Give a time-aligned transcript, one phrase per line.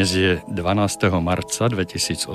[0.00, 1.12] Dnes je 12.
[1.20, 2.32] marca 2018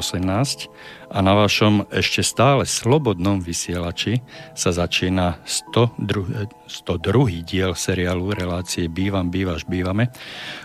[1.10, 4.22] a na vašom ešte stále slobodnom vysielači
[4.54, 6.46] sa začína 102.
[6.70, 7.42] 102.
[7.42, 10.14] diel seriálu relácie Bývam, bývaš, bývame,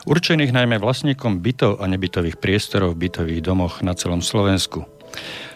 [0.05, 4.85] určených najmä vlastníkom bytov a nebytových priestorov v bytových domoch na celom Slovensku.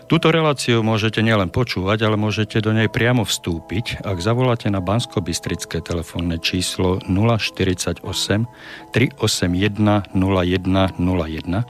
[0.04, 5.24] Túto reláciu môžete nielen počúvať, ale môžete do nej priamo vstúpiť, ak zavoláte na bansko
[5.80, 11.64] telefónne číslo 048 381 0101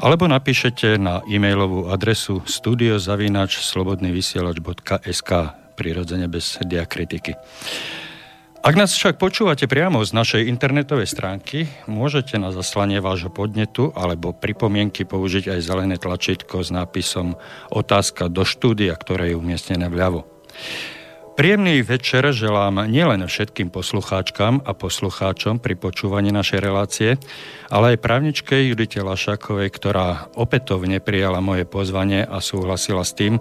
[0.00, 5.30] alebo napíšete na e-mailovú adresu studiozavinačslobodnyvysielač.sk
[5.76, 7.34] prirodzene bez diakritiky.
[8.60, 14.36] Ak nás však počúvate priamo z našej internetovej stránky, môžete na zaslanie vášho podnetu alebo
[14.36, 17.40] pripomienky použiť aj zelené tlačítko s nápisom
[17.72, 20.28] Otázka do štúdia, ktoré je umiestnené vľavo.
[21.40, 27.16] Príjemný večer želám nielen všetkým poslucháčkam a poslucháčom pri počúvaní našej relácie,
[27.72, 33.40] ale aj právničke Judite Lašakovej, ktorá opätovne prijala moje pozvanie a súhlasila s tým,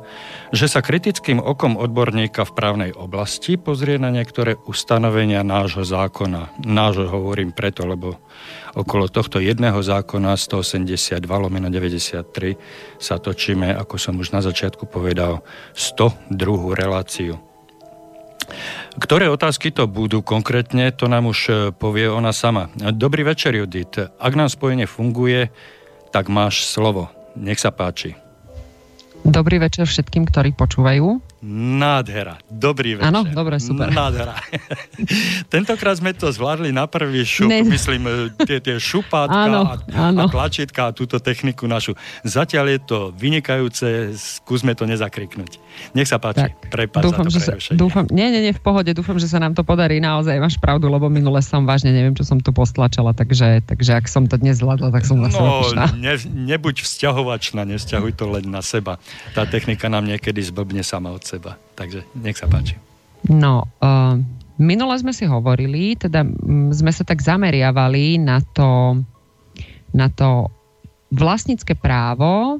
[0.55, 6.55] že sa kritickým okom odborníka v právnej oblasti pozrie na niektoré ustanovenia nášho zákona.
[6.63, 8.15] Nášho hovorím preto, lebo
[8.79, 12.55] okolo tohto jedného zákona 182 lomeno 93
[12.95, 15.43] sa točíme, ako som už na začiatku povedal,
[15.75, 16.31] 102
[16.79, 17.48] reláciu.
[18.99, 22.67] Ktoré otázky to budú konkrétne, to nám už e, povie ona sama.
[22.75, 23.95] Dobrý večer, Judit.
[23.99, 25.53] Ak nám spojenie funguje,
[26.09, 27.07] tak máš slovo.
[27.37, 28.17] Nech sa páči.
[29.27, 31.19] Dobrý večer všetkým, ktorí počúvajú.
[31.79, 32.35] Nádhera.
[32.51, 33.15] Dobrý večer.
[33.15, 33.87] Áno, dobre, super.
[33.87, 34.35] Nádhera.
[35.53, 37.63] Tentokrát sme to zvládli na prvý šup, ne.
[37.63, 38.11] myslím, e,
[38.43, 39.79] tie, tie šupátka áno, a,
[40.11, 40.27] áno.
[40.27, 41.95] a tlačítka a túto techniku našu.
[42.27, 45.63] Zatiaľ je to vynikajúce, skúsme to nezakriknúť.
[45.95, 48.91] Nech sa páči, prepáč dúfam, za to že sa, dúfam, Nie, nie, nie, v pohode,
[48.91, 50.03] dúfam, že sa nám to podarí.
[50.03, 54.11] Naozaj máš pravdu, lebo minule som vážne neviem, čo som tu postlačala, takže, takže ak
[54.11, 55.63] som to dnes zvládla, tak som zase No,
[56.03, 58.99] ne, nebuď vzťahovačná, nesťahuj to len na seba.
[59.31, 61.61] Tá technika nám niekedy zblbne sama od seba.
[61.77, 62.73] Takže nech sa páči.
[63.29, 64.17] No, uh,
[64.57, 66.25] minule sme si hovorili, teda
[66.73, 68.97] sme sa tak zameriavali na to,
[69.93, 70.49] na to
[71.13, 72.57] vlastnícke právo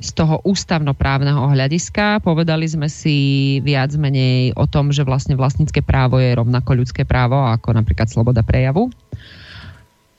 [0.00, 2.24] z toho ústavnoprávneho hľadiska.
[2.24, 7.36] Povedali sme si viac menej o tom, že vlastne vlastnícke právo je rovnako ľudské právo
[7.36, 8.88] ako napríklad sloboda prejavu.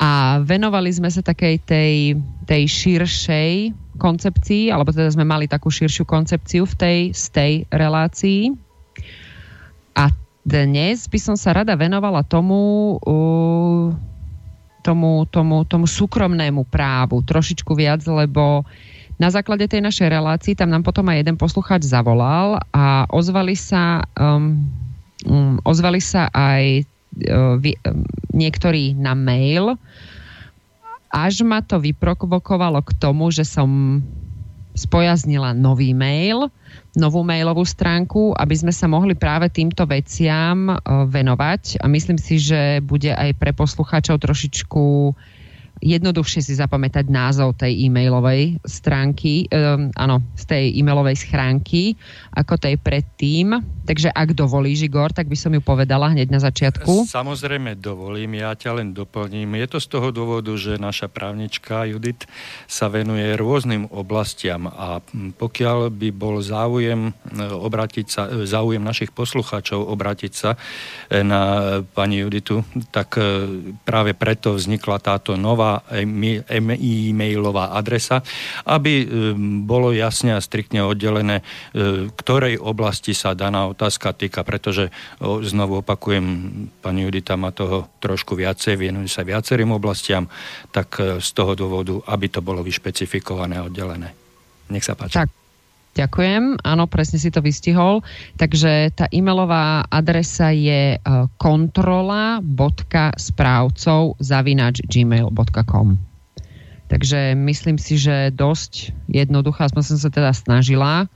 [0.02, 2.18] A venovali sme sa takej tej,
[2.50, 3.52] tej širšej
[4.02, 8.50] koncepcii, alebo teda sme mali takú širšiu koncepciu v tej, z tej relácii.
[9.94, 10.10] A
[10.42, 12.98] dnes by som sa rada venovala tomu,
[14.82, 18.66] tomu, tomu, tomu súkromnému právu trošičku viac, lebo
[19.22, 24.02] na základe tej našej relácii tam nám potom aj jeden poslucháč zavolal a ozvali sa,
[24.18, 24.66] um,
[25.30, 26.91] um, ozvali sa aj uh,
[28.32, 29.76] niektorí na mail,
[31.12, 34.00] až ma to vyprovokovalo k tomu, že som
[34.72, 36.48] spojaznila nový mail,
[36.96, 41.84] novú mailovú stránku, aby sme sa mohli práve týmto veciam venovať.
[41.84, 45.12] A myslím si, že bude aj pre poslucháčov trošičku
[45.82, 51.98] jednoduchšie si zapamätať názov tej e-mailovej stránky, um, áno, z tej e-mailovej schránky,
[52.38, 53.60] ako tej predtým.
[53.82, 57.10] Takže ak dovolíš, Igor, tak by som ju povedala hneď na začiatku.
[57.10, 59.58] Samozrejme dovolím, ja ťa len doplním.
[59.58, 62.30] Je to z toho dôvodu, že naša právnička Judit
[62.70, 67.12] sa venuje rôznym oblastiam a pokiaľ by bol záujem e,
[67.42, 71.42] obratiť sa, e, záujem našich poslucháčov obratiť sa e, na
[71.92, 72.62] pani Juditu,
[72.94, 73.18] tak
[73.88, 75.71] práve preto vznikla táto nová
[76.02, 78.20] e-mailová adresa,
[78.68, 79.06] aby e,
[79.64, 81.44] bolo jasne a striktne oddelené, e,
[82.12, 84.92] ktorej oblasti sa daná otázka týka, pretože
[85.22, 86.26] znovu opakujem,
[86.84, 90.28] pani Judita má toho trošku viacej, venuje sa viacerým oblastiam,
[90.76, 94.12] tak e, z toho dôvodu, aby to bolo vyšpecifikované a oddelené.
[94.72, 95.20] Nech sa páči.
[95.20, 95.41] Tak.
[95.92, 98.00] Ďakujem, áno, presne si to vystihol.
[98.40, 100.98] Takže tá e-mailová adresa je e,
[101.36, 106.12] kontrola.správcov zavinač gmail.com
[106.92, 111.08] Takže myslím si, že dosť jednoduchá, som sa teda snažila.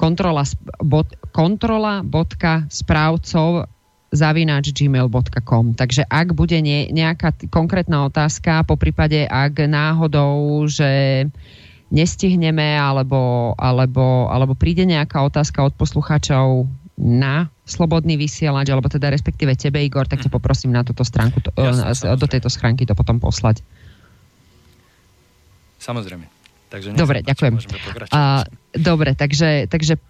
[0.00, 0.48] Kontrola,
[0.80, 3.68] bot, kontrola.správcov
[4.12, 5.72] zavinač gmail.com.
[5.76, 11.24] Takže ak bude nie, nejaká konkrétna otázka, po prípade ak náhodou, že
[11.92, 16.64] nestihneme, alebo, alebo, alebo príde nejaká otázka od poslucháčov
[16.96, 20.36] na slobodný vysielač, alebo teda respektíve tebe, Igor, tak ťa mhm.
[20.40, 23.60] poprosím na túto stránku, to, Jasne, do tejto schránky to potom poslať.
[25.76, 26.42] Samozrejme.
[26.72, 27.60] Takže dobre, ďakujem.
[28.16, 30.00] A, dobre, takže, takže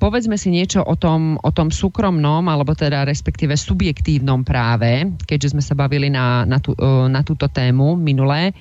[0.00, 5.60] povedzme si niečo o tom, o tom súkromnom, alebo teda respektíve subjektívnom práve, keďže sme
[5.60, 6.72] sa bavili na, na, tú,
[7.12, 8.56] na túto tému minulé.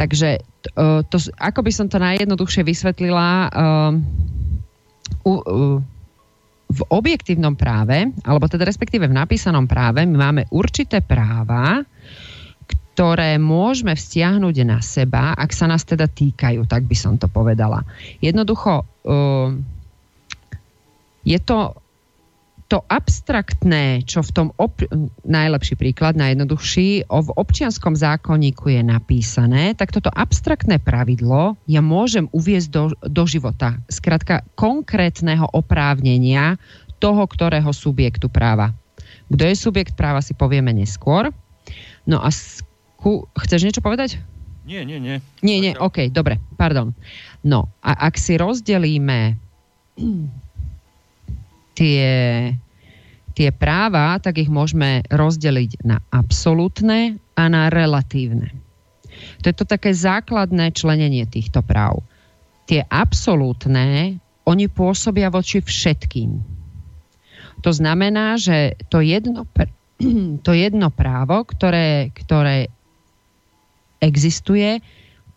[0.00, 0.49] Takže
[1.08, 3.48] to, ako by som to najjednoduchšie vysvetlila,
[5.24, 5.32] u,
[6.70, 11.82] v objektívnom práve, alebo teda respektíve v napísanom práve, my máme určité práva,
[12.94, 17.82] ktoré môžeme vzťahnuť na seba, ak sa nás teda týkajú, tak by som to povedala.
[18.22, 18.86] Jednoducho,
[21.24, 21.58] je to
[22.70, 24.86] to abstraktné, čo v tom op-
[25.26, 32.68] najlepší príklad, najjednoduchší, v občianskom zákonníku je napísané, tak toto abstraktné pravidlo ja môžem uviezť
[32.70, 33.74] do, do života.
[33.90, 36.62] Skrátka konkrétneho oprávnenia
[37.02, 38.70] toho, ktorého subjektu práva.
[39.26, 41.34] Kto je subjekt práva, si povieme neskôr.
[42.06, 44.22] No a sku- chceš niečo povedať?
[44.62, 45.18] Nie, nie, nie.
[45.42, 46.94] Nie, nie, OK, dobre, pardon.
[47.42, 49.34] No a ak si rozdelíme
[51.80, 52.12] tie,
[53.32, 58.52] tie práva, tak ich môžeme rozdeliť na absolútne a na relatívne.
[59.40, 62.04] To je to také základné členenie týchto práv.
[62.68, 66.60] Tie absolútne, oni pôsobia voči všetkým.
[67.64, 69.48] To znamená, že to jedno,
[70.46, 72.68] to jedno právo, ktoré, ktoré
[74.00, 74.84] existuje,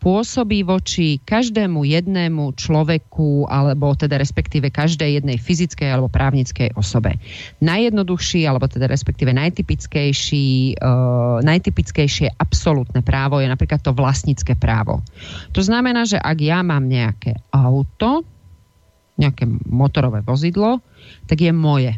[0.03, 7.15] pôsobí voči každému jednému človeku, alebo teda respektíve každej jednej fyzickej alebo právnickej osobe.
[7.63, 14.99] Najjednoduchší, alebo teda respektíve najtypickejší, uh, najtypickejšie absolútne právo je napríklad to vlastnícke právo.
[15.55, 18.27] To znamená, že ak ja mám nejaké auto,
[19.15, 20.83] nejaké motorové vozidlo,
[21.31, 21.95] tak je moje.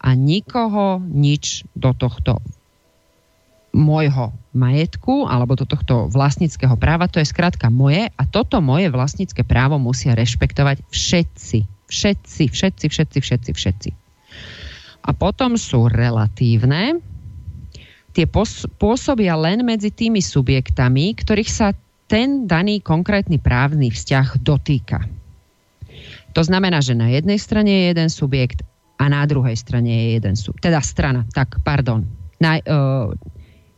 [0.00, 2.40] A nikoho nič do tohto
[3.76, 9.44] môjho majetku alebo do tohto vlastníckého práva, to je skrátka moje a toto moje vlastnícke
[9.44, 11.58] právo musia rešpektovať všetci.
[11.92, 13.90] Všetci, všetci, všetci, všetci, všetci.
[15.02, 17.02] A potom sú relatívne.
[18.12, 18.28] Tie
[18.76, 21.72] pôsobia len medzi tými subjektami, ktorých sa
[22.08, 25.00] ten daný konkrétny právny vzťah dotýka.
[26.36, 28.64] To znamená, že na jednej strane je jeden subjekt
[29.00, 30.64] a na druhej strane je jeden subjekt.
[30.64, 32.04] Teda strana, tak, pardon.
[32.40, 33.12] Na, uh,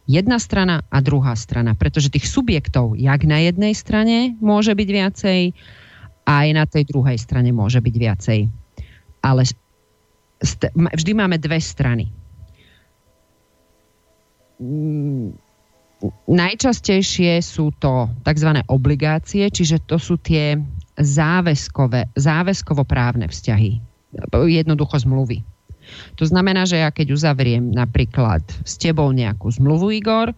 [0.05, 1.73] jedna strana a druhá strana.
[1.73, 5.41] Pretože tých subjektov, jak na jednej strane môže byť viacej,
[6.25, 8.41] aj na tej druhej strane môže byť viacej.
[9.25, 9.43] Ale
[10.97, 12.09] vždy máme dve strany.
[14.61, 15.37] Mm,
[16.29, 18.51] najčastejšie sú to tzv.
[18.69, 20.61] obligácie, čiže to sú tie
[21.01, 23.81] záväzkové, záväzkovo-právne vzťahy.
[24.31, 25.54] Jednoducho zmluvy.
[26.17, 30.33] To znamená, že ja keď uzavriem napríklad s tebou nejakú zmluvu, Igor,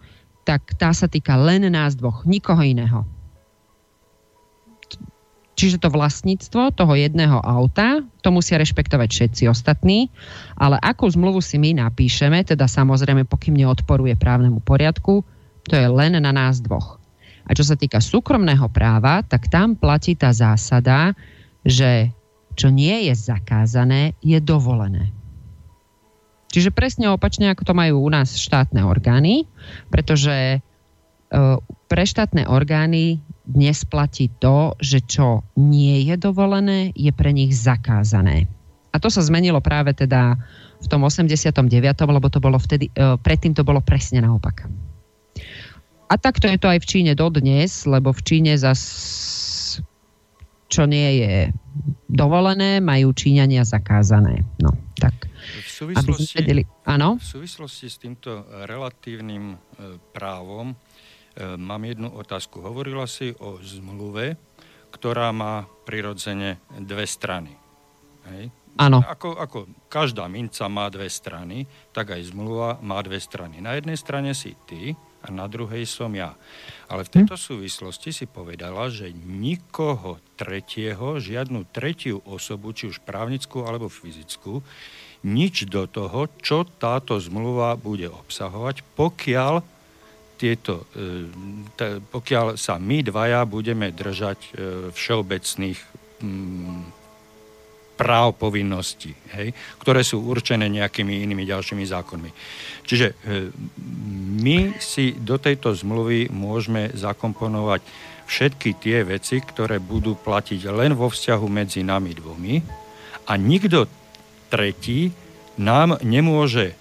[0.47, 3.03] tak tá sa týka len nás dvoch, nikoho iného.
[5.57, 10.13] Čiže to vlastníctvo toho jedného auta, to musia rešpektovať všetci ostatní,
[10.53, 15.25] ale akú zmluvu si my napíšeme, teda samozrejme, pokým neodporuje právnemu poriadku,
[15.65, 17.01] to je len na nás dvoch.
[17.49, 21.17] A čo sa týka súkromného práva, tak tam platí tá zásada,
[21.65, 22.13] že
[22.53, 25.16] čo nie je zakázané, je dovolené.
[26.47, 29.43] Čiže presne opačne, ako to majú u nás štátne orgány,
[29.91, 30.59] pretože e,
[31.91, 38.47] pre štátne orgány dnes platí to, že čo nie je dovolené, je pre nich zakázané.
[38.91, 40.39] A to sa zmenilo práve teda
[40.79, 41.51] v tom 89.,
[42.07, 44.71] lebo to bolo vtedy, e, predtým to bolo presne naopak.
[46.07, 48.79] A takto je to aj v Číne dodnes, lebo v Číne zas
[50.67, 51.35] čo nie je
[52.11, 54.43] dovolené, majú Číňania zakázané.
[54.59, 55.15] No, tak.
[55.77, 57.21] Súvislosti, vedeli, áno?
[57.21, 59.57] v súvislosti s týmto relatívnym e,
[60.09, 60.75] právom e,
[61.53, 62.65] mám jednu otázku.
[62.65, 64.41] Hovorila si o zmluve,
[64.89, 67.53] ktorá má prirodzene dve strany.
[68.25, 68.49] Hej?
[68.81, 69.05] Áno.
[69.05, 73.61] Ako, ako každá minca má dve strany, tak aj zmluva má dve strany.
[73.61, 76.37] Na jednej strane si ty a na druhej som ja.
[76.85, 83.65] Ale v tejto súvislosti si povedala, že nikoho tretieho, žiadnu tretiu osobu, či už právnickú
[83.65, 84.61] alebo fyzickú,
[85.27, 89.59] nič do toho, čo táto zmluva bude obsahovať, pokiaľ,
[90.39, 94.49] tieto, e, pokiaľ sa my dvaja budeme držať e,
[94.95, 95.79] všeobecných
[96.23, 96.97] mm,
[97.97, 102.31] práv, povinností, hej, ktoré sú určené nejakými inými ďalšími zákonmi.
[102.85, 103.15] Čiže e,
[104.37, 107.81] my si do tejto zmluvy môžeme zakomponovať
[108.29, 112.55] všetky tie veci, ktoré budú platiť len vo vzťahu medzi nami dvomi
[113.27, 113.89] a nikto
[114.47, 115.11] tretí
[115.57, 116.77] nám nemôže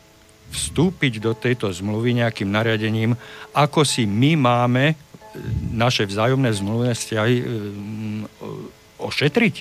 [0.53, 3.19] vstúpiť do tejto zmluvy nejakým nariadením,
[3.51, 4.95] ako si my máme e,
[5.75, 7.45] naše vzájomné zmluvné vzťahy e,
[9.03, 9.55] ošetriť.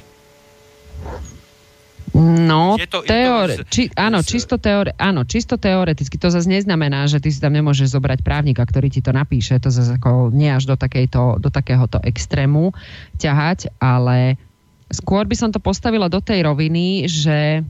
[2.16, 6.16] No, je to, teore- je to, či, áno, čisto teore- áno, čisto teoreticky.
[6.16, 9.60] To zase neznamená, že ty si tam nemôžeš zobrať právnika, ktorý ti to napíše.
[9.60, 12.72] To zase ako nie až do, takejto, do takéhoto extrému
[13.20, 14.40] ťahať, ale
[14.88, 17.68] skôr by som to postavila do tej roviny, že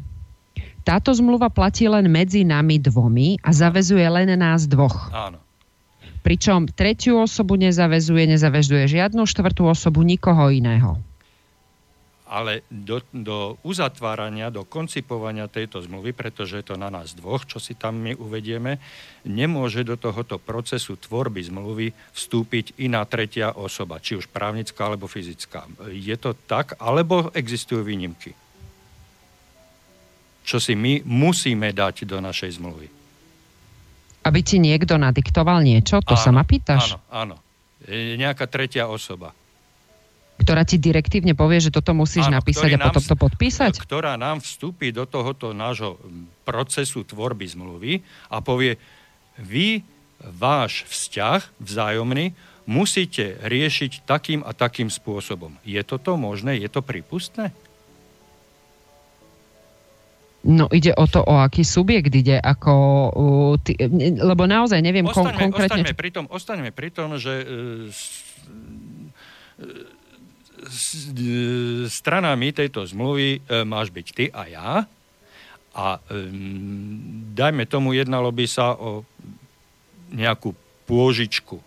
[0.86, 5.10] táto zmluva platí len medzi nami dvomi a zavezuje len nás dvoch.
[5.10, 5.42] Áno.
[6.22, 11.02] Pričom tretiu osobu nezavezuje, nezavezuje žiadnu štvrtú osobu, nikoho iného
[12.26, 17.62] ale do, do uzatvárania, do koncipovania tejto zmluvy, pretože je to na nás dvoch, čo
[17.62, 18.82] si tam my uvedieme,
[19.24, 25.70] nemôže do tohoto procesu tvorby zmluvy vstúpiť iná tretia osoba, či už právnická alebo fyzická.
[25.94, 28.34] Je to tak, alebo existujú výnimky?
[30.46, 32.88] Čo si my musíme dať do našej zmluvy?
[34.26, 36.02] Aby ti niekto nadiktoval niečo?
[36.06, 36.98] To áno, sa ma pýtaš?
[37.10, 37.36] Áno, áno.
[37.90, 39.34] Nejaká tretia osoba
[40.36, 43.80] ktorá ti direktívne povie, že toto musíš Áno, napísať a potom to podpísať?
[43.80, 45.96] Ktorá nám vstúpi do tohoto nášho
[46.44, 48.76] procesu tvorby zmluvy a povie,
[49.40, 49.80] vy
[50.20, 52.36] váš vzťah vzájomný
[52.68, 55.56] musíte riešiť takým a takým spôsobom.
[55.64, 56.60] Je toto možné?
[56.60, 57.56] Je to prípustné?
[60.46, 62.74] No ide o to, o aký subjekt ide, ako,
[63.10, 63.74] uh, ty,
[64.22, 65.82] lebo naozaj neviem ostaňme, kon, konkrétne...
[65.82, 67.90] Ostaňme pri, tom, ostaňme pri tom, že uh,
[71.90, 74.70] stranami tejto zmluvy e, máš byť ty a ja.
[75.76, 76.00] A
[77.36, 79.04] dajme tomu, jednalo by sa o
[80.16, 80.56] nejakú
[80.88, 81.60] pôžičku.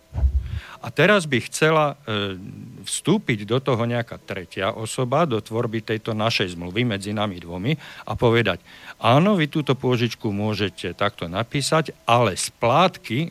[0.79, 2.39] A teraz by chcela e,
[2.87, 7.75] vstúpiť do toho nejaká tretia osoba, do tvorby tejto našej zmluvy medzi nami dvomi
[8.07, 8.63] a povedať,
[9.03, 13.27] áno, vy túto pôžičku môžete takto napísať, ale splátky,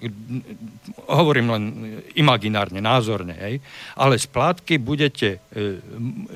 [1.08, 1.64] hovorím len
[2.20, 3.64] imaginárne, názorne, hej,
[3.96, 5.80] ale splátky budete, e,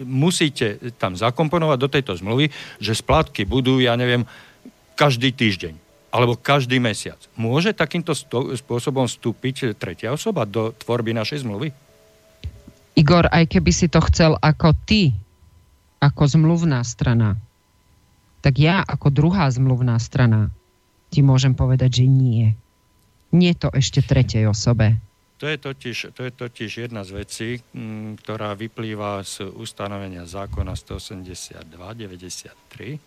[0.09, 2.49] musíte tam zakomponovať do tejto zmluvy,
[2.81, 4.25] že splátky budú, ja neviem,
[4.97, 7.17] každý týždeň alebo každý mesiac.
[7.35, 8.13] Môže takýmto
[8.55, 11.73] spôsobom vstúpiť tretia osoba do tvorby našej zmluvy?
[12.93, 15.17] Igor, aj keby si to chcel ako ty,
[16.05, 17.41] ako zmluvná strana,
[18.45, 20.53] tak ja ako druhá zmluvná strana
[21.09, 22.53] ti môžem povedať, že nie.
[23.33, 25.01] Nie to ešte tretej osobe.
[25.41, 30.79] To je, totiž, to je totiž jedna z vecí, m, ktorá vyplýva z ustanovenia zákona
[30.79, 33.01] 182-93,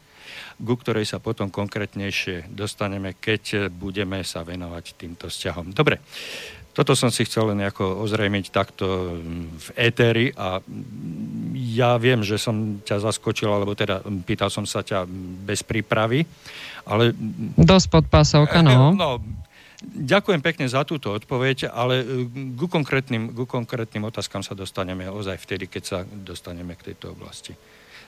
[0.60, 5.76] ku ktorej sa potom konkrétnejšie dostaneme, keď budeme sa venovať týmto vzťahom.
[5.76, 6.00] Dobre,
[6.76, 9.16] toto som si chcel len ako ozrejmiť takto
[9.48, 10.60] v éteri a
[11.56, 15.08] ja viem, že som ťa zaskočil, alebo teda pýtal som sa ťa
[15.48, 16.28] bez prípravy,
[16.84, 17.16] ale...
[17.56, 18.92] Dosť pod pásovka, no.
[18.92, 19.24] no.
[19.86, 22.04] Ďakujem pekne za túto odpoveď, ale
[22.60, 27.56] ku konkrétnym, ku konkrétnym otázkam sa dostaneme ozaj vtedy, keď sa dostaneme k tejto oblasti.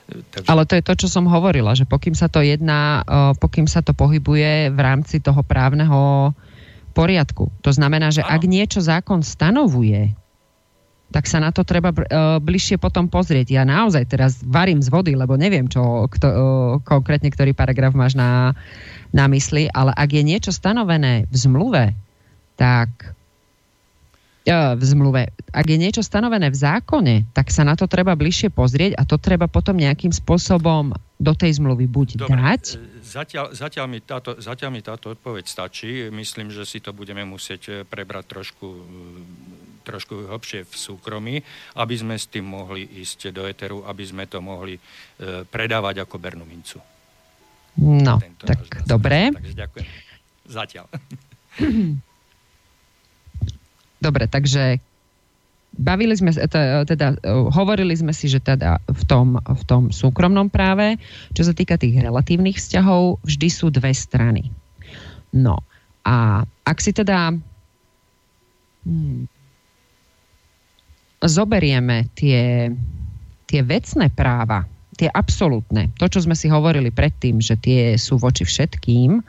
[0.08, 0.48] Takže...
[0.48, 3.04] Ale to je to, čo som hovorila, že pokým sa to jedná,
[3.36, 6.32] pokým sa to pohybuje v rámci toho právneho
[6.96, 7.52] poriadku.
[7.60, 10.16] To znamená, že ak niečo zákon stanovuje,
[11.08, 13.48] tak sa na to treba uh, bližšie potom pozrieť.
[13.48, 16.36] Ja naozaj teraz varím z vody, lebo neviem, čo kto, uh,
[16.84, 18.52] konkrétne ktorý paragraf máš na,
[19.08, 21.84] na mysli, ale ak je niečo stanovené v zmluve,
[22.60, 23.16] tak
[24.48, 28.96] v zmluve, ak je niečo stanovené v zákone, tak sa na to treba bližšie pozrieť
[28.96, 32.62] a to treba potom nejakým spôsobom do tej zmluvy buď Dobre, dať,
[33.08, 36.12] Zatiaľ, zatiaľ, mi táto, zatiaľ mi táto odpoveď stačí.
[36.12, 38.68] Myslím, že si to budeme musieť eh, prebrať trošku,
[39.88, 41.36] trošku hlbšie v súkromí,
[41.80, 46.20] aby sme s tým mohli ísť do eteru, aby sme to mohli uh, predávať ako
[46.20, 46.76] Bernú mincu.
[47.80, 49.32] No, Tento tak dobre.
[49.32, 49.86] Takže ďakujem.
[50.44, 50.86] Zatiaľ.
[53.98, 54.78] Dobre, takže
[55.74, 57.18] bavili sme teda,
[57.52, 60.96] hovorili sme si, že teda v tom, v tom súkromnom práve,
[61.36, 64.50] čo sa týka tých relatívnych vzťahov, vždy sú dve strany.
[65.34, 65.60] No
[66.06, 67.36] a ak si teda
[68.86, 69.28] hmm,
[71.20, 72.72] zoberieme tie,
[73.44, 74.64] tie vecné práva,
[74.98, 79.22] tie absolútne, to, čo sme si hovorili predtým, že tie sú voči všetkým,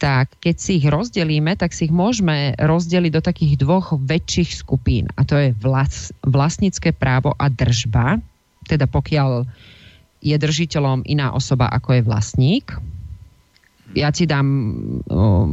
[0.00, 5.12] tak keď si ich rozdelíme, tak si ich môžeme rozdeliť do takých dvoch väčších skupín.
[5.20, 8.16] A to je vlas, vlastnícke právo a držba.
[8.64, 9.44] Teda pokiaľ
[10.24, 12.66] je držiteľom iná osoba, ako je vlastník.
[13.92, 14.48] Ja ti dám,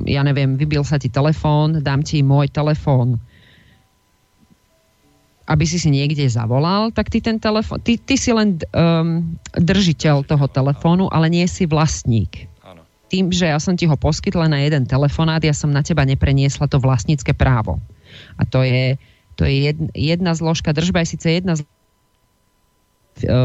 [0.08, 3.20] ja neviem, vybil sa ti telefón, dám ti môj telefón,
[5.48, 10.27] aby si si niekde zavolal, tak ty ten telefón, ty, ty si len um, držiteľ
[10.27, 12.48] toho telefónu, ale nie si vlastník
[13.08, 16.68] tým, že ja som ti ho poskytla na jeden telefonát, ja som na teba nepreniesla
[16.68, 17.80] to vlastnícke právo.
[18.36, 19.00] A to je,
[19.40, 21.78] to je jedna, zložka, držba je síce jedna zložka,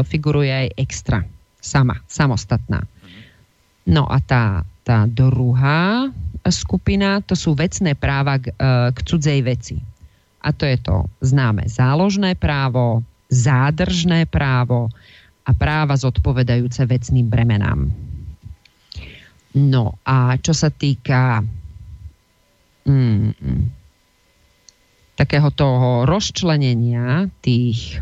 [0.05, 1.25] figuruje aj extra.
[1.63, 2.83] sama, samostatná.
[3.87, 6.11] No a tá, tá druhá
[6.51, 9.79] skupina, to sú vecné práva k, e, k cudzej veci.
[10.43, 12.99] A to je to známe záložné právo,
[13.31, 14.91] zádržné právo
[15.47, 17.87] a práva zodpovedajúce vecným bremenám.
[19.53, 21.45] No a čo sa týka
[22.89, 23.31] mm,
[25.13, 28.01] takého toho rozčlenenia tých,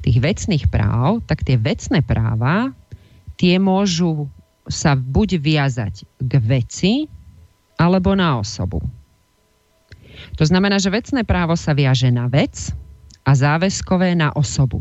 [0.00, 2.72] tých vecných práv, tak tie vecné práva,
[3.36, 4.24] tie môžu
[4.64, 6.92] sa buď viazať k veci,
[7.76, 8.80] alebo na osobu.
[10.38, 12.70] To znamená, že vecné právo sa viaže na vec
[13.26, 14.80] a záväzkové na osobu.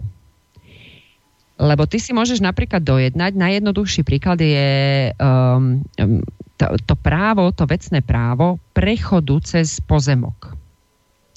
[1.62, 6.20] Lebo ty si môžeš napríklad dojednať, najjednoduchší príklad je um, um,
[6.58, 10.58] to, to právo, to vecné právo prechodu cez pozemok.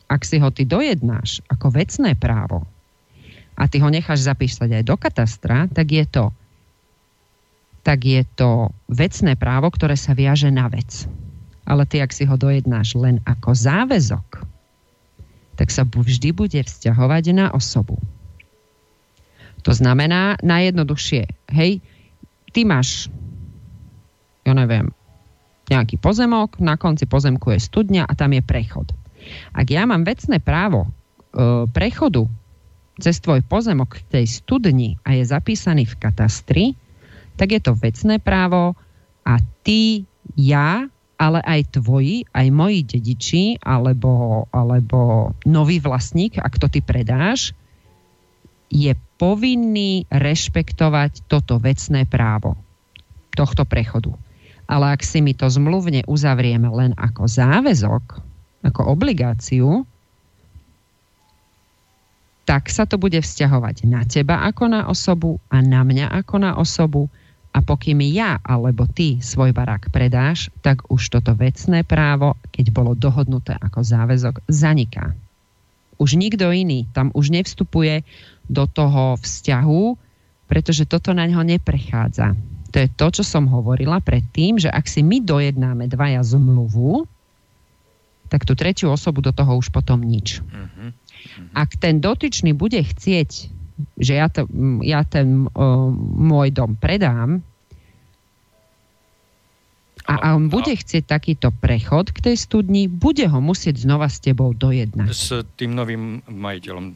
[0.09, 2.65] Ak si ho ty dojednáš ako vecné právo
[3.59, 6.33] a ty ho necháš zapísať aj do katastra, tak je to
[7.87, 11.07] tak je to vecné právo, ktoré sa viaže na vec.
[11.63, 14.43] Ale ty, ak si ho dojednáš len ako záväzok,
[15.55, 18.03] tak sa vždy bude vzťahovať na osobu.
[19.67, 21.83] To znamená najjednoduchšie, hej,
[22.55, 23.11] ty máš,
[24.47, 24.95] ja neviem,
[25.67, 28.95] nejaký pozemok, na konci pozemku je studňa a tam je prechod.
[29.51, 30.91] Ak ja mám vecné právo e,
[31.67, 32.31] prechodu
[33.03, 36.65] cez tvoj pozemok k tej studni a je zapísaný v katastri,
[37.35, 38.79] tak je to vecné právo
[39.27, 40.07] a ty,
[40.39, 40.87] ja,
[41.19, 47.51] ale aj tvoji, aj moji dediči, alebo, alebo nový vlastník, ak to ty predáš,
[48.71, 52.59] je povinný rešpektovať toto vecné právo
[53.37, 54.13] tohto prechodu.
[54.67, 58.05] Ale ak si my to zmluvne uzavrieme len ako záväzok,
[58.67, 59.87] ako obligáciu,
[62.47, 66.55] tak sa to bude vzťahovať na teba ako na osobu a na mňa ako na
[66.59, 67.11] osobu.
[67.57, 72.93] A pokým ja alebo ty svoj barák predáš, tak už toto vecné právo, keď bolo
[72.93, 75.17] dohodnuté ako záväzok, zaniká.
[75.97, 78.05] Už nikto iný tam už nevstupuje
[78.47, 79.85] do toho vzťahu,
[80.47, 82.37] pretože toto na ňo neprechádza.
[82.71, 87.09] To je to, čo som hovorila predtým, že ak si my dojednáme dvaja zmluvu,
[88.29, 90.43] tak tú tretiu osobu do toho už potom nič.
[90.43, 90.91] Uh-huh.
[91.55, 93.31] Ak ten dotyčný bude chcieť,
[93.97, 94.51] že ja, to,
[94.83, 97.41] ja ten uh, môj dom predám,
[100.07, 104.23] a, a on bude chcieť takýto prechod k tej studni, bude ho musieť znova s
[104.23, 105.11] tebou dojednať.
[105.11, 106.95] S tým novým majiteľom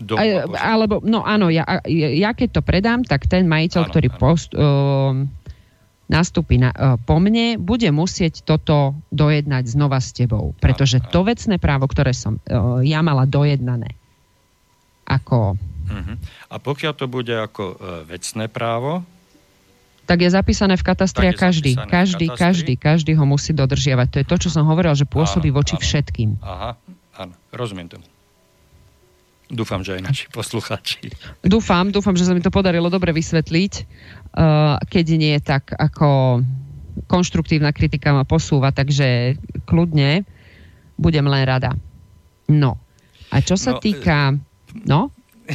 [0.00, 0.18] domu.
[0.20, 4.18] A, alebo, no áno, ja, ja keď to predám, tak ten majiteľ, áno, ktorý áno.
[4.20, 5.12] Post, uh,
[6.08, 10.56] nastúpi na, uh, po mne, bude musieť toto dojednať znova s tebou.
[10.56, 11.12] Pretože áno, áno.
[11.12, 14.00] to vecné právo, ktoré som uh, ja mala dojednané
[15.06, 15.54] ako...
[15.86, 16.16] Uh-huh.
[16.50, 19.06] A pokiaľ to bude ako uh, vecné právo,
[20.06, 24.06] tak je zapísané v katastri a každý, každý, každý, každý ho musí dodržiavať.
[24.14, 25.82] To je to, čo som hovoril, že pôsobí áno, voči áno.
[25.82, 26.30] všetkým.
[26.46, 26.78] Aha,
[27.18, 28.06] áno, rozumiem tomu.
[29.46, 31.10] Dúfam, že aj naši posluchači.
[31.42, 33.72] Dúfam, dúfam, že sa mi to podarilo dobre vysvetliť.
[34.30, 36.42] Uh, keď nie, tak ako
[37.10, 39.36] konštruktívna kritika ma posúva, takže
[39.68, 40.22] kľudne
[40.96, 41.74] budem len rada.
[42.46, 42.78] No.
[43.34, 44.38] A čo sa no, týka...
[44.86, 45.10] No?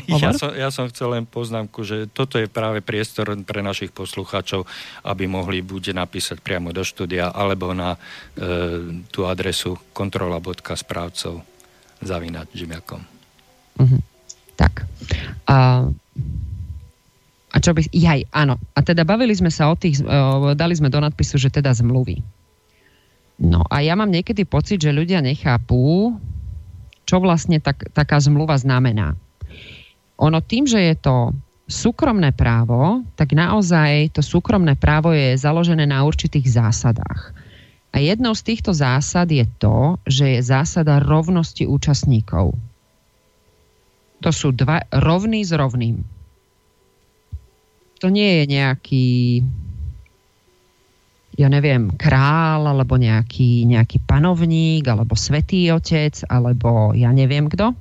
[0.08, 4.64] Ja som, ja som chcel len poznámku, že toto je práve priestor pre našich poslucháčov,
[5.04, 8.00] aby mohli buď napísať priamo do štúdia, alebo na e,
[9.12, 11.44] tú adresu kontrola.správcov
[12.02, 13.02] zavinať žimiakom.
[13.78, 14.02] Uh-huh.
[14.56, 14.88] Tak.
[15.48, 15.88] A,
[17.52, 17.82] a čo by...
[17.92, 18.58] Jaj, áno.
[18.78, 20.02] A teda bavili sme sa o tých...
[20.02, 22.22] Uh, dali sme do nadpisu, že teda zmluvy.
[23.42, 26.14] No a ja mám niekedy pocit, že ľudia nechápu,
[27.10, 29.18] čo vlastne tak, taká zmluva znamená.
[30.22, 31.34] Ono tým, že je to
[31.66, 37.34] súkromné právo, tak naozaj to súkromné právo je založené na určitých zásadách.
[37.92, 42.56] A jednou z týchto zásad je to, že je zásada rovnosti účastníkov.
[44.22, 46.06] To sú dva rovný s rovným.
[48.00, 49.08] To nie je nejaký
[51.32, 57.72] ja neviem, král, alebo nejaký, nejaký panovník, alebo svetý otec, alebo ja neviem kto.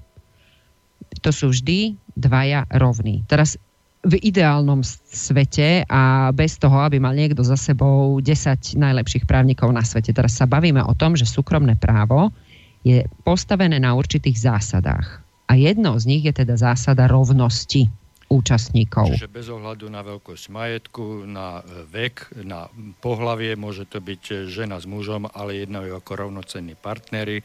[1.21, 3.25] To sú vždy dvaja rovní.
[3.25, 3.57] Teraz
[4.01, 4.81] v ideálnom
[5.13, 10.17] svete a bez toho, aby mal niekto za sebou 10 najlepších právnikov na svete.
[10.17, 12.33] Teraz sa bavíme o tom, že súkromné právo
[12.81, 15.21] je postavené na určitých zásadách.
[15.51, 17.93] A jednou z nich je teda zásada rovnosti
[18.31, 19.11] účastníkov.
[19.11, 22.71] Čiže bez ohľadu na veľkosť majetku, na vek, na
[23.03, 27.43] pohlavie, môže to byť žena s mužom, ale jednajú ako rovnocenní partnery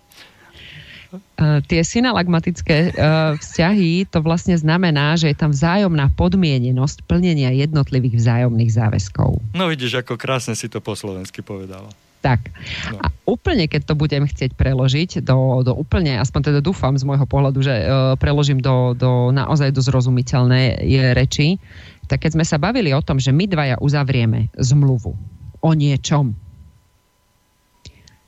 [1.09, 8.21] Uh, tie synalagmatické uh, vzťahy, to vlastne znamená, že je tam vzájomná podmienenosť plnenia jednotlivých
[8.21, 9.41] vzájomných záväzkov.
[9.57, 11.89] No vidíš, ako krásne si to po slovensky povedala.
[12.21, 12.53] Tak.
[12.93, 13.01] No.
[13.01, 17.25] A úplne, keď to budem chcieť preložiť do, do úplne, aspoň teda dúfam z môjho
[17.25, 20.85] pohľadu, že uh, preložím do, do naozaj do zrozumiteľnej
[21.17, 21.57] reči,
[22.05, 25.17] tak keď sme sa bavili o tom, že my dvaja uzavrieme zmluvu
[25.65, 26.37] o niečom,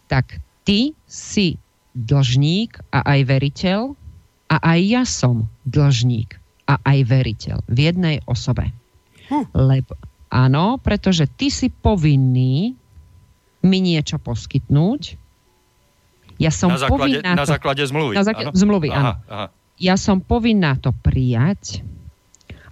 [0.08, 1.60] tak ty si
[1.94, 3.80] dlžník a aj veriteľ
[4.50, 6.38] a aj ja som dlžník
[6.70, 8.70] a aj veriteľ v jednej osobe.
[9.30, 9.46] Hm.
[9.54, 9.94] Lebo,
[10.30, 12.74] áno, pretože ty si povinný
[13.60, 15.02] mi niečo poskytnúť.
[16.40, 18.14] Ja som na základe, povinná na základe zmluvy.
[18.16, 19.12] Na základe zmluvy, aha, áno.
[19.28, 19.46] Aha.
[19.80, 21.84] Ja som povinná to prijať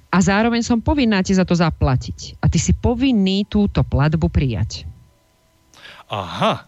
[0.08, 2.40] a zároveň som povinná ti za to zaplatiť.
[2.40, 4.88] A ty si povinný túto platbu prijať.
[6.08, 6.67] Aha,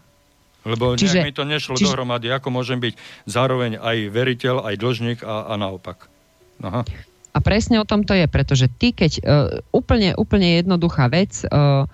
[0.61, 2.93] lebo čiže, mi to nešlo čiže, dohromady, ako môžem byť
[3.25, 6.05] zároveň aj veriteľ, aj dlžník a, a naopak.
[6.61, 6.85] Aha.
[7.31, 9.23] A presne o tom to je, pretože ty, keď uh,
[9.71, 11.87] úplne, úplne jednoduchá vec, uh,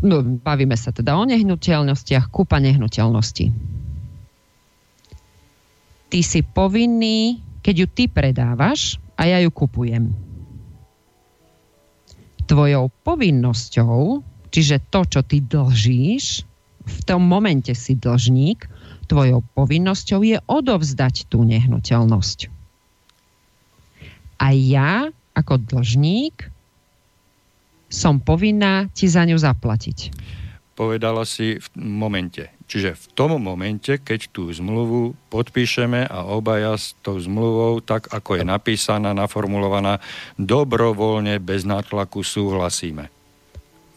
[0.00, 3.50] no, bavíme sa teda o nehnuteľnostiach, kúpa nehnuteľnosti.
[6.10, 10.10] Ty si povinný, keď ju ty predávaš a ja ju kupujem.
[12.46, 16.49] Tvojou povinnosťou, čiže to, čo ty dlžíš,
[16.84, 18.66] v tom momente si dlžník,
[19.10, 22.38] tvojou povinnosťou je odovzdať tú nehnuteľnosť.
[24.40, 26.48] A ja, ako dlžník,
[27.90, 30.14] som povinná ti za ňu zaplatiť.
[30.78, 32.48] Povedala si v momente.
[32.70, 38.40] Čiže v tom momente, keď tú zmluvu podpíšeme a obaja s tou zmluvou, tak ako
[38.40, 39.98] je napísaná, naformulovaná,
[40.38, 43.19] dobrovoľne, bez nátlaku súhlasíme.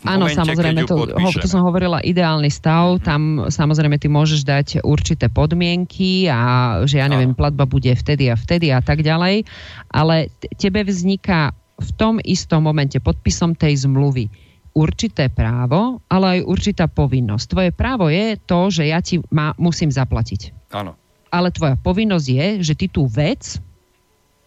[0.03, 3.07] Áno, samozrejme, to, ho, to som hovorila, ideálny stav, mm-hmm.
[3.07, 8.35] tam samozrejme ty môžeš dať určité podmienky a že ja neviem, platba bude vtedy a
[8.35, 9.47] vtedy a tak ďalej,
[9.91, 10.27] ale
[10.59, 14.27] tebe vzniká v tom istom momente podpisom tej zmluvy
[14.73, 17.45] určité právo, ale aj určitá povinnosť.
[17.45, 20.73] Tvoje právo je to, že ja ti má, musím zaplatiť.
[20.73, 20.97] Áno.
[21.29, 23.57] Ale tvoja povinnosť je, že ty tú vec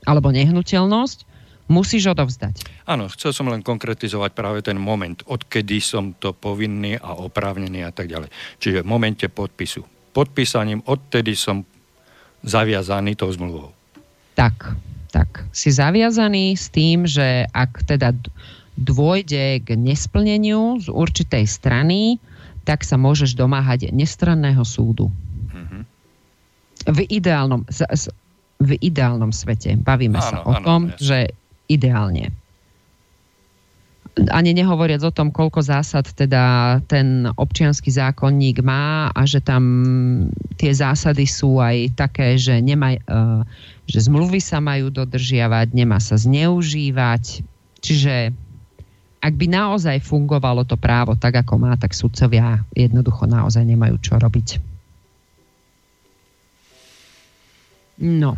[0.06, 1.35] alebo nehnuteľnosť
[1.66, 2.86] musíš odovzdať.
[2.86, 7.90] Áno, chcel som len konkretizovať práve ten moment, odkedy som to povinný a oprávnený a
[7.90, 8.30] tak ďalej.
[8.62, 9.82] Čiže v momente podpisu.
[10.14, 11.66] Podpísaním odtedy som
[12.46, 13.74] zaviazaný tou zmluvou.
[14.38, 14.76] Tak
[15.16, 18.12] tak si zaviazaný s tým, že ak teda
[18.76, 22.20] dôjde k nesplneniu z určitej strany,
[22.68, 25.08] tak sa môžeš domáhať nestranného súdu.
[25.08, 25.82] Mm-hmm.
[26.92, 27.64] V, ideálnom,
[28.60, 29.80] v ideálnom svete.
[29.80, 31.00] Bavíme áno, sa o áno, tom, jasne.
[31.00, 31.18] že
[31.66, 32.32] ideálne.
[34.32, 39.62] Ani nehovoriac o tom, koľko zásad teda ten občianský zákonník má a že tam
[40.56, 43.44] tie zásady sú aj také, že nemaj, uh,
[43.84, 47.44] že zmluvy sa majú dodržiavať, nemá sa zneužívať.
[47.84, 48.32] Čiže
[49.20, 54.16] ak by naozaj fungovalo to právo tak, ako má, tak sudcovia jednoducho naozaj nemajú čo
[54.16, 54.76] robiť.
[58.00, 58.36] No.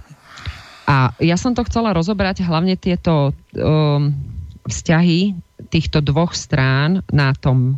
[0.88, 4.16] A ja som to chcela rozobrať hlavne tieto um,
[4.64, 5.36] vzťahy
[5.68, 7.76] týchto dvoch strán na tom,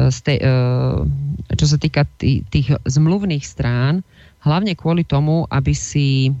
[0.00, 1.04] uh, uh,
[1.52, 4.00] čo sa týka tých, tých zmluvných strán,
[4.40, 6.32] hlavne kvôli tomu, aby si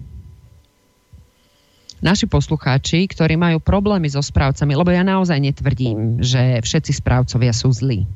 [2.00, 7.68] naši poslucháči, ktorí majú problémy so správcami, lebo ja naozaj netvrdím, že všetci správcovia sú
[7.76, 8.08] zlí.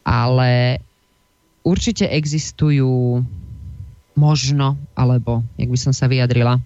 [0.00, 0.80] Ale
[1.60, 3.20] určite existujú
[4.14, 6.62] možno, alebo, jak by som sa vyjadrila, e,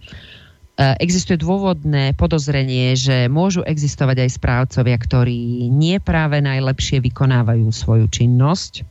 [1.01, 8.85] existuje dôvodné podozrenie, že môžu existovať aj správcovia, ktorí nie práve najlepšie vykonávajú svoju činnosť,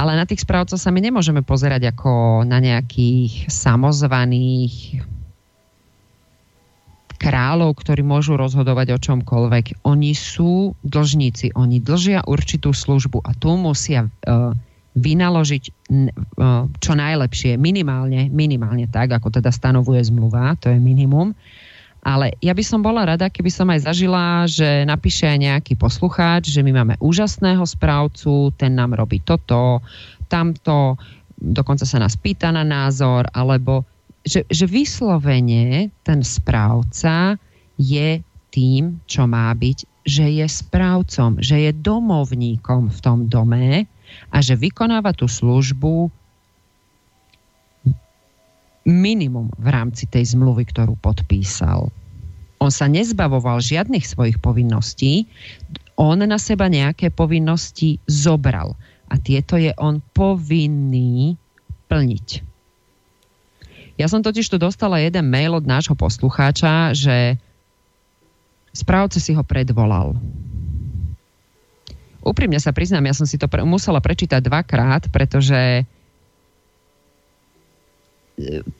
[0.00, 5.04] ale na tých správcov sa my nemôžeme pozerať ako na nejakých samozvaných
[7.20, 9.84] kráľov, ktorí môžu rozhodovať o čomkoľvek.
[9.84, 14.56] Oni sú dlžníci, oni dlžia určitú službu a tu musia uh,
[14.98, 15.64] vynaložiť
[16.82, 21.30] čo najlepšie, minimálne, minimálne tak, ako teda stanovuje zmluva, to je minimum.
[22.00, 26.48] Ale ja by som bola rada, keby som aj zažila, že napíše aj nejaký poslucháč,
[26.48, 29.84] že my máme úžasného správcu, ten nám robí toto,
[30.26, 30.96] tamto,
[31.36, 33.84] dokonca sa nás pýta na názor, alebo
[34.24, 37.36] že, že vyslovene ten správca
[37.76, 43.84] je tým, čo má byť, že je správcom, že je domovníkom v tom dome
[44.30, 46.10] a že vykonáva tú službu
[48.88, 51.92] minimum v rámci tej zmluvy, ktorú podpísal.
[52.60, 55.24] On sa nezbavoval žiadnych svojich povinností,
[56.00, 58.76] on na seba nejaké povinnosti zobral
[59.08, 61.36] a tieto je on povinný
[61.88, 62.28] plniť.
[64.00, 67.36] Ja som totiž tu dostala jeden mail od nášho poslucháča, že
[68.72, 70.16] správce si ho predvolal.
[72.20, 75.84] Úprimne sa priznám, ja som si to pre- musela prečítať dvakrát, pretože e,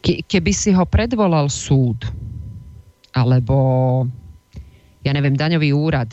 [0.05, 2.05] ke- keby si ho predvolal súd,
[3.17, 3.57] alebo
[5.01, 6.13] ja neviem, daňový úrad,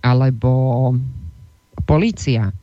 [0.00, 0.94] alebo
[1.84, 2.54] polícia,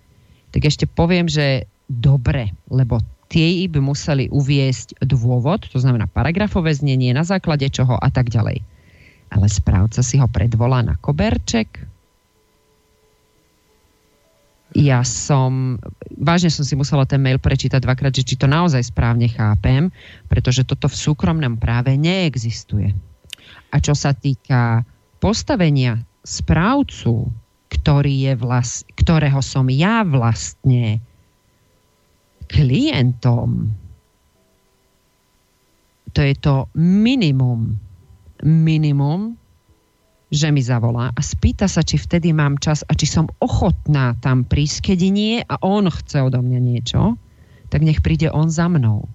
[0.56, 7.12] tak ešte poviem, že dobre, lebo tie by museli uviesť dôvod, to znamená paragrafové znenie,
[7.12, 8.63] na základe čoho a tak ďalej.
[9.27, 11.84] Ale správca si ho predvolá na koberček.
[14.78, 15.82] Ja som,
[16.22, 19.90] vážne som si musela ten mail prečítať dvakrát, že či to naozaj správne chápem,
[20.30, 22.94] pretože toto v súkromnom práve neexistuje.
[23.74, 24.86] A čo sa týka
[25.18, 27.26] postavenia správcu,
[27.74, 31.02] ktorý je vlast, ktorého som ja vlastne
[32.46, 33.74] klientom,
[36.13, 37.82] to je to minimum,
[38.46, 39.42] minimum,
[40.28, 44.44] že mi zavolá a spýta sa, či vtedy mám čas a či som ochotná tam
[44.44, 47.16] prísť, keď nie a on chce odo mňa niečo,
[47.72, 49.08] tak nech príde on za mnou.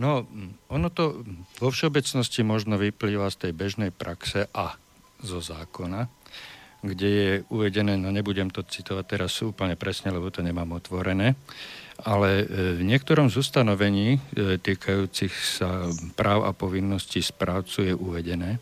[0.00, 0.24] No,
[0.72, 1.20] ono to
[1.60, 4.76] vo všeobecnosti možno vyplýva z tej bežnej praxe a
[5.20, 6.08] zo zákona,
[6.82, 11.38] kde je uvedené, no nebudem to citovať teraz úplne presne, lebo to nemám otvorené,
[12.02, 12.44] ale e,
[12.74, 15.86] v niektorom z ustanovení e, týkajúcich sa
[16.18, 18.58] práv a povinností správcu je uvedené,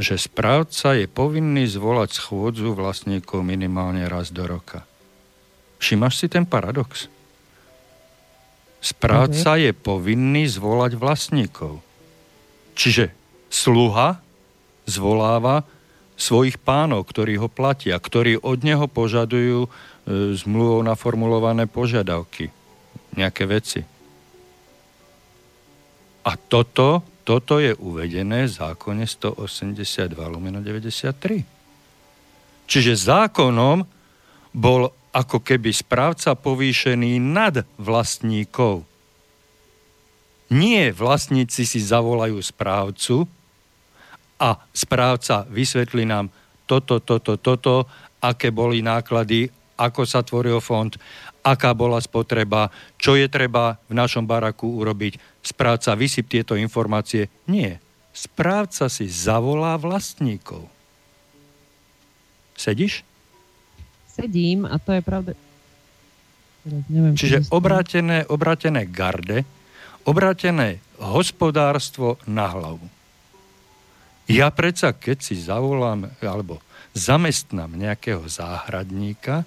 [0.00, 4.84] že správca je povinný zvolať schôdzu vlastníkov minimálne raz do roka.
[5.82, 7.10] Všimáš si ten paradox?
[8.82, 9.70] Správca okay.
[9.70, 11.82] je povinný zvolať vlastníkov.
[12.74, 13.14] Čiže
[13.52, 14.18] sluha
[14.88, 15.62] zvoláva
[16.18, 19.68] svojich pánov, ktorí ho platia, ktorí od neho požadujú e,
[20.38, 22.50] zmluvou naformulované požiadavky
[23.18, 23.80] nejaké veci.
[26.22, 32.66] A toto, toto je uvedené v zákone 182 lomeno 93.
[32.66, 33.86] Čiže zákonom
[34.52, 38.82] bol ako keby správca povýšený nad vlastníkov.
[40.52, 43.24] Nie vlastníci si zavolajú správcu
[44.36, 46.28] a správca vysvetlí nám
[46.66, 47.88] toto, toto, toto,
[48.20, 50.92] aké boli náklady, ako sa tvoril fond,
[51.42, 55.42] aká bola spotreba, čo je treba v našom baraku urobiť.
[55.42, 57.26] Správca vysyp tieto informácie.
[57.50, 57.82] Nie.
[58.12, 60.68] Správca si zavolá vlastníkov.
[62.54, 63.02] Sedíš?
[64.12, 65.32] Sedím a to je pravda.
[66.62, 69.42] Neviem, Čiže obrátené, obrátené garde,
[70.06, 72.86] obrátené hospodárstvo na hlavu.
[74.30, 76.62] Ja predsa, keď si zavolám alebo
[76.94, 79.42] zamestnám nejakého záhradníka,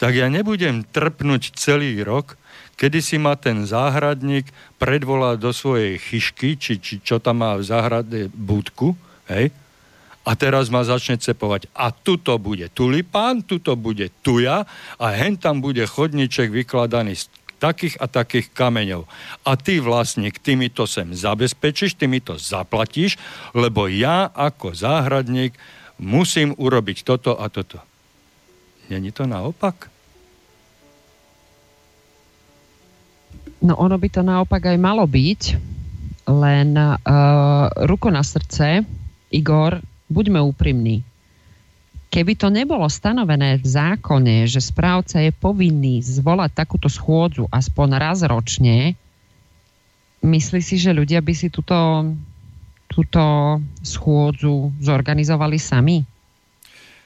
[0.00, 2.40] tak ja nebudem trpnúť celý rok,
[2.80, 4.48] kedy si ma ten záhradník
[4.80, 8.96] predvolá do svojej chyšky, či, či čo tam má v záhrade budku,
[9.28, 9.52] hej,
[10.24, 11.68] a teraz ma začne cepovať.
[11.76, 14.64] A tuto bude tulipán, tuto bude tuja
[14.96, 17.28] a hen tam bude chodníček vykladaný z
[17.60, 19.04] takých a takých kameňov.
[19.44, 23.20] A ty vlastník, ty mi to sem zabezpečíš, ty mi to zaplatíš,
[23.52, 25.52] lebo ja ako záhradník
[26.00, 27.80] musím urobiť toto a toto.
[28.88, 29.89] Není to naopak?
[33.60, 35.42] No ono by to naopak aj malo byť,
[36.30, 36.96] len uh,
[37.84, 38.84] ruko na srdce,
[39.30, 41.04] Igor, buďme úprimní.
[42.10, 48.18] Keby to nebolo stanovené v zákone, že správca je povinný zvolať takúto schôdzu aspoň raz
[48.26, 48.98] ročne,
[50.18, 52.10] myslí si, že ľudia by si túto,
[52.90, 53.22] túto
[53.86, 56.02] schôdzu zorganizovali sami?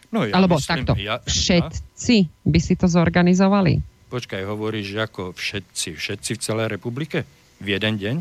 [0.08, 3.93] No, ja Alebo myslím, takto, ja, všetci by si to zorganizovali?
[4.14, 7.26] Počkaj, hovoríš ako všetci, všetci v celej republike?
[7.58, 8.16] V jeden deň?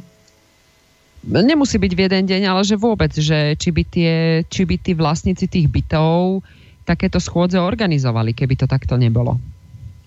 [1.30, 4.14] nemusí byť v jeden deň, ale že vôbec, že či by, tie,
[4.50, 6.42] či by tí vlastníci tých bytov
[6.82, 9.38] takéto schôdze organizovali, keby to takto nebolo.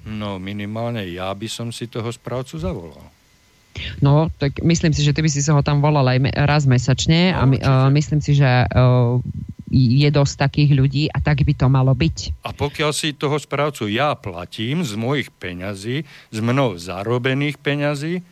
[0.03, 3.07] No minimálne ja by som si toho správcu zavolal.
[4.01, 7.33] No, tak myslím si, že ty by si sa ho tam volal aj raz mesačne
[7.33, 9.21] no, a my, uh, myslím si, že uh,
[9.71, 12.47] je dosť takých ľudí a tak by to malo byť.
[12.47, 18.23] A pokiaľ si toho správcu ja platím z mojich peňazí, z mnou zarobených peňazí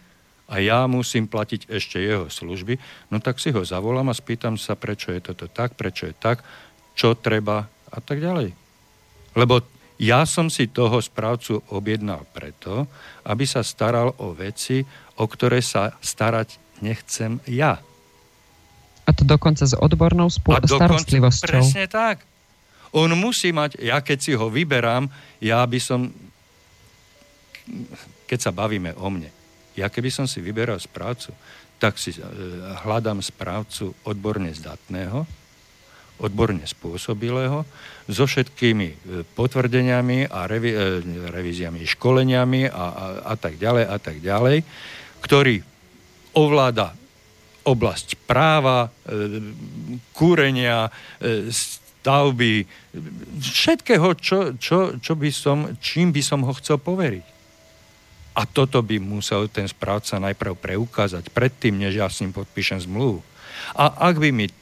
[0.46, 2.78] a ja musím platiť ešte jeho služby,
[3.11, 6.44] no tak si ho zavolám a spýtam sa, prečo je toto tak, prečo je tak,
[6.94, 8.54] čo treba a tak ďalej.
[9.35, 9.66] Lebo
[9.98, 12.87] ja som si toho správcu objednal preto,
[13.26, 14.83] aby sa staral o veci,
[15.14, 17.79] o ktoré sa starať nechcem ja.
[19.05, 21.61] A to dokonca s odbornou spô- a starostlivosťou.
[21.61, 22.24] Presne tak.
[22.94, 25.11] On musí mať, ja keď si ho vyberám,
[25.42, 26.09] ja by som,
[28.24, 29.29] keď sa bavíme o mne,
[29.74, 31.35] ja keby som si vyberal správcu,
[31.83, 32.22] tak si eh,
[32.87, 35.27] hľadám správcu odborne zdatného,
[36.22, 37.66] odborne spôsobilého,
[38.07, 38.96] so všetkými e,
[39.35, 44.62] potvrdeniami a revi, e, revíziami, školeniami a, a, a tak ďalej a tak ďalej,
[45.25, 45.65] ktorý
[46.37, 46.93] ovláda
[47.65, 49.41] oblasť práva, e,
[50.13, 50.93] kúrenia,
[52.05, 52.69] stavby,
[53.41, 57.25] všetkého, čo, čo, čo by som, čím by som ho chcel poveriť.
[58.37, 63.25] A toto by musel ten správca najprv preukázať predtým, než ja s ním podpíšem zmluvu.
[63.79, 64.53] A ak by mi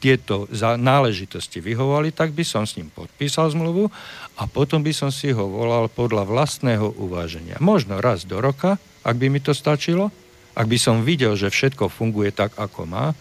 [0.00, 0.44] tieto
[0.76, 3.88] náležitosti vyhovali, tak by som s ním podpísal zmluvu
[4.36, 7.60] a potom by som si ho volal podľa vlastného uváženia.
[7.60, 10.12] Možno raz do roka, ak by mi to stačilo,
[10.54, 13.14] ak by som videl, že všetko funguje tak, ako má.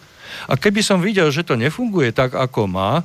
[0.50, 3.02] A keby som videl, že to nefunguje tak, ako má,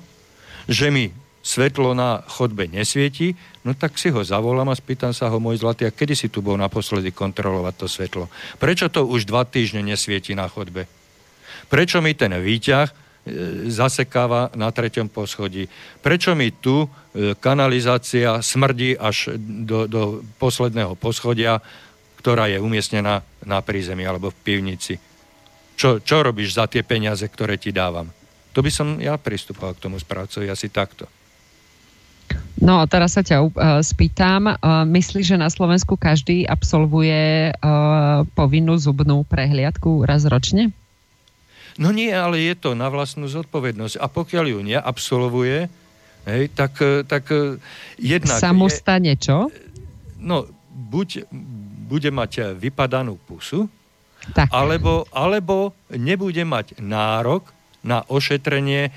[0.69, 1.13] že mi
[1.45, 3.37] svetlo na chodbe nesvieti,
[3.69, 6.41] no tak si ho zavolám a spýtam sa ho, môj zlatý, a kedy si tu
[6.41, 8.25] bol naposledy kontrolovať to svetlo?
[8.57, 10.89] Prečo to už dva týždne nesvieti na chodbe?
[11.69, 15.65] Prečo mi ten výťah E, zasekáva na treťom poschodí.
[16.05, 21.65] Prečo mi tu e, kanalizácia smrdí až do, do posledného poschodia,
[22.25, 24.97] ktorá je umiestnená na prízemí alebo v pivnici?
[25.77, 28.09] Čo, čo robíš za tie peniaze, ktoré ti dávam?
[28.57, 31.05] To by som ja pristupoval k tomu správcovi asi takto.
[32.57, 33.53] No a teraz sa ťa uh,
[33.85, 40.73] spýtam, uh, myslíš, že na Slovensku každý absolvuje uh, povinnú zubnú prehliadku raz ročne?
[41.77, 44.01] No nie, ale je to na vlastnú zodpovednosť.
[44.01, 45.59] A pokiaľ ju neabsolvuje,
[46.25, 46.79] hej, tak,
[47.11, 47.59] tak e,
[47.99, 48.39] jednak...
[48.39, 49.51] Sa mu stane čo?
[50.23, 51.27] No, buď
[51.85, 53.69] bude mať vypadanú pusu,
[54.33, 54.49] tak.
[54.49, 57.53] Alebo, alebo nebude mať nárok
[57.85, 58.91] na ošetrenie, e,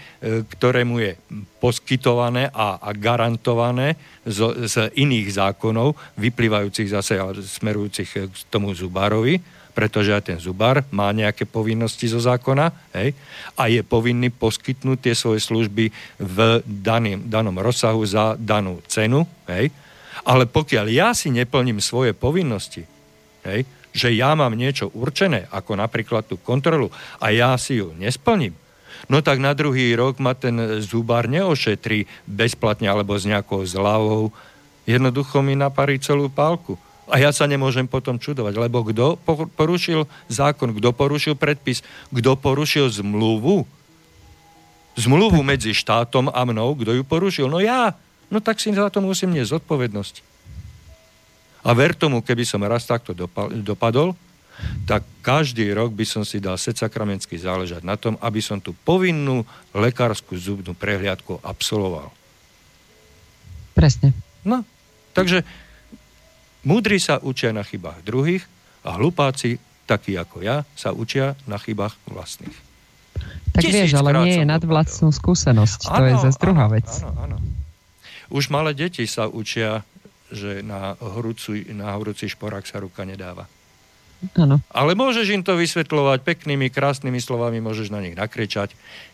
[0.48, 1.20] ktoré mu je
[1.60, 9.44] poskytované a, a garantované z, z iných zákonov, vyplývajúcich zase a smerujúcich k tomu Zubárovi,
[9.76, 13.14] pretože aj ten zubár má nejaké povinnosti zo zákona hej,
[13.54, 19.28] a je povinný poskytnúť tie svoje služby v daným, danom rozsahu za danú cenu.
[19.46, 19.70] Hej.
[20.24, 22.88] Ale pokiaľ ja si neplním svoje povinnosti,
[23.46, 28.54] hej, že ja mám niečo určené, ako napríklad tú kontrolu, a ja si ju nesplním,
[29.10, 34.30] no tak na druhý rok ma ten zubár neošetrí bezplatne alebo s nejakou zľavou.
[34.88, 36.80] Jednoducho mi naparí celú pálku.
[37.08, 39.16] A ja sa nemôžem potom čudovať, lebo kto
[39.56, 41.80] porušil zákon, kto porušil predpis,
[42.12, 43.64] kto porušil zmluvu,
[45.00, 47.48] zmluvu medzi štátom a mnou, kto ju porušil?
[47.48, 47.96] No ja.
[48.28, 50.26] No tak si za to musím nie zodpovednosť.
[51.68, 53.12] A ver tomu, keby som raz takto
[53.52, 54.16] dopadol,
[54.90, 59.46] tak každý rok by som si dal secakramentsky záležať na tom, aby som tú povinnú
[59.76, 62.10] lekárskú zubnú prehliadku absolvoval.
[63.78, 64.16] Presne.
[64.42, 64.66] No,
[65.14, 65.46] takže
[66.66, 68.44] Múdri sa učia na chybách druhých
[68.84, 69.56] a hlupáci,
[69.88, 72.58] takí ako ja, sa učia na chybách vlastných.
[73.56, 75.88] Tak Tisíc vieš, ale nie je nad vlastnú skúsenosť.
[75.88, 76.90] Ano, to je zase druhá vec.
[77.08, 77.38] Áno, áno.
[78.28, 79.88] Už malé deti sa učia,
[80.32, 83.48] že na, horúci, na horúci šporák sa ruka nedáva.
[84.34, 84.58] Ano.
[84.74, 88.74] Ale môžeš im to vysvetľovať peknými, krásnymi slovami, môžeš na nich nakričať.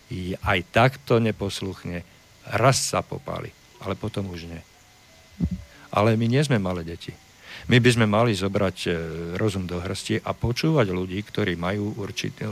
[0.09, 2.07] I aj takto neposluchne.
[2.47, 3.51] Raz sa popáli,
[3.84, 4.61] ale potom už nie.
[5.91, 7.11] Ale my nie sme malé deti.
[7.68, 8.91] My by sme mali zobrať e,
[9.39, 12.51] rozum do hrsti a počúvať ľudí, ktorí majú určité, e,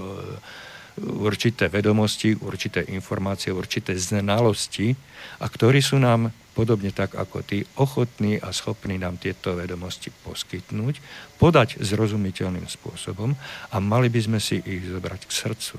[1.00, 4.92] určité vedomosti, určité informácie, určité znalosti
[5.39, 11.00] a ktorí sú nám podobne tak ako ty, ochotní a schopní nám tieto vedomosti poskytnúť,
[11.39, 13.32] podať zrozumiteľným spôsobom
[13.72, 15.78] a mali by sme si ich zobrať k srdcu.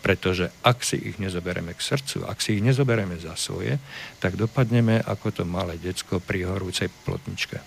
[0.00, 3.76] Pretože ak si ich nezoberieme k srdcu, ak si ich nezoberieme za svoje,
[4.22, 7.60] tak dopadneme ako to malé decko pri horúcej plotničke.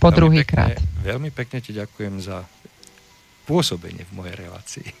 [0.00, 0.78] Po druhý krát.
[1.02, 2.46] Veľmi pekne ti ďakujem za
[3.46, 4.88] pôsobenie v mojej relácii.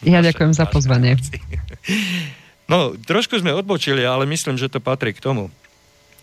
[0.00, 1.12] Ja ďakujem za pozvanie.
[2.64, 5.52] No, trošku sme odbočili, ale myslím, že to patrí k tomu,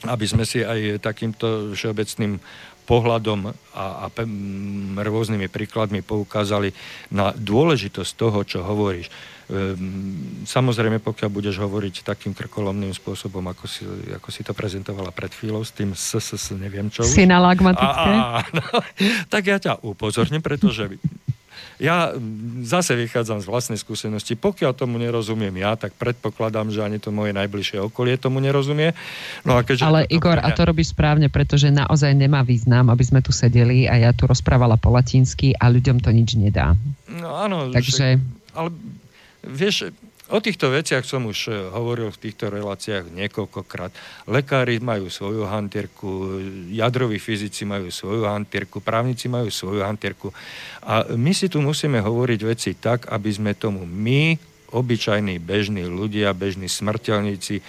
[0.01, 2.41] aby sme si aj takýmto všeobecným
[2.87, 4.23] pohľadom a, a
[4.97, 6.71] rôznymi príkladmi poukázali
[7.11, 9.11] na dôležitosť toho, čo hovoríš.
[9.51, 13.83] Ehm, samozrejme, pokiaľ budeš hovoriť takým krkolomným spôsobom, ako si,
[14.15, 17.03] ako si to prezentovala pred chvíľou, s tým s, s, s neviem čo.
[17.03, 18.11] Synalagmatické.
[18.23, 18.63] A, a, no,
[19.27, 20.87] tak ja ťa upozorním, pretože
[21.77, 22.13] ja
[22.65, 24.33] zase vychádzam z vlastnej skúsenosti.
[24.33, 28.97] Pokiaľ tomu nerozumiem ja, tak predpokladám, že ani to moje najbližšie okolie tomu nerozumie.
[29.45, 30.45] No a keďže Ale Igor, mňa...
[30.45, 34.25] a to robí správne, pretože naozaj nemá význam, aby sme tu sedeli a ja tu
[34.25, 36.73] rozprávala po latinsky a ľuďom to nič nedá.
[37.09, 37.69] No áno.
[37.69, 37.91] Takže...
[37.93, 38.07] Že,
[38.57, 38.69] ale
[39.47, 39.95] Vieš,
[40.27, 43.95] O týchto veciach som už eh, hovoril v týchto reláciách niekoľkokrát.
[44.27, 50.35] Lekári majú svoju hantierku, jadroví fyzici majú svoju hantierku, právnici majú svoju hantierku.
[50.83, 54.35] A my si tu musíme hovoriť veci tak, aby sme tomu my,
[54.67, 57.63] obyčajní bežní ľudia, bežní smrteľníci, e,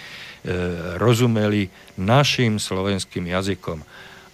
[0.99, 3.79] rozumeli našim slovenským jazykom.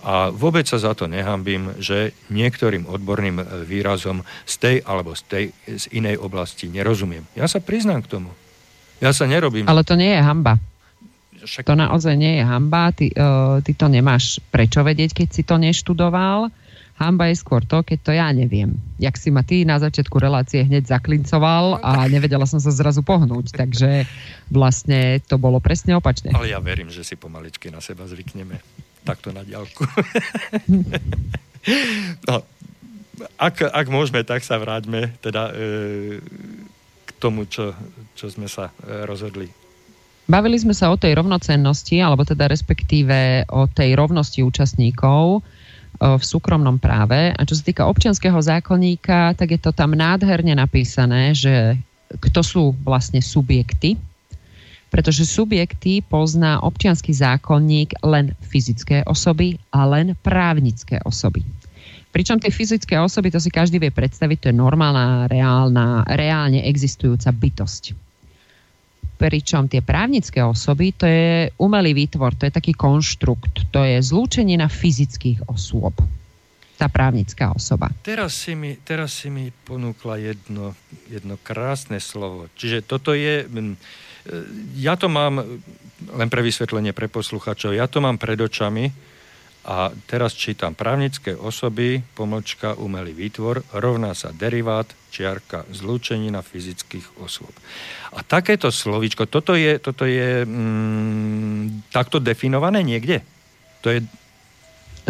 [0.05, 5.21] A vôbec sa za to nehambím, že niektorým odborným e, výrazom z tej alebo z
[5.25, 7.25] tej z inej oblasti nerozumiem.
[7.33, 8.29] Ja sa priznám k tomu.
[9.01, 9.65] Ja sa nerobím.
[9.65, 10.61] Ale to nie je hamba.
[11.41, 11.65] Však...
[11.65, 12.93] To naozaj nie je hamba.
[12.93, 16.53] Ty, uh, ty to nemáš prečo vedieť, keď si to neštudoval.
[16.95, 18.79] Hamba je skôr to, keď to ja neviem.
[19.03, 23.51] Jak si ma ty na začiatku relácie hneď zaklincoval a nevedela som sa zrazu pohnúť.
[23.51, 24.07] Takže
[24.47, 26.31] vlastne to bolo presne opačne.
[26.31, 29.85] Ale ja verím, že si pomaličky na seba zvykneme takto na diálku.
[32.27, 32.35] no,
[33.39, 35.53] ak, ak môžeme, tak sa vráťme teda e,
[37.05, 37.71] k tomu, čo,
[38.17, 39.47] čo sme sa e, rozhodli.
[40.25, 45.39] Bavili sme sa o tej rovnocennosti, alebo teda respektíve o tej rovnosti účastníkov e,
[46.01, 47.31] v súkromnom práve.
[47.31, 51.77] A čo sa týka občianského zákonníka, tak je to tam nádherne napísané, že
[52.09, 53.95] kto sú vlastne subjekty
[54.95, 61.43] pretože subjekty pozná občianský zákonník len fyzické osoby a len právnické osoby.
[62.15, 67.27] Pričom tie fyzické osoby, to si každý vie predstaviť, to je normálna, reálna, reálne existujúca
[67.35, 67.91] bytosť.
[69.19, 74.55] Pričom tie právnické osoby, to je umelý výtvor, to je taký konštrukt, to je zlúčenie
[74.55, 75.91] na fyzických osôb
[76.75, 77.87] tá právnická osoba.
[78.03, 80.75] Teraz si mi, teraz si mi ponúkla jedno,
[81.07, 82.51] jedno krásne slovo.
[82.59, 83.47] Čiže toto je
[84.75, 85.41] ja to mám,
[86.13, 88.89] len pre vysvetlenie pre posluchačov, ja to mám pred očami
[89.65, 97.53] a teraz čítam právnické osoby, pomlčka, umelý výtvor, rovná sa derivát, čiarka, zlúčenina fyzických osôb.
[98.13, 103.25] A takéto slovíčko, toto je, toto je mm, takto definované niekde?
[103.81, 104.05] To je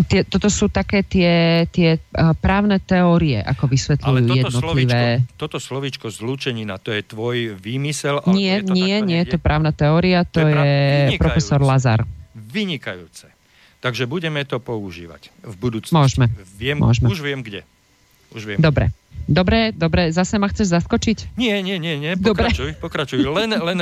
[0.03, 2.03] tie, toto sú také tie, tie
[2.43, 5.01] právne teórie, ako vysvetľujú Ale toto jednotlivé...
[5.23, 8.19] Slovíčko, toto slovíčko zlúčenina, to je tvoj výmysel?
[8.27, 12.03] Nie, je to nie, nie, to je právna teória, to, to je, je profesor Lazar.
[12.35, 13.31] Vynikajúce.
[13.79, 15.95] Takže budeme to používať v budúcnosti.
[15.95, 16.27] Môžeme.
[16.57, 17.07] Viem, Môžeme.
[17.07, 17.61] Už viem kde.
[18.33, 18.57] Už viem.
[18.59, 18.91] Dobre.
[19.25, 21.33] Dobre, dobre, zase ma chceš zaskočiť?
[21.33, 22.83] Nie, nie, nie, nie, pokračuj, dobre.
[22.83, 23.25] pokračuj.
[23.25, 23.79] Len, len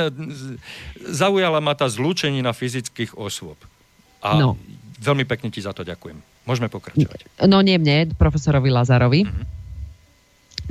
[1.04, 3.60] zaujala ma tá zlúčenina fyzických osôb.
[4.24, 4.56] A no.
[5.00, 6.18] Veľmi pekne ti za to ďakujem.
[6.46, 7.44] Môžeme pokračovať.
[7.48, 9.26] No nie mne, profesorovi Lazarovi.
[9.26, 9.46] Mm-hmm.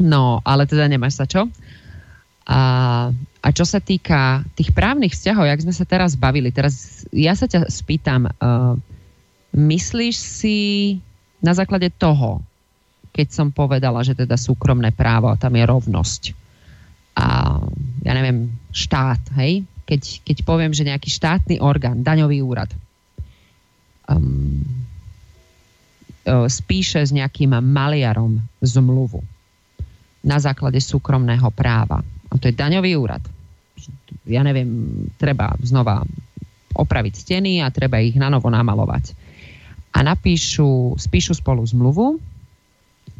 [0.01, 1.49] No, ale teda nemáš sa čo.
[2.43, 2.61] A,
[3.39, 7.47] a čo sa týka tých právnych vzťahov, jak sme sa teraz bavili, teraz ja sa
[7.47, 8.75] ťa spýtam, uh,
[9.55, 10.57] myslíš si
[11.39, 12.43] na základe toho,
[13.13, 16.23] keď som povedala, že teda súkromné právo, a tam je rovnosť.
[17.13, 17.59] A
[18.01, 19.61] ja neviem, štát, hej?
[19.85, 22.73] Keď, keď poviem, že nejaký štátny orgán, daňový úrad,
[24.09, 24.63] um,
[26.47, 29.19] spíše s nejakým maliarom zmluvu
[30.23, 31.99] na základe súkromného práva.
[32.31, 33.21] A to je daňový úrad.
[34.23, 36.07] Ja neviem, treba znova
[36.73, 39.13] opraviť steny a treba ich na novo namalovať.
[39.93, 42.17] A napíšu, spíšu spolu zmluvu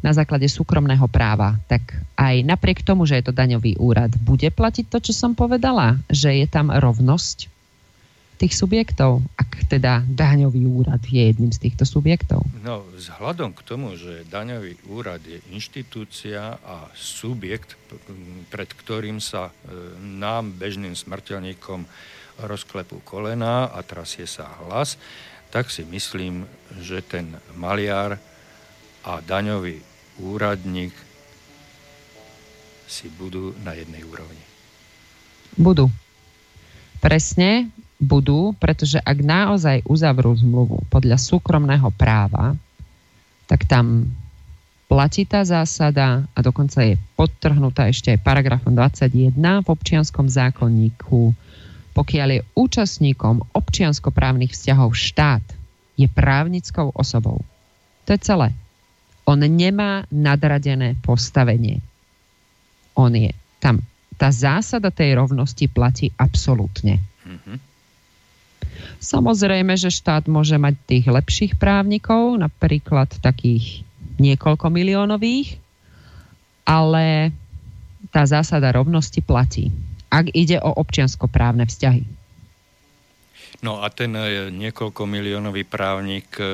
[0.00, 4.90] na základe súkromného práva, tak aj napriek tomu, že je to daňový úrad, bude platiť
[4.90, 7.53] to, čo som povedala, že je tam rovnosť
[8.38, 12.42] tých subjektov, ak teda daňový úrad je jedným z týchto subjektov?
[12.60, 17.78] No, vzhľadom k tomu, že daňový úrad je inštitúcia a subjekt,
[18.50, 19.52] pred ktorým sa e,
[20.02, 21.86] nám, bežným smrteľníkom,
[22.34, 24.98] rozklepú kolena a trasie sa hlas,
[25.54, 26.50] tak si myslím,
[26.82, 28.18] že ten maliar
[29.06, 29.78] a daňový
[30.18, 30.90] úradník
[32.90, 34.42] si budú na jednej úrovni.
[35.54, 35.86] Budú.
[36.98, 37.70] Presne,
[38.04, 42.52] budú, pretože ak naozaj uzavrú zmluvu podľa súkromného práva,
[43.48, 44.08] tak tam
[44.88, 49.34] platí tá zásada a dokonca je podtrhnutá ešte aj paragrafom 21
[49.64, 51.34] v občianskom zákonníku.
[51.94, 55.44] Pokiaľ je účastníkom občianskoprávnych vzťahov štát,
[55.94, 57.42] je právnickou osobou.
[58.04, 58.50] To je celé.
[59.24, 61.80] On nemá nadradené postavenie.
[62.98, 63.32] On je
[63.62, 63.80] tam.
[64.14, 67.02] Tá zásada tej rovnosti platí absolútne.
[67.24, 67.73] Mm-hmm.
[69.04, 73.84] Samozrejme, že štát môže mať tých lepších právnikov, napríklad takých
[74.16, 75.60] niekoľko miliónových,
[76.64, 77.36] ale
[78.08, 79.68] tá zásada rovnosti platí,
[80.08, 82.04] ak ide o občianskoprávne vzťahy.
[83.60, 86.44] No a ten e, niekoľko miliónový právnik e,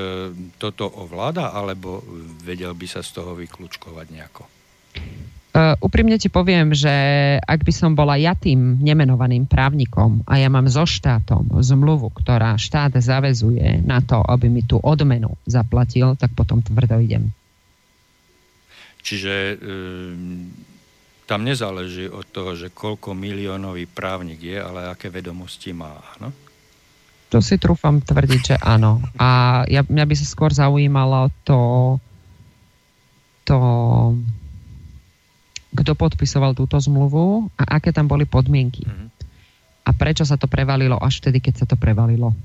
[0.55, 2.03] toto ovláda, alebo
[2.43, 4.43] vedel by sa z toho vyklúčkovať nejako?
[5.51, 6.87] Uh, úprimne ti poviem, že
[7.43, 12.55] ak by som bola ja tým nemenovaným právnikom a ja mám so štátom zmluvu, ktorá
[12.55, 17.35] štát zavezuje na to, aby mi tú odmenu zaplatil, tak potom tvrdo idem.
[19.03, 20.55] Čiže um,
[21.27, 26.31] tam nezáleží od toho, že koľko miliónový právnik je, ale aké vedomosti má, áno?
[27.31, 29.03] To si trúfam tvrdiť, že áno.
[29.19, 31.59] A ja, mňa by sa skôr zaujímalo to,
[33.47, 33.55] to
[35.71, 38.83] kto podpisoval túto zmluvu a aké tam boli podmienky.
[38.83, 39.07] Mm-hmm.
[39.87, 42.35] A prečo sa to prevalilo až vtedy, keď sa to prevalilo.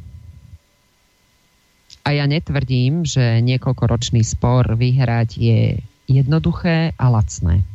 [2.06, 5.60] A ja netvrdím, že niekoľkoročný spor vyhrať je
[6.06, 7.66] jednoduché a lacné.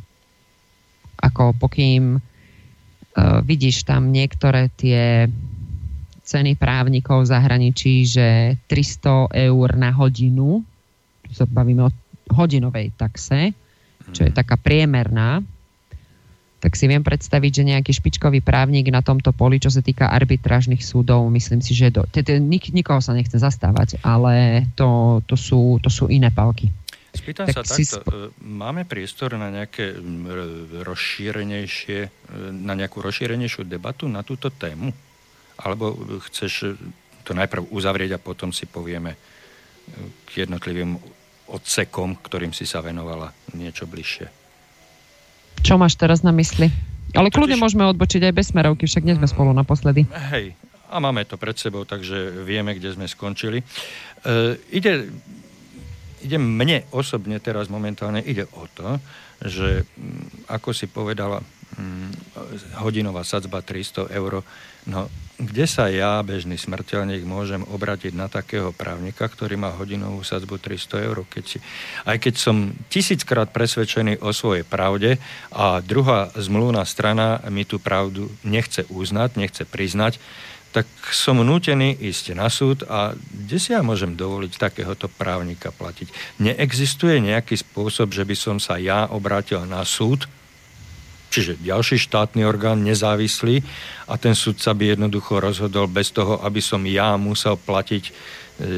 [1.20, 5.28] Ako pokým uh, vidíš tam niektoré tie
[6.24, 10.64] ceny právnikov v zahraničí, že 300 eur na hodinu,
[11.28, 11.94] sa bavíme o
[12.32, 13.52] hodinovej taxe,
[14.12, 15.40] čo je taká priemerná,
[16.62, 20.78] tak si viem predstaviť, že nejaký špičkový právnik na tomto poli, čo sa týka arbitrážnych
[20.78, 25.34] súdov, myslím si, že do, t- t- nik- nikoho sa nechce zastávať, ale to, to,
[25.34, 26.70] sú, to sú iné palky.
[27.12, 29.98] Spýtam tak sa takto, sp- e, máme priestor na nejaké
[30.86, 32.10] rozšírenejšie, e,
[32.54, 34.94] na nejakú rozšírenejšiu debatu na túto tému?
[35.60, 35.92] Alebo
[36.30, 36.78] chceš
[37.26, 39.18] to najprv uzavrieť a potom si povieme e,
[40.30, 40.94] k jednotlivým
[41.52, 44.26] odsekom, ktorým si sa venovala niečo bližšie.
[45.62, 46.72] Čo máš teraz na mysli?
[47.12, 47.36] Ale Totiž...
[47.36, 50.08] kľudne môžeme odbočiť aj bez smerovky, však nie sme spolu naposledy.
[50.32, 50.56] Hej,
[50.88, 53.60] a máme to pred sebou, takže vieme, kde sme skončili.
[53.60, 53.64] E,
[54.72, 55.12] ide,
[56.24, 58.96] ide mne osobne teraz momentálne ide o to,
[59.44, 61.40] že mm, ako si povedala,
[61.76, 62.10] mm,
[62.80, 64.44] hodinová sadzba 300 eur,
[64.88, 65.08] no
[65.42, 71.06] kde sa ja, bežný smrteľník, môžem obratiť na takého právnika, ktorý má hodinovú sadzbu 300
[71.06, 71.26] eur.
[71.26, 71.58] Keď si,
[72.06, 75.18] aj keď som tisíckrát presvedčený o svojej pravde
[75.50, 80.22] a druhá zmluvná strana mi tú pravdu nechce uznať, nechce priznať,
[80.72, 86.40] tak som nútený ísť na súd a kde si ja môžem dovoliť takéhoto právnika platiť?
[86.40, 90.24] Neexistuje nejaký spôsob, že by som sa ja obrátil na súd,
[91.32, 93.64] čiže ďalší štátny orgán nezávislý
[94.04, 98.12] a ten sudca by jednoducho rozhodol bez toho, aby som ja musel platiť e,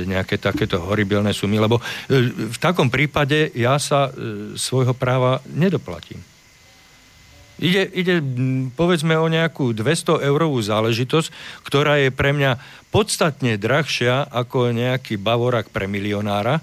[0.07, 6.23] nejaké takéto horibilné sumy, lebo e, v takom prípade ja sa e, svojho práva nedoplatím.
[7.55, 8.19] Ide, ide
[8.75, 12.59] povedzme o nejakú 200 eurovú záležitosť, ktorá je pre mňa
[12.91, 16.59] podstatne drahšia ako nejaký bavorak pre milionára.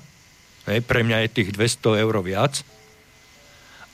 [0.67, 2.59] Hej, pre mňa je tých 200 eur viac.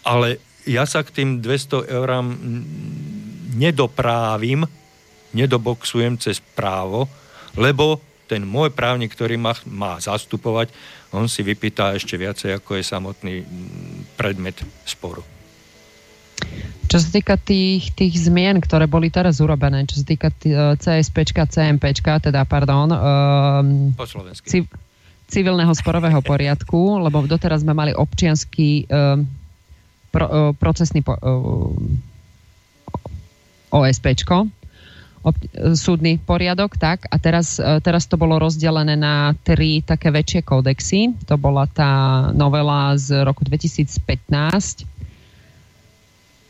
[0.01, 2.35] Ale ja sa k tým 200 eurám
[3.55, 4.67] nedoprávim,
[5.33, 7.07] nedoboxujem cez právo,
[7.57, 10.69] lebo ten môj právnik, ktorý ma má zastupovať,
[11.15, 13.33] on si vypýta ešte viacej, ako je samotný
[14.19, 15.23] predmet sporu.
[16.87, 21.47] Čo sa týka tých, tých zmien, ktoré boli teraz urobené, čo sa týka t- CSPčka,
[21.47, 24.07] CMPčka, teda, pardon, um, po
[24.47, 24.71] civ-
[25.27, 29.27] civilného sporového poriadku, lebo doteraz sme mali občianský um,
[30.17, 31.77] pro, uh, procesný po, uh,
[33.69, 34.49] OSPčko,
[35.75, 41.11] súdny poriadok, tak, a teraz, teraz to bolo rozdelené na tri také väčšie kódexy.
[41.27, 44.87] To bola tá novela z roku 2015,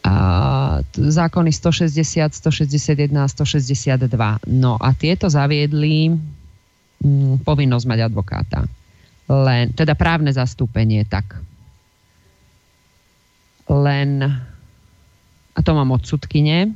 [0.07, 0.15] a
[0.95, 4.07] zákony 160, 161 162.
[4.47, 6.15] No a tieto zaviedli
[7.03, 8.59] mm, povinnosť mať advokáta.
[9.27, 11.35] Len, teda právne zastúpenie, tak
[13.67, 14.23] len,
[15.53, 16.71] a to mám od sudkyne,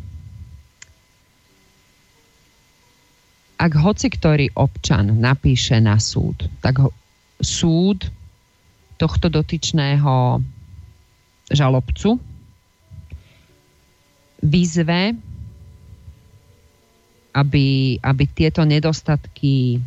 [3.62, 6.90] ak hoci ktorý občan napíše na súd, tak ho,
[7.38, 8.10] súd
[8.98, 10.42] tohto dotyčného
[11.54, 12.18] žalobcu
[14.42, 15.14] vyzve,
[17.32, 19.78] aby, aby tieto nedostatky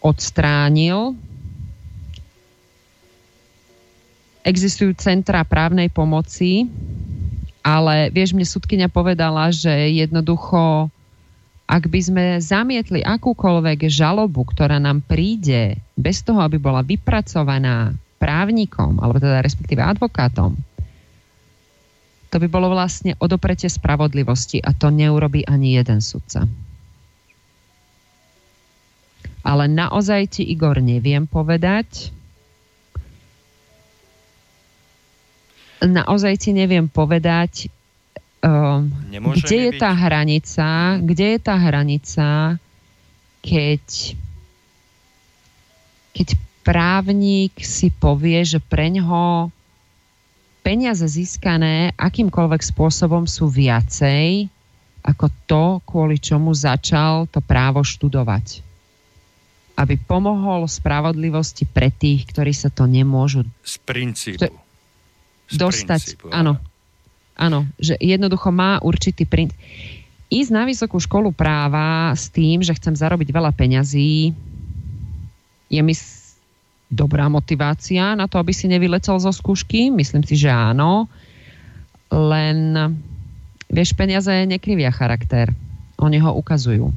[0.00, 1.14] odstránil
[4.46, 6.66] existujú centra právnej pomoci,
[7.62, 10.88] ale vieš, mne sudkynia povedala, že jednoducho,
[11.68, 18.98] ak by sme zamietli akúkoľvek žalobu, ktorá nám príde bez toho, aby bola vypracovaná právnikom,
[19.04, 20.56] alebo teda respektíve advokátom,
[22.28, 26.44] to by bolo vlastne odopretie spravodlivosti a to neurobi ani jeden sudca.
[29.40, 32.12] Ale naozaj ti, Igor, neviem povedať,
[35.82, 37.70] naozaj ti neviem povedať,
[38.42, 39.80] uh, kde je byť.
[39.80, 40.66] tá hranica,
[41.02, 42.28] kde je tá hranica,
[43.42, 43.84] keď,
[46.14, 46.28] keď
[46.66, 49.54] právnik si povie, že pre ňoho
[50.66, 54.50] peniaze získané akýmkoľvek spôsobom sú viacej
[54.98, 58.60] ako to, kvôli čomu začal to právo študovať.
[59.78, 63.46] Aby pomohol spravodlivosti pre tých, ktorí sa to nemôžu...
[63.62, 64.67] Z princípu
[65.56, 66.02] dostať.
[66.04, 66.60] Princípu, áno.
[67.38, 69.54] Áno, že jednoducho má určitý princíp.
[70.28, 74.36] Ísť na vysokú školu práva s tým, že chcem zarobiť veľa peňazí,
[75.68, 75.94] je mi
[76.88, 79.92] dobrá motivácia na to, aby si nevyletel zo skúšky.
[79.92, 81.08] Myslím si, že áno.
[82.08, 82.72] Len,
[83.68, 85.52] vieš, peniaze nekrivia charakter.
[86.00, 86.88] Oni ho ukazujú.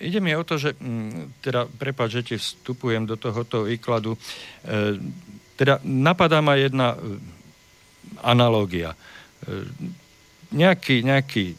[0.00, 4.16] Ide mi o to, že, mm, teda, prepáč, že ti vstupujem do tohoto výkladu.
[4.16, 4.18] E,
[5.60, 6.96] teda napadá ma jedna
[8.22, 8.96] analogia.
[9.44, 9.68] E,
[10.54, 11.58] nejaký, nejaký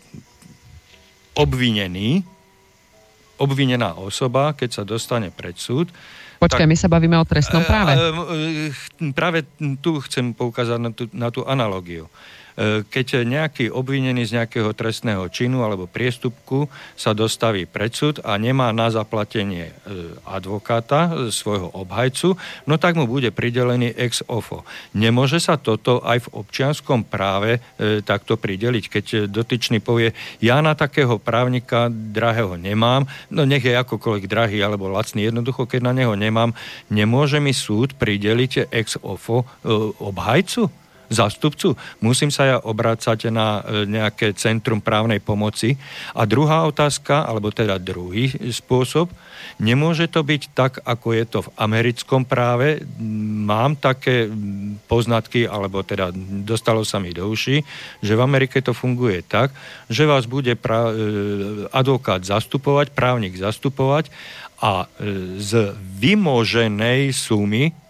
[1.35, 2.23] obvinený,
[3.35, 5.91] obvinená osoba, keď sa dostane pred súd,
[6.35, 7.95] Počkaj, tak, my sa bavíme o trestnom práve.
[9.15, 9.47] Práve
[9.79, 12.11] tu chcem poukázať na tú, na tú analogiu.
[12.55, 18.39] E, keď nejaký obvinený z nejakého trestného činu alebo priestupku sa dostaví pred súd a
[18.39, 19.73] nemá na zaplatenie e,
[20.23, 24.63] advokáta, e, svojho obhajcu, no tak mu bude pridelený ex ofo.
[24.95, 27.59] Nemôže sa toto aj v občianskom práve
[28.07, 34.25] takto prideliť, keď dotyčný povie, ja na takého právnika drahého nemám, no nech je akokoľvek
[34.31, 36.55] drahý alebo lacný, jednoducho keď na neho nemám,
[36.87, 39.43] nemôže mi súd prideliť ex ofo
[39.99, 40.84] obhajcu?
[41.09, 41.77] Zástupcu?
[42.01, 45.77] Musím sa ja obrácať na e, nejaké centrum právnej pomoci.
[46.17, 49.09] A druhá otázka, alebo teda druhý spôsob,
[49.61, 52.81] nemôže to byť tak, ako je to v americkom práve.
[53.45, 54.27] Mám také
[54.89, 56.11] poznatky, alebo teda
[56.43, 57.61] dostalo sa mi do uši,
[58.01, 59.53] že v Amerike to funguje tak,
[59.87, 60.95] že vás bude pra- e,
[61.71, 64.09] advokát zastupovať, právnik zastupovať
[64.61, 67.84] a e, z vymoženej sumy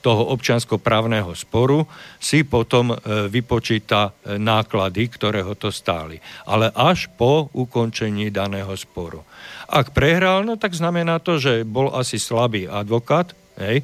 [0.00, 1.84] toho občiansko-právneho sporu
[2.22, 2.96] si potom e,
[3.28, 6.22] vypočíta e, náklady, ktoré ho to stáli.
[6.46, 9.22] Ale až po ukončení daného sporu.
[9.66, 13.82] Ak prehral, no tak znamená to, že bol asi slabý advokát hej,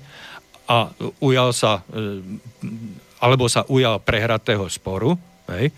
[0.70, 2.22] a ujal sa, e,
[3.18, 5.18] alebo sa ujal prehratého sporu,
[5.50, 5.74] hej,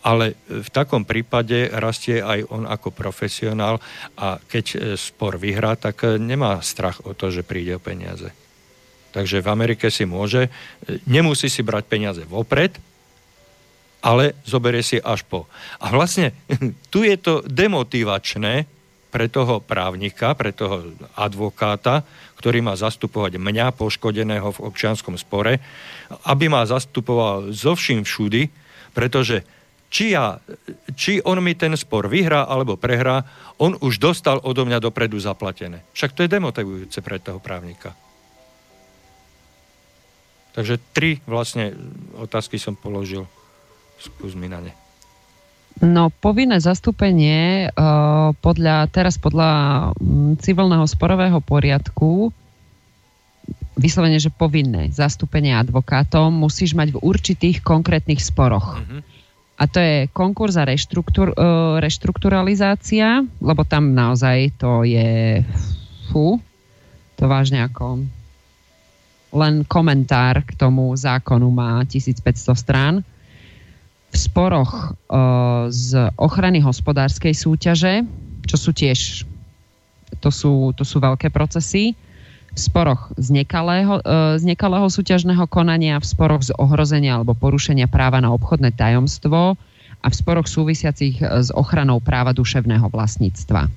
[0.00, 3.76] ale v takom prípade rastie aj on ako profesionál
[4.16, 8.32] a keď spor vyhrá, tak nemá strach o to, že príde o peniaze.
[9.10, 10.46] Takže v Amerike si môže,
[11.06, 12.78] nemusí si brať peniaze vopred,
[14.00, 15.44] ale zoberie si až po.
[15.82, 16.32] A vlastne
[16.92, 18.64] tu je to demotivačné
[19.10, 22.06] pre toho právnika, pre toho advokáta,
[22.38, 25.58] ktorý má zastupovať mňa, poškodeného v občianskom spore,
[26.30, 28.48] aby ma zastupoval zo vším všudy,
[28.94, 29.42] pretože
[29.90, 30.38] či, ja,
[30.94, 33.26] či on mi ten spor vyhrá alebo prehrá,
[33.58, 35.82] on už dostal odo mňa dopredu zaplatené.
[35.90, 37.92] Však to je demotivujúce pre toho právnika.
[40.50, 41.74] Takže tri vlastne
[42.18, 43.26] otázky som položil.
[44.00, 44.72] Skús mi na ne.
[45.80, 49.50] No, povinné zastúpenie uh, podľa, teraz podľa
[49.96, 52.34] um, civilného sporového poriadku
[53.80, 58.76] vyslovene, že povinné zastúpenie advokátom musíš mať v určitých konkrétnych sporoch.
[58.76, 59.00] Uh-huh.
[59.56, 65.40] A to je konkurs a reštruktur, uh, reštrukturalizácia, lebo tam naozaj to je
[66.12, 66.36] fú,
[67.16, 68.04] to vážne ako
[69.30, 72.94] len komentár k tomu zákonu má 1500 strán.
[74.10, 78.02] V sporoch uh, z ochrany hospodárskej súťaže,
[78.46, 79.22] čo sú tiež
[80.18, 81.94] to sú, to sú veľké procesy,
[82.50, 87.86] v sporoch z nekalého, uh, z nekalého súťažného konania, v sporoch z ohrozenia alebo porušenia
[87.86, 89.54] práva na obchodné tajomstvo
[90.02, 93.70] a v sporoch súvisiacich s ochranou práva duševného vlastníctva.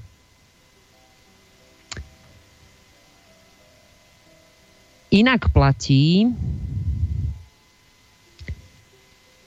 [5.13, 6.25] Inak platí,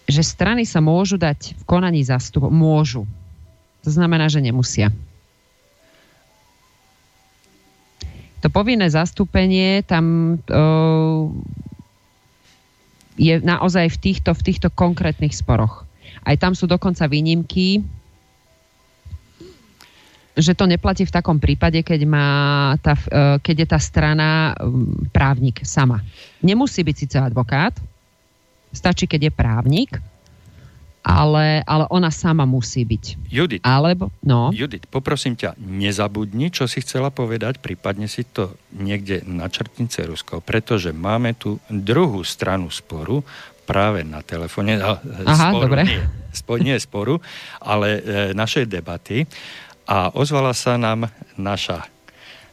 [0.07, 2.47] že strany sa môžu dať v konaní zastup.
[2.47, 3.03] Môžu.
[3.83, 4.95] To znamená, že nemusia.
[8.47, 11.27] To povinné zastúpenie, tam uh,
[13.19, 15.83] je naozaj v týchto, v týchto konkrétnych sporoch.
[16.23, 17.83] Aj tam sú dokonca výnimky,
[20.37, 22.29] že to neplatí v takom prípade, keď, má
[22.85, 24.53] tá, e, keď je tá strana
[25.09, 26.05] právnik sama.
[26.45, 27.73] Nemusí byť síce advokát,
[28.69, 29.91] stačí, keď je právnik,
[31.07, 33.31] ale, ale ona sama musí byť.
[33.31, 34.51] Judit, Alebo, no.
[34.51, 40.91] Judit, poprosím ťa, nezabudni, čo si chcela povedať, prípadne si to niekde načrtni cerusko, pretože
[40.91, 43.23] máme tu druhú stranu sporu
[43.67, 44.83] práve na telefóne.
[44.83, 45.83] Aha, sporu, dobre.
[45.87, 46.03] Nie,
[46.35, 47.23] spo, nie sporu,
[47.63, 48.01] ale e,
[48.35, 49.31] našej debaty
[49.87, 51.07] a ozvala sa nám
[51.39, 51.87] naša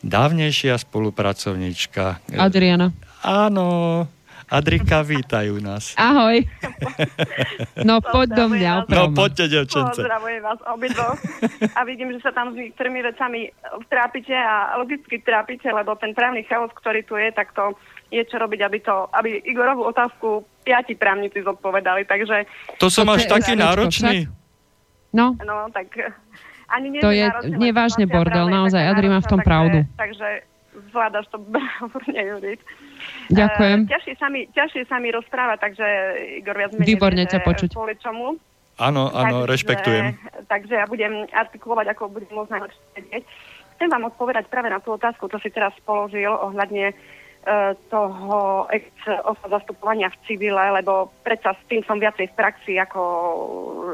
[0.05, 2.21] dávnejšia spolupracovníčka.
[2.37, 2.93] Adriana.
[3.25, 4.05] Áno,
[4.53, 5.97] Adrika, vítajú nás.
[5.97, 6.45] Ahoj.
[7.83, 9.97] No poď do mňa, No poďte, devčence.
[9.97, 11.17] Pozdravujem vás obidvoch.
[11.73, 13.49] A vidím, že sa tam s niektorými vecami
[13.89, 17.73] trápite a logicky trápite, lebo ten právny chaos, ktorý tu je, tak to
[18.13, 22.45] je čo robiť, aby to, aby Igorovú otázku piati právnici zodpovedali, takže...
[22.77, 24.29] To som až taký náročný.
[25.11, 25.33] No.
[25.41, 25.91] No, tak
[26.73, 29.77] ani nie to je nevážne bordel, naozaj, Adri má v tom takže, pravdu.
[29.95, 30.27] Takže
[30.89, 32.61] zvládaš to bravúrne, Judit.
[33.29, 33.79] Ďakujem.
[33.85, 35.85] Uh, ťažšie, sa mi, ťažšie sa mi rozpráva, takže
[36.41, 36.87] Igor viac menej...
[36.89, 37.69] Výborne ťa počuť.
[37.77, 38.41] Kvôli čomu.
[38.81, 40.05] Áno, áno, takže, rešpektujem.
[40.49, 43.23] Takže ja budem artikulovať, ako budem môcť najlepšie vedieť.
[43.77, 47.22] Chcem vám odpovedať práve na tú otázku, čo si teraz položil ohľadne E,
[47.91, 48.87] toho ex
[49.51, 53.01] zastupovania v civile, lebo predsa s tým som viacej v praxi ako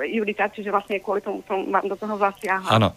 [0.06, 2.70] juditáci, že vlastne kvôli tomu som vám do toho zasiahla.
[2.70, 2.90] Áno.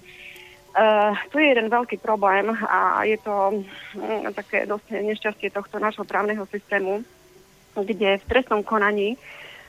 [0.72, 6.00] Uh, tu je jeden veľký problém a je to um, také dosť nešťastie tohto nášho
[6.08, 7.04] právneho systému,
[7.76, 9.20] kde v trestnom konaní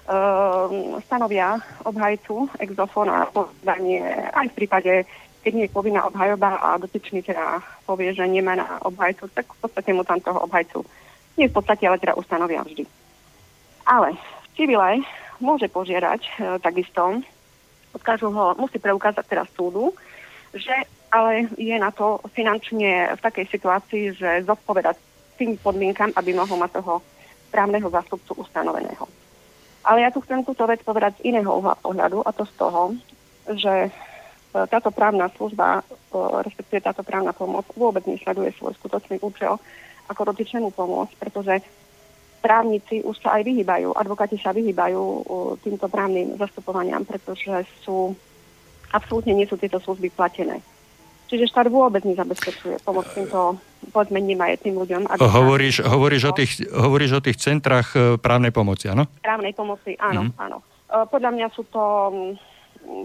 [0.07, 0.71] uh,
[1.03, 3.99] stanovia obhajcu exofóna podanie
[4.31, 4.93] aj v prípade
[5.43, 9.59] keď nie je povinná obhajoba a dotyčný teda povie, že nemá na obhajcu, tak v
[9.59, 10.87] podstate mu tam toho obhajcu
[11.37, 12.85] nie v podstate, ale teda ustanovia vždy.
[13.89, 14.13] Ale
[14.53, 15.01] civile
[15.41, 16.31] môže požiadať e,
[16.61, 17.25] takisto,
[17.93, 19.93] odkážu ho, musí preukázať teraz súdu,
[20.53, 20.73] že
[21.13, 24.97] ale je na to finančne v takej situácii, že zodpovedať
[25.37, 27.05] tým podmienkam, aby mohol mať toho
[27.53, 29.05] právneho zástupcu ustanoveného.
[29.85, 31.53] Ale ja tu chcem túto vec povedať z iného
[31.85, 32.81] pohľadu a to z toho,
[33.45, 33.93] že
[34.53, 35.81] táto právna služba,
[36.45, 39.57] respektíve táto právna pomoc vôbec nesleduje svoj skutočný účel
[40.07, 41.65] ako dotyčnému pomôcť, pretože
[42.43, 45.01] právnici už sa aj vyhýbajú, advokáti sa vyhýbajú
[45.63, 48.11] týmto právnym zastupovaniam, pretože sú,
[48.91, 50.59] absolútne nie sú tieto služby platené.
[51.31, 53.57] Čiže štát vôbec nezabezpečuje pomoc týmto,
[53.89, 55.01] povedzme, nemajetným ľuďom.
[55.17, 59.09] Hovoríš, hovoríš, o tých, hovoríš o tých centrách e, právnej pomoci, áno?
[59.23, 60.31] Právnej pomoci, áno, mm.
[60.37, 60.61] áno.
[60.61, 61.81] E, podľa mňa sú to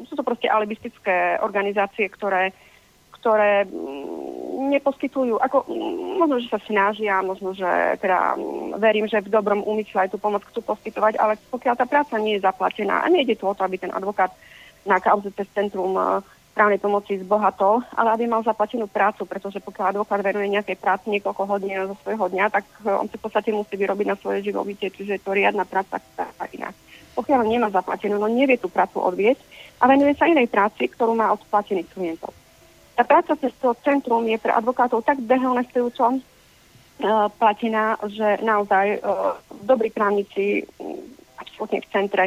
[0.07, 2.53] sú to proste alibistické organizácie, ktoré,
[3.19, 9.23] ktoré mm, neposkytujú, ako, mm, možno, že sa snažia, možno, že teda mm, verím, že
[9.23, 13.03] v dobrom úmysle aj tú pomoc chcú poskytovať, ale pokiaľ tá práca nie je zaplatená
[13.03, 14.31] a nejde tu o to, aby ten advokát
[14.87, 16.23] na kauze cez centrum e,
[16.57, 21.43] právnej pomoci zbohatol, ale aby mal zaplatenú prácu, pretože pokiaľ advokát venuje nejakej práci niekoľko
[21.47, 24.91] hodín zo svojho dňa, tak e, on si v podstate musí vyrobiť na svoje živobytie,
[24.91, 26.71] čiže je to riadna práca, ktorá iná.
[27.19, 29.43] Pokiaľ nemá zaplatenú, no nevie tú prácu odviesť,
[29.79, 32.35] a venuje sa inej práci, ktorú má od platených klientov.
[32.99, 39.39] Tá práca cez to centrum je pre advokátov tak dehonestujúco uh, platená, že naozaj uh,
[39.63, 40.99] dobrí právnici um,
[41.39, 42.25] absolútne v centre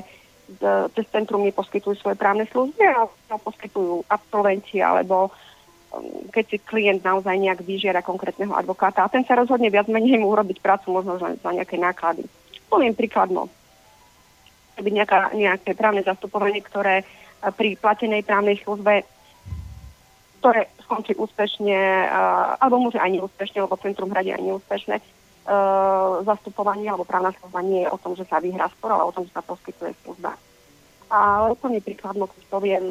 [0.92, 3.08] cez centrum neposkytujú svoje právne služby a
[3.40, 9.40] poskytujú absolventi alebo um, keď si klient naozaj nejak vyžiada konkrétneho advokáta a ten sa
[9.40, 12.28] rozhodne viac menej mu urobiť prácu možno za, za nejaké náklady.
[12.68, 13.48] Poviem príkladno.
[14.76, 17.04] Byť nejaká, nejaké právne zastupovanie, ktoré
[17.58, 19.02] pri platenej právnej službe,
[20.42, 22.10] ktoré skončí úspešne,
[22.58, 24.98] alebo môže aj neúspešne, lebo Centrum hradí aj neúspešne,
[26.22, 29.26] zastupovanie alebo právna služba nie je o tom, že sa vyhrá spor, ale o tom,
[29.26, 30.38] že sa poskytuje služba.
[31.12, 32.86] A úplne príkladno, keď poviem,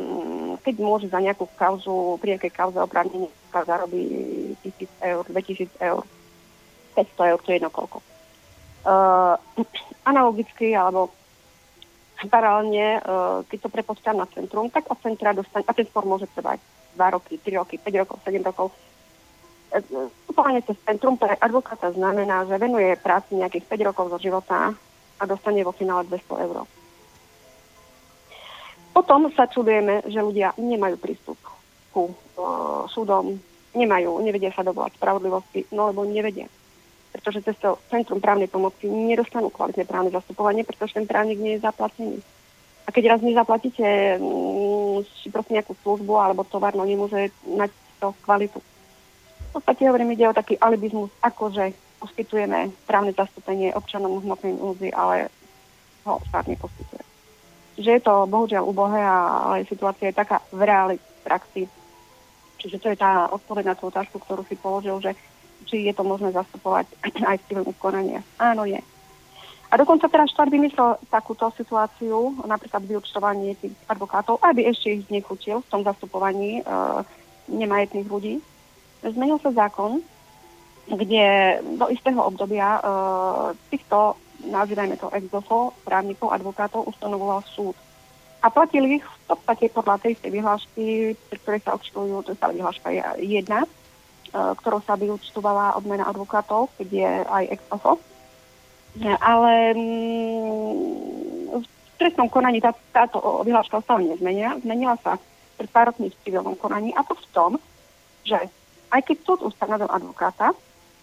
[0.60, 4.02] keď môže za nejakú kauzu, pri nejakej kauze oprávnenie zarobí
[4.60, 6.02] 1000 eur, 2000 eur,
[6.94, 7.98] 500 eur, to je jedno koľko.
[8.84, 9.40] Uh,
[10.10, 11.08] analogicky, alebo
[12.28, 13.00] paralelne, e,
[13.48, 16.60] keď to prepočítam na centrum, tak od centra dostane, a ten spor môže trvať
[16.98, 18.66] 2 roky, 3 roky, 5 rokov, 7 rokov.
[20.26, 24.74] Vstupovanie cez centrum pre advokáta znamená, že venuje práci nejakých 5 rokov zo života
[25.20, 26.66] a dostane vo finále 200 eur.
[28.90, 31.38] Potom sa čudujeme, že ľudia nemajú prístup
[31.94, 33.38] ku uh, súdom,
[33.78, 36.50] nemajú, nevedia sa dovolať spravodlivosti, no lebo nevedia
[37.10, 41.66] pretože cez to Centrum právnej pomoci nedostanú kvalitné právne zastupovanie, pretože ten právnik nie je
[41.66, 42.22] zaplatený.
[42.86, 47.70] A keď raz nezaplatíte mm, si proste nejakú službu alebo tovar, no nemôže mať
[48.02, 48.58] to kvalitu.
[48.58, 55.28] V podstate hovorím, ide o taký alibizmus, akože poskytujeme právne zastúpenie občanom hmotnej núzy, ale
[56.06, 57.02] ho štát neposkytuje.
[57.76, 61.68] Čiže je to bohužiaľ ubohé, ale situácia je taká v reáli praxi.
[62.60, 65.16] Čiže to je tá odpoveď na tú otázku, ktorú si položil, že
[65.66, 66.86] či je to možné zastupovať
[67.30, 68.26] aj v civilných konaniach.
[68.40, 68.80] Áno, je.
[69.70, 75.62] A dokonca teraz štát vymyslel takúto situáciu, napríklad vyučtovanie tých advokátov, aby ešte ich znechutil
[75.62, 76.62] v tom zastupovaní e,
[77.46, 78.42] nemajetných ľudí.
[79.06, 80.02] Zmenil sa zákon,
[80.90, 82.80] kde do istého obdobia e,
[83.70, 87.78] týchto, nazývajme to exofo, právnikov, advokátov, ustanovoval súd.
[88.42, 92.50] A platili ich v podstate podľa tej vyhlášky, pri ktorej sa odštujú, to je sa
[92.50, 92.90] vyhláška
[93.22, 93.62] jedna,
[94.30, 97.98] ktorou sa vyučtovala odmena advokátov, keď je aj exofo
[98.98, 101.66] ale mm, v
[101.98, 104.58] trestnom konaní tá, táto vyhláška stále nezmenia.
[104.58, 105.20] Zmenila sa
[105.54, 107.52] pred pár rokmi v civilnom konaní a to v tom,
[108.26, 108.38] že
[108.90, 110.50] aj keď súd ustanovil advokáta,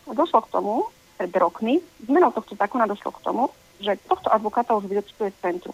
[0.07, 0.73] došlo k tomu,
[1.15, 3.49] pred rokmi, zmenou tohto zákona došlo k tomu,
[3.79, 5.73] že tohto advokáta už vyučtuje centru.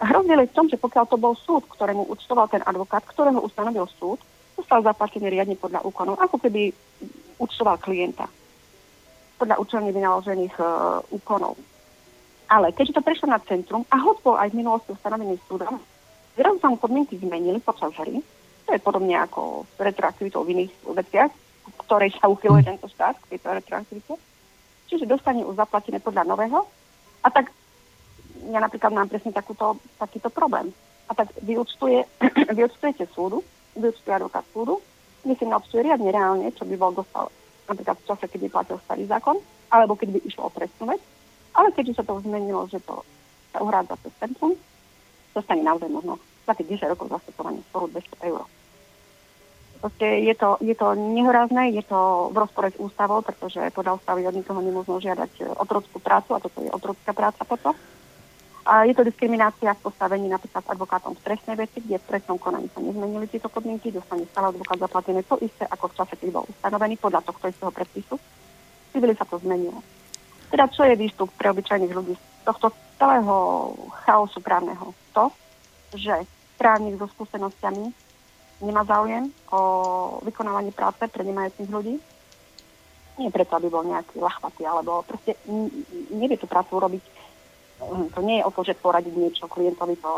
[0.00, 3.44] A rozdiel je v tom, že pokiaľ to bol súd, ktorému účtoval ten advokát, ktorého
[3.44, 4.16] ustanovil súd,
[4.60, 6.70] dostal zaplatený riadne podľa úkonov, ako keby
[7.40, 8.28] účtoval klienta
[9.40, 11.56] podľa účelne vynaložených uh, úkonov.
[12.44, 15.80] Ale keďže to prešlo na centrum a hoď bol aj v minulosti ustanovený súdom,
[16.36, 18.20] zrazu sa mu podmienky zmenili počas hry.
[18.68, 21.32] To je podobne ako retroaktivitou v iných veciach,
[21.88, 24.14] ktorej sa uchyluje tento štát k tejto retroaktivite.
[24.92, 26.68] Čiže dostane už zaplatené podľa nového.
[27.24, 27.48] A tak
[28.50, 30.74] ja napríklad mám presne takúto, takýto problém.
[31.08, 32.04] A tak vyučtuje,
[32.58, 33.40] vyučtujete súdu,
[33.80, 34.78] vyučtuje advokát súdu,
[35.24, 37.32] myslím, naúčtuje riadne reálne, čo by bol dostal
[37.70, 39.38] napríklad v čase, keď platil starý zákon,
[39.70, 41.02] alebo keď by išlo o trestnú vec.
[41.54, 43.06] Ale keďže sa to zmenilo, že to
[43.54, 44.54] sa uhrádza cez centrum,
[45.34, 48.42] dostane naozaj možno za tých 10 rokov zastupovania sporu 200 eur.
[49.80, 54.28] Proste je to, je to nehorázne, je to v rozpore s ústavou, pretože podľa ústavy
[54.28, 57.72] od nikoho nemôžno žiadať otrockú prácu a toto je otrocká práca potom.
[58.70, 62.78] Je to diskriminácia v postavení napríklad advokátom v trestnej veci, kde v trestnom konaní sa
[62.78, 66.94] nezmenili tieto podmienky, dostane stále advokát zaplatené to isté, ako v čase, keď bol ustanovený
[67.02, 68.14] podľa tohto istého predpisu.
[68.94, 69.82] Civili sa to zmenilo.
[70.54, 73.34] Teda čo je výstup pre obyčajných ľudí z tohto celého
[74.06, 74.94] chaosu právneho?
[75.18, 75.34] To,
[75.98, 76.22] že
[76.54, 77.90] právnik so skúsenosťami
[78.62, 79.60] nemá záujem o
[80.22, 81.98] vykonávanie práce pre nemajetných ľudí.
[83.18, 85.34] Nie preto, aby bol nejaký lachvatý, alebo proste
[86.14, 87.02] nevie tú prácu urobiť
[87.88, 90.12] to nie je o to, že poradiť niečo klientovi, to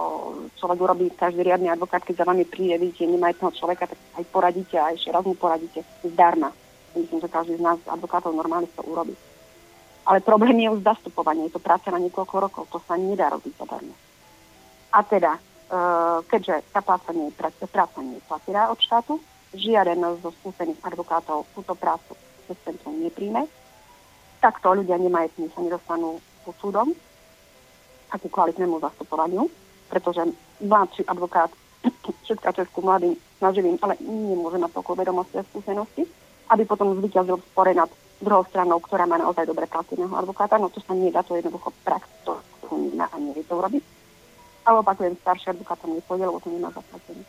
[0.58, 4.76] človek urobí každý riadny advokát, keď za vami príde, vidíte nemajetného človeka, tak aj poradíte
[4.76, 6.50] a ešte raz mu poradíte zdarma.
[6.98, 9.14] Myslím, že každý z nás advokátov normálne to urobí.
[10.02, 13.54] Ale problém je už zastupovanie, je to práca na niekoľko rokov, to sa nedá robiť
[13.54, 13.94] zadarmo.
[14.92, 15.40] A teda, e,
[16.26, 17.30] keďže tá práca nie,
[17.70, 19.22] práca nie je platená od štátu,
[19.54, 22.18] žiaden zo skúsených advokátov túto prácu
[22.50, 23.46] cez centrum nepríjme,
[24.42, 26.90] takto ľudia nemajetní sa nedostanú pod súdom,
[28.18, 29.48] ku kvalitnému zastupovaniu,
[29.88, 30.22] pretože
[30.60, 31.50] mladší advokát,
[32.24, 36.02] všetká Česku mladým, naživým, ale nemôže mať toľko vedomosti a skúsenosti,
[36.50, 37.90] aby potom zvyťazil v spore nad
[38.22, 42.06] druhou stranou, ktorá má naozaj dobre plateného advokáta, no to sa nedá, to jednoducho prax,
[42.22, 42.38] to,
[42.72, 43.82] nemá a nevie to urobiť.
[44.62, 47.26] Ale opakujem, starší advokát tam nepôjde, lebo to nemá zaplatené.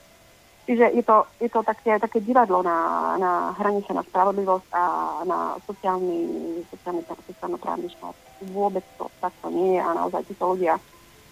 [0.63, 2.77] Čiže je to, je to také, také divadlo na,
[3.19, 4.83] na hranice na spravodlivosť a
[5.27, 6.23] na sociálny,
[6.71, 8.15] sociálny, sociálno-právny štát.
[8.51, 10.75] Vôbec to takto nie je a naozaj títo ľudia,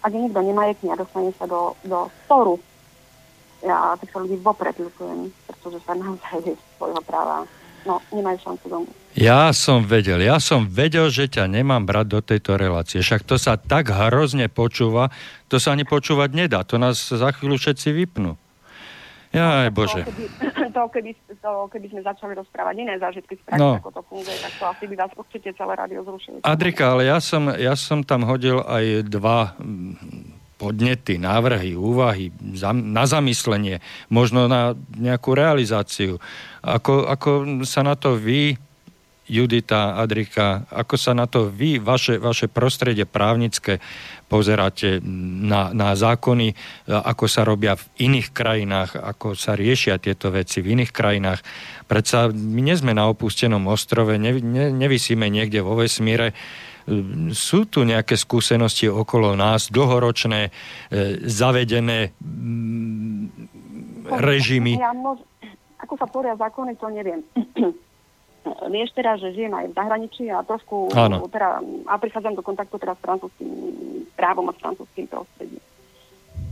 [0.02, 2.56] ak je niekto nemajetný a dostane sa do, do sporu,
[3.62, 7.46] ja týchto ľudí vopred ľutujem, pretože sa naozaj svojho práva
[7.86, 8.90] no, nemajú šancu domu.
[9.12, 13.04] Ja som vedel, ja som vedel, že ťa nemám brať do tejto relácie.
[13.04, 15.12] Však to sa tak hrozne počúva,
[15.52, 16.64] to sa ani počúvať nedá.
[16.66, 18.40] To nás za chvíľu všetci vypnú.
[19.32, 20.02] Ja, aj Bože.
[20.72, 23.76] To keby, to, keby, sme začali rozprávať iné zážitky z praxe, no.
[23.76, 26.40] ako to funguje, tak to asi by vás určite celé rádio zrušili.
[26.42, 32.30] Adrika, ale ja som, ja som tam hodil aj dva mm, podnety, návrhy, úvahy
[32.72, 36.22] na zamyslenie, možno na nejakú realizáciu.
[36.62, 37.30] Ako, ako
[37.66, 38.54] sa na to vy
[39.32, 43.80] Judita, Adrika, ako sa na to vy, vaše, vaše prostredie právnické
[44.28, 46.52] pozeráte na, na zákony,
[46.88, 51.40] ako sa robia v iných krajinách, ako sa riešia tieto veci v iných krajinách.
[51.88, 56.36] Predsa my nie sme na opustenom ostrove, ne, ne, nevisíme niekde vo vesmíre.
[57.32, 60.50] Sú tu nejaké skúsenosti okolo nás, dlhoročné, e,
[61.24, 62.12] zavedené
[64.12, 64.76] režimy?
[64.76, 64.92] Ja,
[65.80, 67.20] ako sa tvoria zákony, to neviem.
[68.70, 71.26] Vieš teraz, že žijem aj v zahraničí a trošku Áno.
[71.30, 73.50] teda, a prichádzam do kontaktu teda s francúzským
[74.18, 75.62] právom a s francúzským prostredím.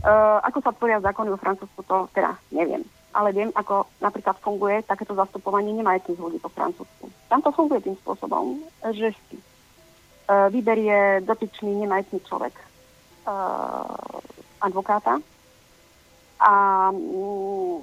[0.01, 2.81] Uh, ako sa tvoria zákony vo Francúzsku, to teda neviem.
[3.13, 7.05] Ale viem, ako napríklad funguje takéto zastupovanie nemajetných ľudí po Francúzsku.
[7.29, 8.65] Tam to funguje tým spôsobom,
[8.97, 12.55] že si uh, vyberie dotyčný nemajetný človek
[14.61, 15.21] advokáta
[16.41, 16.51] a
[16.89, 17.77] mm,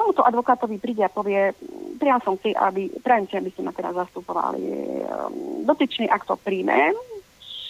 [0.00, 1.52] tomuto advokátovi príde a povie,
[2.00, 4.60] priam som si, aby, prajem si, aby ste ma teraz zastupovali.
[5.04, 6.96] Um, dotyčný, ak to príjme,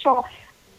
[0.00, 0.22] čo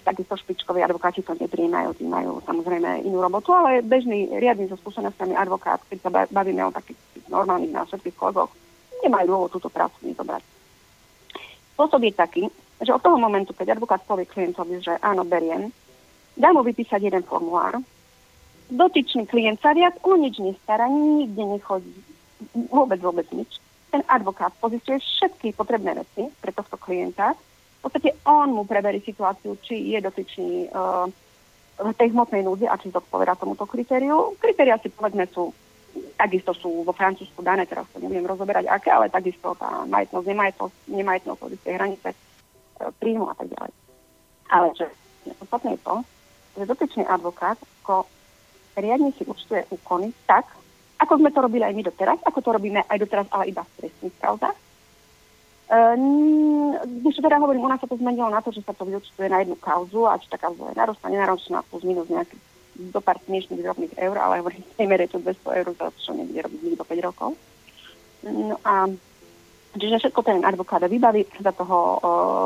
[0.04, 5.32] takisto špičkoví advokáti to nepríjmajú, tí majú samozrejme inú robotu, ale bežný, riadny so skúsenostami
[5.32, 7.00] advokát, keď sa bavíme o takých
[7.32, 8.52] normálnych na všetkých kolegoch,
[9.00, 10.44] nemajú dôvod túto prácu nezobrať.
[11.74, 12.44] Spôsob je taký,
[12.84, 15.72] že od toho momentu, keď advokát povie klientovi, že áno, beriem,
[16.36, 17.80] dá mu vypísať jeden formulár,
[18.70, 21.94] dotyčný klient sa viac o nič nestará, nikde nechodí,
[22.70, 23.60] vôbec, vôbec nič.
[23.94, 27.38] Ten advokát pozistuje všetky potrebné veci pre tohto klienta.
[27.38, 31.06] V podstate on mu preberí situáciu, či je dotyčný uh,
[31.78, 34.34] v tej hmotnej núdzi a či zodpoveda tomuto kritériu.
[34.42, 35.54] Kritéria si povedzme sú,
[36.18, 40.76] takisto sú vo Francúzsku dané, teraz to neviem rozoberať aké, ale takisto tá majetnosť, nemajetnosť,
[40.90, 43.72] nemajetnosť od tej hranice uh, príjmu a tak ďalej.
[44.50, 44.84] Ale čo
[45.28, 45.96] je podstatné to,
[46.58, 48.10] že dotyčný advokát ako
[48.78, 50.50] riadne si účtuje úkony tak,
[51.00, 53.74] ako sme to robili aj my doteraz, ako to robíme aj doteraz, ale iba v
[53.82, 54.58] trestných kauzách.
[56.86, 59.42] Když teda hovorím, u nás sa to zmenilo na to, že sa to vyučtuje na
[59.42, 62.38] jednu kauzu a či tá kauza je narostná, nenaročná, plus minus nejaký
[62.74, 66.42] do pár smiešných drobných eur, ale hovorím, v je to 200 eur za čo nebude
[66.42, 67.30] robiť nikto 5 rokov.
[68.26, 68.90] No a
[69.74, 71.98] Čiže všetko ten advokát vybaví, za toho o,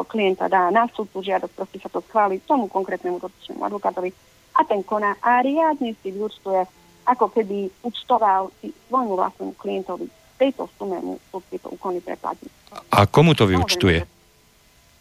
[0.08, 4.16] klienta dá tú žiadosť, proste sa to schváli tomu konkrétnemu dotyčnému advokátovi
[4.58, 6.66] a ten koná a riadne si vyučtuje
[7.08, 12.46] ako keby účtoval si svojmu vlastnému klientovi tejto sume mu súd tieto úkony preplatí.
[12.94, 14.06] A komu to vyučtuje?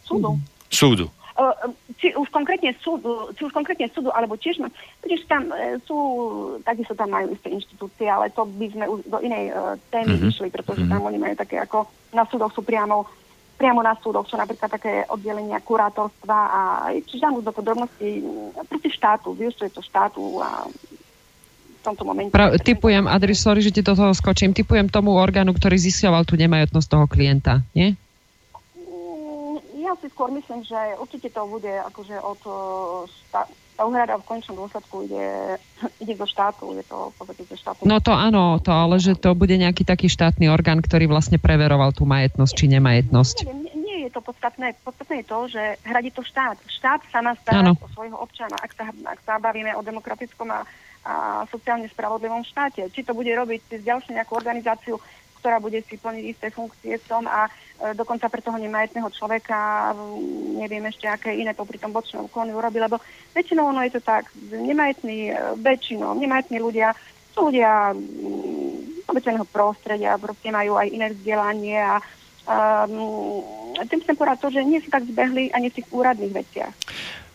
[0.03, 0.41] Súdu.
[0.73, 1.07] Súdu.
[2.01, 4.73] Či už konkrétne súdu, či už konkrétne súdu, alebo tiež má,
[5.05, 5.97] tiež tam e, sú,
[6.65, 10.33] takisto tam majú isté inštitúcie, ale to by sme už do inej uh, témy mm-hmm.
[10.33, 10.97] išli, pretože mm-hmm.
[10.97, 11.85] tam oni majú také ako,
[12.17, 13.05] na súdoch sú priamo
[13.57, 16.61] priamo na súdoch, čo napríklad také oddelenia kurátorstva a
[16.93, 18.21] čiže do podrobností
[18.69, 20.69] proste štátu, využuje to štátu a
[21.87, 22.35] tomto momente.
[22.35, 26.35] Pra, typujem, Adri, sorry, že ti do toho skočím, typujem tomu orgánu, ktorý zisťoval tú
[26.35, 27.95] nemajotnosť toho klienta, nie?
[28.75, 32.43] Mm, ja si skôr myslím, že určite to bude akože od
[33.31, 33.47] tá,
[33.77, 35.61] tá úhrada v končnom dôsledku ide,
[36.03, 37.85] ide zo štátu, je to podstate zo štátu.
[37.85, 41.93] No to áno, to ale že to bude nejaký taký štátny orgán, ktorý vlastne preveroval
[41.93, 43.37] tú majetnosť či nemajetnosť.
[43.45, 44.75] Nie, nie je to podstatné.
[44.81, 46.57] Podstatné je to, že hradí to štát.
[46.65, 48.57] Štát sa starať o svojho občana.
[48.59, 50.65] Ak sa, ak sa bavíme o demokratickom a
[51.07, 52.83] a sociálne spravodlivom štáte.
[52.91, 54.99] Či to bude robiť cez ďalšiu nejakú organizáciu,
[55.47, 59.95] ktorá bude si plniť isté funkcie v tom a e, dokonca pre toho nemajetného človeka
[60.59, 62.99] neviem ešte, aké iné popri tom bočné úkony urobí, lebo
[63.31, 66.99] väčšinou ono je to tak, nemajetní, e, väčšinou nemajetní ľudia
[67.31, 67.95] sú ľudia
[69.07, 72.03] obyčajného prostredia, proste majú aj iné vzdelanie a
[72.89, 73.45] um,
[73.87, 76.75] tým chcem povedať to, že nie sú tak zbehli ani v tých úradných veciach.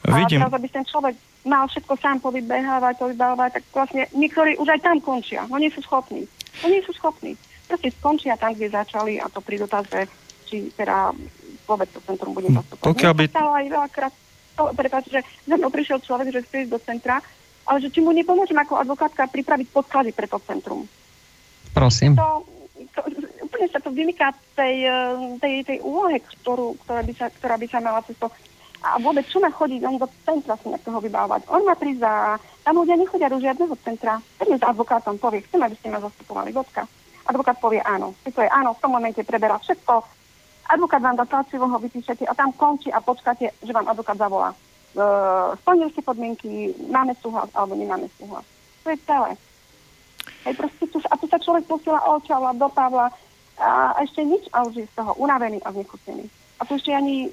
[0.10, 0.42] Vidím.
[0.42, 4.82] A teraz, aby ten človek mal všetko sám povybehávať, povybávať, tak vlastne niektorí už aj
[4.82, 5.46] tam končia.
[5.54, 6.26] Oni sú schopní.
[6.66, 7.38] Oni sú schopní.
[7.72, 10.04] Proste skončia tam, kde začali a to pri dotaze,
[10.44, 11.16] či teda
[11.64, 12.84] vôbec to centrum bude hm, zastupovať.
[12.92, 13.24] Pokiaľ by...
[13.32, 14.14] Stalo aj veľakrát,
[14.76, 17.24] prepáč, že za mnou prišiel človek, že chce ísť do centra,
[17.64, 20.84] ale že či mu nepomôžem ako advokátka pripraviť podklady pre to centrum.
[21.72, 22.20] Prosím.
[22.20, 22.44] To,
[22.92, 23.00] to,
[23.48, 27.68] úplne sa to vymyká tej, eh, tej, tej úlohe, ktorú, ktorá, by sa, ktorá by
[27.72, 28.28] sa mala cez to
[28.82, 31.46] a vôbec čo má chodiť on do centra si toho vybávať.
[31.54, 32.14] On má prísť za...
[32.66, 34.18] Tam ľudia nechodia do žiadneho centra.
[34.42, 36.90] Príde s advokátom, povie, chcem, aby ste ma zastupovali, bodka.
[37.28, 38.16] Advokát povie áno.
[38.24, 40.04] Si to je áno, v tom momente preberá všetko.
[40.72, 44.52] Advokát vám dá tlačivo, ho vypíšete a tam končí a počkáte, že vám advokát zavolá.
[44.52, 44.58] E,
[45.62, 48.48] splnil si podmienky, máme súhlas alebo nemáme súhlas.
[48.84, 49.36] To je celé.
[50.48, 53.12] Hej, proste tu, a tu sa človek posiela od Čavla do Pavla
[53.62, 56.26] a ešte nič a už je z toho unavený a znechutený
[56.62, 57.26] a to ešte ani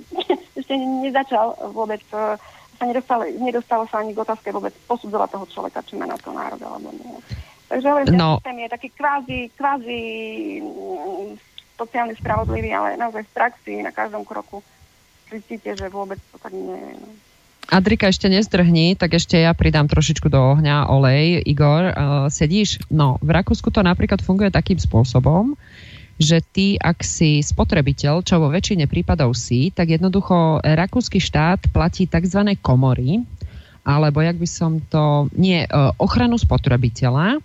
[0.60, 2.38] ešte nezačal vôbec e,
[2.78, 6.30] sa nedostalo, nedostalo sa ani k otázke vôbec posudzovať toho človeka, či má na to
[6.30, 7.18] nárok alebo nie.
[7.66, 8.38] Takže ale no.
[8.38, 10.00] systém je taký kvázi, kvázi
[10.62, 11.30] mm,
[11.74, 14.62] sociálne spravodlivý, ale naozaj v praxi na každom kroku
[15.26, 16.94] zistíte, že vôbec to tak nie je.
[17.02, 17.08] No.
[17.66, 21.42] Adrika, ešte nezdrhni, tak ešte ja pridám trošičku do ohňa olej.
[21.42, 21.94] Igor, uh,
[22.30, 22.78] sedíš?
[22.86, 25.58] No, v Rakúsku to napríklad funguje takým spôsobom,
[26.16, 32.06] že ty, ak si spotrebiteľ, čo vo väčšine prípadov si, tak jednoducho rakúsky štát platí
[32.06, 32.54] tzv.
[32.62, 33.26] komory,
[33.86, 35.68] alebo jak by som to, nie, e,
[36.00, 37.38] ochranu spotrebiteľa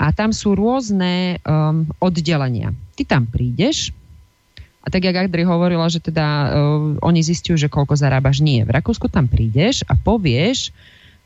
[0.00, 2.72] a tam sú rôzne um, oddelenia.
[2.96, 3.92] Ty tam prídeš
[4.80, 6.48] a tak, jak Adri hovorila, že teda uh,
[7.04, 8.64] oni zistujú, že koľko zarábaš, nie.
[8.64, 10.72] V Rakúsku tam prídeš a povieš,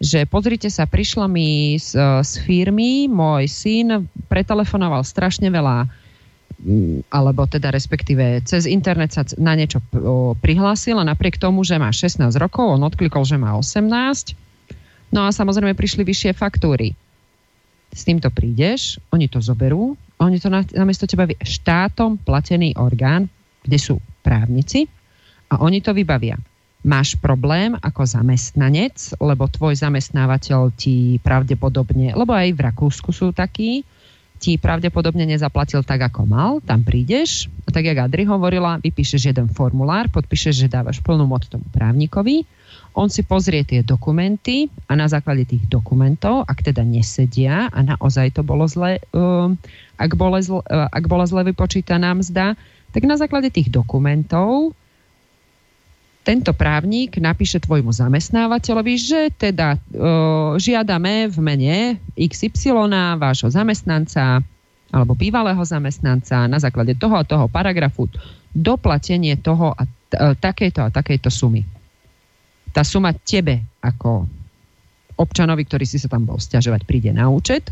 [0.03, 1.95] že pozrite sa, prišlo mi z,
[2.27, 5.87] z firmy, môj syn pretelefonoval strašne veľa
[7.12, 9.85] alebo teda respektíve cez internet sa na niečo
[10.41, 13.85] prihlásil a napriek tomu, že má 16 rokov, on odklikol, že má 18.
[15.12, 16.97] No a samozrejme prišli vyššie faktúry.
[17.95, 23.30] S týmto prídeš, oni to zoberú, oni to namiesto teba štátom platený orgán,
[23.62, 23.95] kde sú
[24.26, 24.90] právnici
[25.47, 26.34] a oni to vybavia.
[26.84, 33.86] Máš problém ako zamestnanec, lebo tvoj zamestnávateľ ti pravdepodobne, lebo aj v Rakúsku sú takí,
[34.36, 39.49] ti pravdepodobne nezaplatil tak, ako mal, tam prídeš a tak, jak Adri hovorila, vypíšeš jeden
[39.49, 42.45] formulár, podpíšeš, že dávaš plnú moc tomu právnikovi,
[42.95, 48.38] on si pozrie tie dokumenty a na základe tých dokumentov, ak teda nesedia a naozaj
[48.38, 49.51] to bolo zle, uh,
[49.99, 52.55] ak, bolo zle, uh, ak bola zle vypočítaná mzda,
[52.95, 54.78] tak na základe tých dokumentov
[56.24, 59.78] tento právnik napíše tvojmu zamestnávateľovi, že teda e,
[60.57, 61.76] žiadame v mene
[62.16, 62.88] XY
[63.20, 64.40] vášho zamestnanca
[64.88, 68.09] alebo bývalého zamestnanca na základe toho a toho paragrafu
[68.57, 71.61] doplatenie toho a t- e, takejto a takejto sumy.
[72.75, 74.27] Tá suma tebe ako
[75.14, 77.70] občanovi, ktorý si sa tam bol stiažovať, príde na účet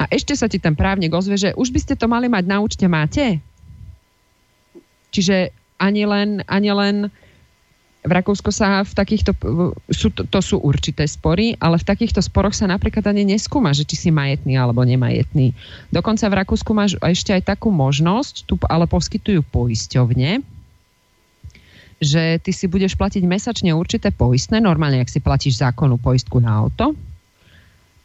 [0.00, 2.58] a ešte sa ti ten právnik ozve, že už by ste to mali mať na
[2.58, 3.38] účte, máte?
[5.14, 6.96] Čiže ani len, ani len
[8.02, 9.30] v Rakúsku sa v takýchto,
[9.86, 13.94] sú, to sú určité spory, ale v takýchto sporoch sa napríklad ani neskúma, že či
[13.94, 15.54] si majetný alebo nemajetný.
[15.94, 20.42] Dokonca v Rakúsku máš ešte aj takú možnosť, tu ale poskytujú poisťovne,
[22.02, 26.50] že ty si budeš platiť mesačne určité poistné, normálne ak si platíš zákonnú poistku na
[26.50, 26.98] auto,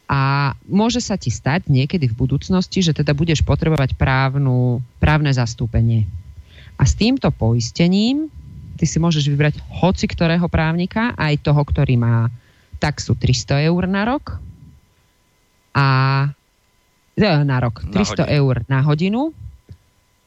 [0.08, 6.08] a môže sa ti stať niekedy v budúcnosti, že teda budeš potrebovať právnu, právne zastúpenie.
[6.80, 8.32] A s týmto poistením
[8.80, 12.32] ty si môžeš vybrať hoci ktorého právnika, aj toho, ktorý má
[12.80, 14.40] taxu 300 eur na rok
[15.76, 15.86] a
[17.18, 19.34] na rok, 300 na eur na hodinu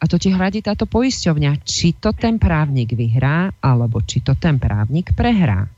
[0.02, 4.58] a to ti hradí táto poisťovňa, či to ten právnik vyhrá, alebo či to ten
[4.58, 5.70] právnik prehrá.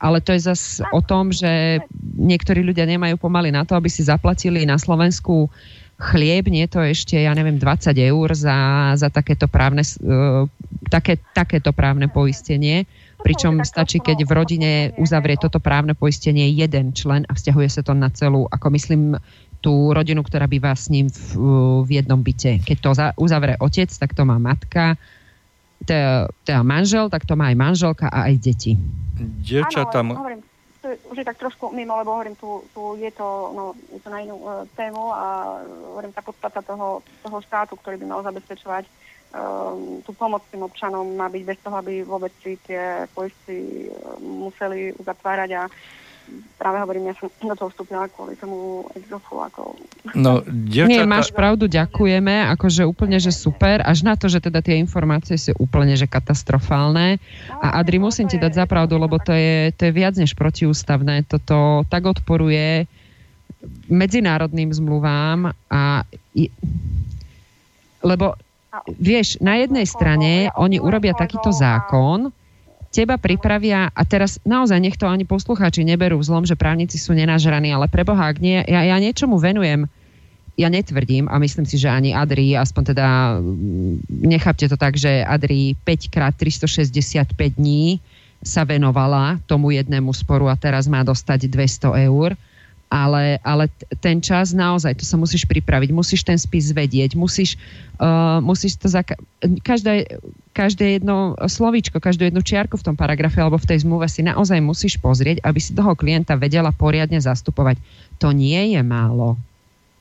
[0.00, 1.84] Ale to je zase o tom, že
[2.16, 5.52] niektorí ľudia nemajú pomaly na to, aby si zaplatili na Slovensku
[5.96, 8.56] chlieb, nie to ešte, ja neviem, 20 eur za,
[9.00, 10.44] za takéto, právne, uh,
[10.92, 12.84] také, takéto právne poistenie.
[13.24, 14.70] Pričom stačí, keď v rodine
[15.00, 19.16] uzavrie toto právne poistenie jeden člen a vzťahuje sa to na celú, ako myslím,
[19.66, 21.42] tú rodinu, ktorá býva s ním v,
[21.82, 22.62] v jednom byte.
[22.62, 24.94] Keď to za, uzavre otec, tak to má matka,
[25.82, 28.78] teda manžel, tak to má aj manželka a aj deti.
[29.18, 30.06] Dievčatá...
[30.06, 30.38] Áno,
[30.86, 33.26] to je, už je tak trošku mimo, lebo hovorím, tu, tu je, to,
[33.58, 35.58] no, je to na inú uh, tému a
[35.90, 38.86] hovorím, tá podstata toho, toho štátu, ktorý by mal zabezpečovať
[39.34, 44.14] um, tú pomoc tým občanom, má byť bez toho, aby vôbec si tie poistky uh,
[44.22, 45.62] museli uzatvárať a
[46.56, 49.38] práve hovorím, ja som do toho vstúpila kvôli tomu exofu.
[49.44, 49.76] Ako...
[50.16, 50.90] No, dievčata...
[50.90, 55.36] Nie, máš pravdu, ďakujeme, akože úplne, že super, až na to, že teda tie informácie
[55.36, 57.22] sú úplne, že katastrofálne.
[57.60, 61.28] A Adri, musím ti dať za pravdu, lebo to je, to je viac než protiústavné.
[61.28, 62.88] Toto tak odporuje
[63.90, 66.06] medzinárodným zmluvám a
[68.06, 68.38] lebo
[69.00, 72.30] vieš, na jednej strane oni urobia takýto zákon,
[72.90, 77.70] teba pripravia, a teraz naozaj nech to ani poslucháči neberú zlom, že právnici sú nenažraní,
[77.74, 79.90] ale preboha, ak nie, ja, ja niečomu venujem,
[80.56, 85.20] ja netvrdím a myslím si, že ani Adri, aspoň teda mm, nechápte to tak, že
[85.20, 88.00] Adri 5 krát 365 dní
[88.40, 92.32] sa venovala tomu jednému sporu a teraz má dostať 200 eur
[92.86, 93.66] ale, ale
[93.98, 97.58] ten čas naozaj, to sa musíš pripraviť, musíš ten spis vedieť, musíš,
[97.98, 99.02] uh, musíš to za
[99.66, 100.22] každé,
[100.54, 104.62] každé jedno slovíčko, každú jednu čiarku v tom paragrafe alebo v tej zmluve si naozaj
[104.62, 107.76] musíš pozrieť, aby si toho klienta vedela poriadne zastupovať.
[108.22, 109.34] To nie je málo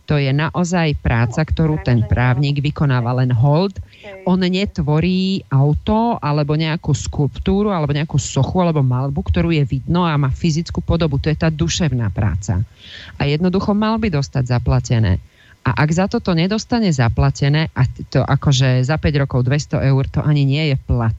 [0.05, 3.81] to je naozaj práca, ktorú ten právnik vykonáva len hold.
[4.25, 10.17] On netvorí auto alebo nejakú skulptúru alebo nejakú sochu alebo malbu, ktorú je vidno a
[10.17, 11.17] má fyzickú podobu.
[11.21, 12.61] To je tá duševná práca.
[13.17, 15.17] A jednoducho mal by dostať zaplatené.
[15.65, 20.21] A ak za toto nedostane zaplatené, a to akože za 5 rokov 200 eur, to
[20.21, 21.17] ani nie je plat.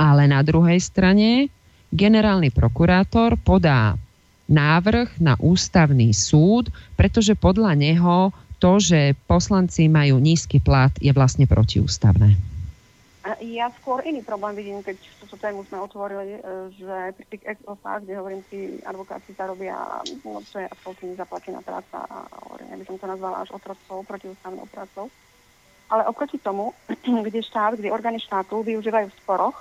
[0.00, 1.52] Ale na druhej strane
[1.92, 4.00] generálny prokurátor podá
[4.48, 11.46] návrh na ústavný súd, pretože podľa neho to, že poslanci majú nízky plat, je vlastne
[11.46, 12.34] protiústavné.
[13.44, 16.40] Ja skôr iný problém vidím, keď túto tému sme otvorili, e,
[16.72, 17.58] že pri tých ex
[18.02, 19.76] kde hovorím, tí advokáti zarobia,
[20.24, 24.00] no to je absolútne nezaplatená práca a hovorím, ja by som to nazvala až otrocou,
[24.08, 25.12] protiústavnou prácou.
[25.92, 26.72] Ale oproti tomu,
[27.26, 29.56] kde štát, kde orgány štátu využívajú v sporoch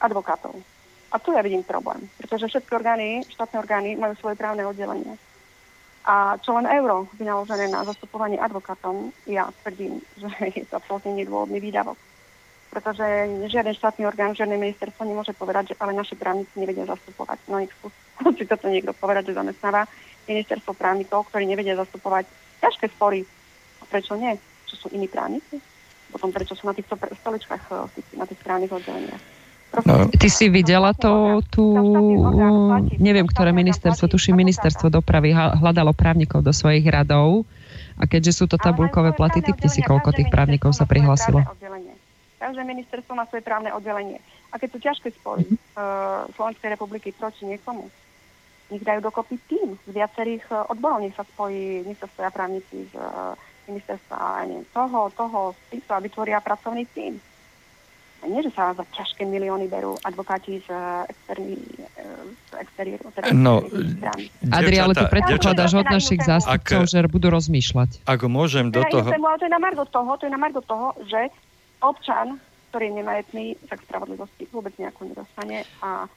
[0.00, 0.56] advokátov.
[1.12, 5.16] A tu ja vidím problém, pretože všetky orgány, štátne orgány majú svoje právne oddelenie.
[6.08, 11.60] A čo len euro vynaložené na zastupovanie advokátom, ja tvrdím, že je to absolútne nedôvodný
[11.60, 12.00] výdavok.
[12.68, 13.04] Pretože
[13.48, 17.38] žiaden štátny orgán, žiadne ministerstvo nemôže povedať, že ale naši právnici nevedia zastupovať.
[17.48, 17.72] No nech
[18.36, 19.84] si toto niekto povedať, že zamestnáva
[20.28, 22.28] ministerstvo právnikov, ktorí nevedia zastupovať
[22.60, 23.24] ťažké spory.
[23.88, 24.36] Prečo nie?
[24.68, 25.60] Čo sú iní právnici?
[26.12, 29.37] Potom prečo sú na týchto stoličkách, eh, na tých správnych oddeleniach?
[29.68, 30.08] No.
[30.08, 31.64] Ty si videla to, tu,
[32.98, 37.44] neviem, ktoré ministerstvo, tuším ministerstvo dopravy hľadalo právnikov do svojich radov
[38.00, 41.44] a keďže sú to tabulkové platy, typte si, koľko tých právnikov sa prihlasilo.
[42.38, 44.22] Každé ministerstvo má svoje právne oddelenie.
[44.54, 45.58] A keď sú ťažké spory mm-hmm.
[45.76, 47.90] uh, Slovenskej republiky proti niekomu,
[48.72, 52.88] nech dajú dokopy tým z viacerých uh, odborov, nech sa spojí, nech sa spoja právnici
[52.88, 53.36] z uh,
[53.68, 57.20] ministerstva neviem, toho, toho, z týchto a vytvoria pracovný tým
[58.26, 60.68] nie, že sa za ťažké milióny berú advokáti z
[62.58, 63.06] exteriéru.
[63.14, 63.62] Teda no,
[64.50, 68.02] Adri, ale ty predpokladáš od našich zástupcov, že budú rozmýšľať.
[68.10, 69.06] Ak môžem do toho...
[69.06, 71.30] to je na margo toho, to je na margo toho, že
[71.78, 72.42] občan,
[72.74, 76.10] ktorý je nemajetný, sa k spravodlivosti vôbec nejakú nedostane a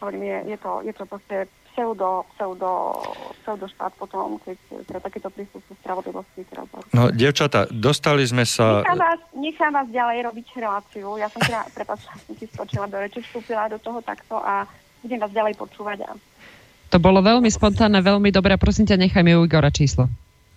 [0.00, 1.36] hovorím, je, je, to, je to proste
[1.76, 2.96] pseudo, pseudo,
[3.44, 4.56] pseudo štát potom, keď
[4.88, 6.64] teda takýto prístup k spravodlivosti teraz.
[6.96, 8.80] No, devčata, dostali sme sa...
[8.80, 11.20] Nechám vás, nechám vás ďalej robiť reláciu.
[11.20, 14.64] Ja som teda, prepáč, som si skočila do reči, vstúpila do toho takto a
[15.04, 16.08] budem vás ďalej počúvať.
[16.08, 16.16] A...
[16.90, 18.56] To bolo veľmi spontánne, veľmi dobré.
[18.56, 20.08] Prosím ťa, nechaj mi u Igora číslo.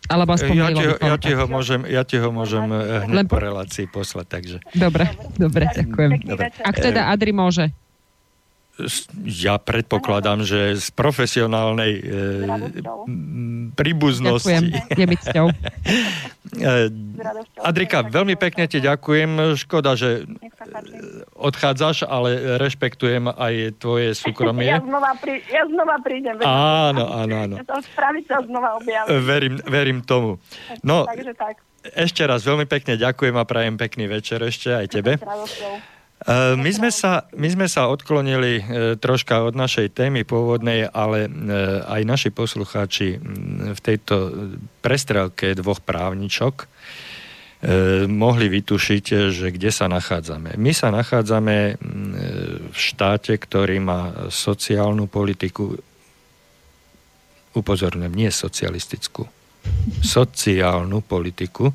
[0.07, 3.13] Alebo aspoň ja, ti ho, ja, ti ho môžem, ja ti ho môžem eh, hneď
[3.13, 4.57] Len po relácii poslať, takže...
[4.71, 5.05] Dobre,
[5.43, 6.11] dobre, ďakujem.
[6.23, 6.47] Dobre.
[6.63, 7.69] Ak teda Adri môže
[9.25, 12.01] ja predpokladám, že z profesionálnej e,
[13.75, 14.69] príbuznosti.
[14.69, 15.47] Ďakujem, je mi cťou.
[16.49, 16.89] E,
[17.61, 19.53] Adrika, veľmi pekne ti ďakujem.
[19.53, 20.25] Škoda, že
[21.37, 24.65] odchádzaš, ale rešpektujem aj tvoje súkromie.
[24.65, 26.41] Ja znova, prí, ja znova prídem.
[26.41, 27.55] Áno, áno, áno.
[27.61, 29.09] Spraviť sa znova objavím.
[29.21, 30.41] Verím, verím tomu.
[30.81, 31.61] No, Takže tak.
[31.79, 35.11] Ešte raz veľmi pekne ďakujem a prajem pekný večer ešte aj tebe.
[36.19, 38.63] E, my sme, sa, my sme sa odklonili e,
[38.99, 41.29] troška od našej témy pôvodnej, ale e,
[41.87, 43.15] aj naši poslucháči
[43.71, 44.15] v tejto
[44.83, 46.67] prestrelke dvoch právničok
[48.07, 50.55] mohli vytušiť, že kde sa nachádzame.
[50.55, 51.75] My sa nachádzame
[52.71, 55.75] v štáte, ktorý má sociálnu politiku,
[57.51, 59.27] upozorňujem, nie socialistickú,
[60.03, 61.73] sociálnu politiku,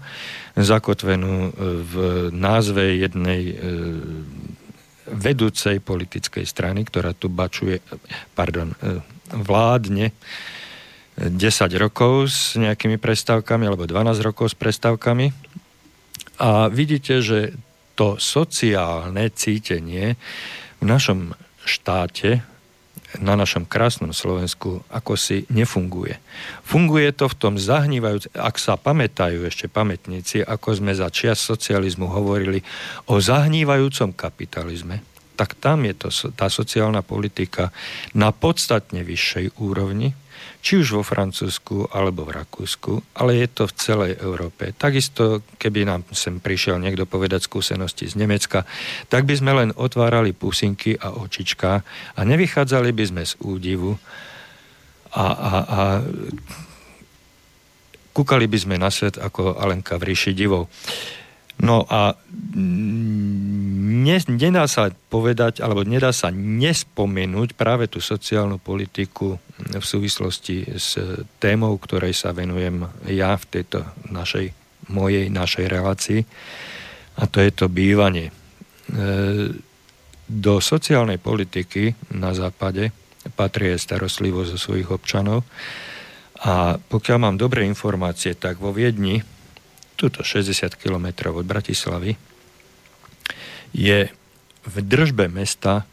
[0.55, 1.53] zakotvenú
[1.85, 1.95] v
[2.31, 3.55] názve jednej e,
[5.11, 7.83] vedúcej politickej strany, ktorá tu bačuje,
[8.33, 9.03] pardon, e,
[9.35, 10.15] vládne
[11.15, 11.39] 10
[11.79, 15.31] rokov s nejakými prestávkami, alebo 12 rokov s prestávkami.
[16.43, 17.55] A vidíte, že
[17.95, 20.19] to sociálne cítenie
[20.83, 21.31] v našom
[21.63, 22.43] štáte
[23.23, 26.19] na našom krásnom Slovensku ako si nefunguje.
[26.67, 32.11] Funguje to v tom zahnívajúc, ak sa pamätajú ešte pamätníci, ako sme za čias socializmu
[32.11, 32.65] hovorili
[33.11, 35.05] o zahnívajúcom kapitalizme,
[35.35, 37.75] tak tam je to, tá sociálna politika
[38.15, 40.15] na podstatne vyššej úrovni,
[40.65, 44.73] či už vo Francúzsku alebo v Rakúsku, ale je to v celej Európe.
[44.73, 48.65] Takisto, keby nám sem prišiel niekto povedať skúsenosti z Nemecka,
[49.13, 51.85] tak by sme len otvárali pusinky a očička
[52.17, 54.01] a nevychádzali by sme z údivu
[55.13, 55.81] a, a, a
[58.17, 60.73] kúkali by sme na svet ako Alenka v ríši divov.
[61.65, 62.13] No a
[64.05, 71.01] ne, nedá sa povedať, alebo nedá sa nespomenúť práve tú sociálnu politiku v súvislosti s
[71.41, 74.53] témou, ktorej sa venujem ja v tejto našej,
[74.93, 76.21] mojej, našej relácii.
[77.17, 78.29] A to je to bývanie.
[78.29, 78.33] E,
[80.29, 82.93] do sociálnej politiky na západe
[83.33, 85.49] patrí aj starostlivosť zo svojich občanov.
[86.45, 89.25] A pokiaľ mám dobré informácie, tak vo Viedni
[89.95, 92.19] tuto 60 km od Bratislavy,
[93.75, 94.11] je
[94.65, 95.85] v držbe mesta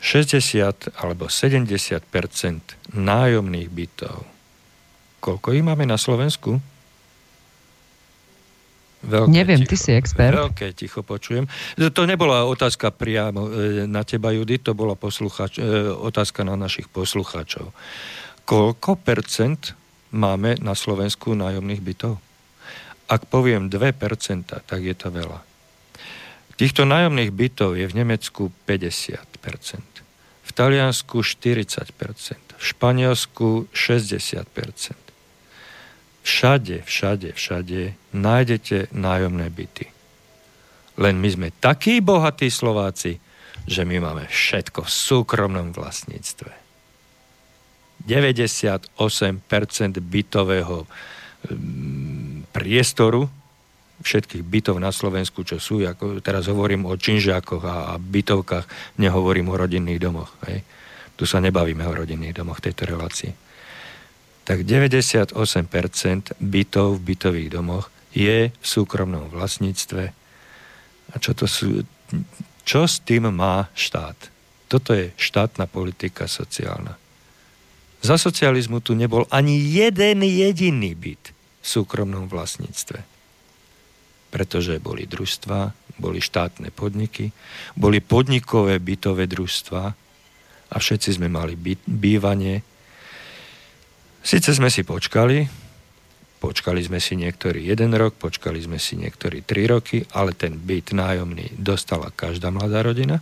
[0.00, 2.00] 60 alebo 70%
[2.96, 4.24] nájomných bytov.
[5.20, 6.56] Koľko ich máme na Slovensku?
[9.00, 10.36] Veľké Neviem, ticho, ty si expert.
[10.36, 11.48] Veľké ticho počujem.
[11.76, 16.88] To nebola otázka priamo e, na teba, Judy, to bola posluchač, e, otázka na našich
[16.88, 17.72] poslucháčov.
[18.44, 19.72] Koľko percent
[20.12, 22.20] máme na Slovensku nájomných bytov?
[23.10, 25.42] Ak poviem 2%, tak je to veľa.
[26.54, 29.26] Týchto nájomných bytov je v Nemecku 50%,
[30.46, 31.90] v Taliansku 40%,
[32.54, 35.10] v Španielsku 60%.
[36.20, 37.80] Všade, všade, všade
[38.12, 39.88] nájdete nájomné byty.
[41.00, 43.16] Len my sme takí bohatí Slováci,
[43.64, 46.52] že my máme všetko v súkromnom vlastníctve.
[48.04, 48.92] 98%
[49.96, 50.84] bytového
[51.48, 52.09] mm,
[52.50, 53.30] priestoru
[54.00, 59.52] všetkých bytov na Slovensku, čo sú, ako teraz hovorím o činžiakoch a, a bytovkách, nehovorím
[59.52, 60.32] o rodinných domoch.
[60.48, 60.64] Hej.
[61.20, 63.32] Tu sa nebavíme o rodinných domoch v tejto relácii.
[64.48, 65.36] Tak 98%
[66.40, 70.04] bytov v bytových domoch je v súkromnom vlastníctve.
[71.12, 71.84] A čo to sú...
[72.64, 74.16] Čo s tým má štát?
[74.70, 76.96] Toto je štátna politika sociálna.
[78.00, 83.04] Za socializmu tu nebol ani jeden jediný byt v súkromnom vlastníctve.
[84.30, 87.34] Pretože boli družstva, boli štátne podniky,
[87.76, 89.82] boli podnikové bytové družstva
[90.70, 92.64] a všetci sme mali byt, bývanie.
[94.24, 95.44] Sice sme si počkali,
[96.40, 100.96] počkali sme si niektorý jeden rok, počkali sme si niektorí tri roky, ale ten byt
[100.96, 103.20] nájomný dostala každá mladá rodina.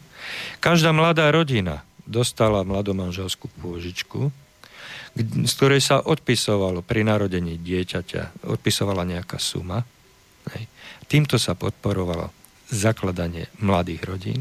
[0.62, 4.31] Každá mladá rodina dostala mladomanželskú pôžičku,
[5.19, 9.82] z ktorej sa odpisovalo pri narodení dieťaťa, odpisovala nejaká suma.
[10.55, 10.65] Hej.
[11.11, 12.31] Týmto sa podporovalo
[12.70, 14.40] zakladanie mladých rodín.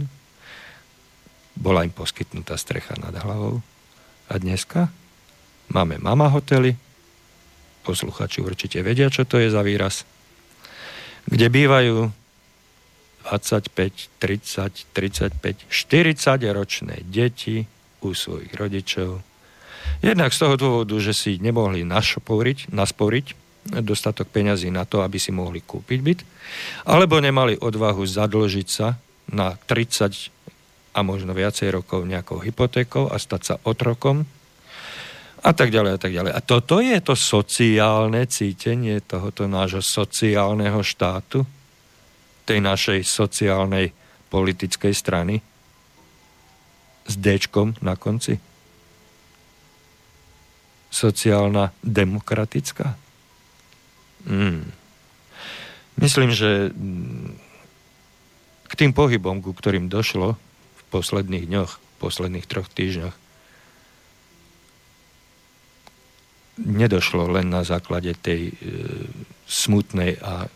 [1.58, 3.64] Bola im poskytnutá strecha nad hlavou.
[4.28, 4.92] A dneska
[5.74, 6.76] máme mama hotely,
[7.82, 10.04] posluchači určite vedia, čo to je za výraz,
[11.26, 11.98] kde bývajú
[13.28, 17.64] 25, 30, 35, 40 ročné deti
[18.04, 19.20] u svojich rodičov,
[20.02, 23.26] Jednak z toho dôvodu, že si nemohli našporiť, nasporiť
[23.84, 26.20] dostatok peňazí na to, aby si mohli kúpiť byt,
[26.88, 28.96] alebo nemali odvahu zadlžiť sa
[29.34, 34.24] na 30 a možno viacej rokov nejakou hypotékou a stať sa otrokom
[35.44, 36.32] a tak ďalej a tak ďalej.
[36.34, 41.46] A toto je to sociálne cítenie tohoto nášho sociálneho štátu,
[42.48, 43.92] tej našej sociálnej
[44.32, 45.44] politickej strany?
[47.08, 48.40] S Dčkom na konci
[50.98, 52.98] sociálna demokratická?
[54.26, 54.66] Hmm.
[56.02, 57.38] Myslím, že mm,
[58.66, 60.34] k tým pohybom, ku ktorým došlo
[60.78, 63.16] v posledných dňoch, v posledných troch týždňoch,
[66.58, 68.54] nedošlo len na základe tej e,
[69.46, 70.50] smutnej a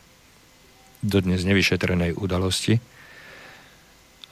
[1.06, 2.82] dodnes nevyšetrenej udalosti,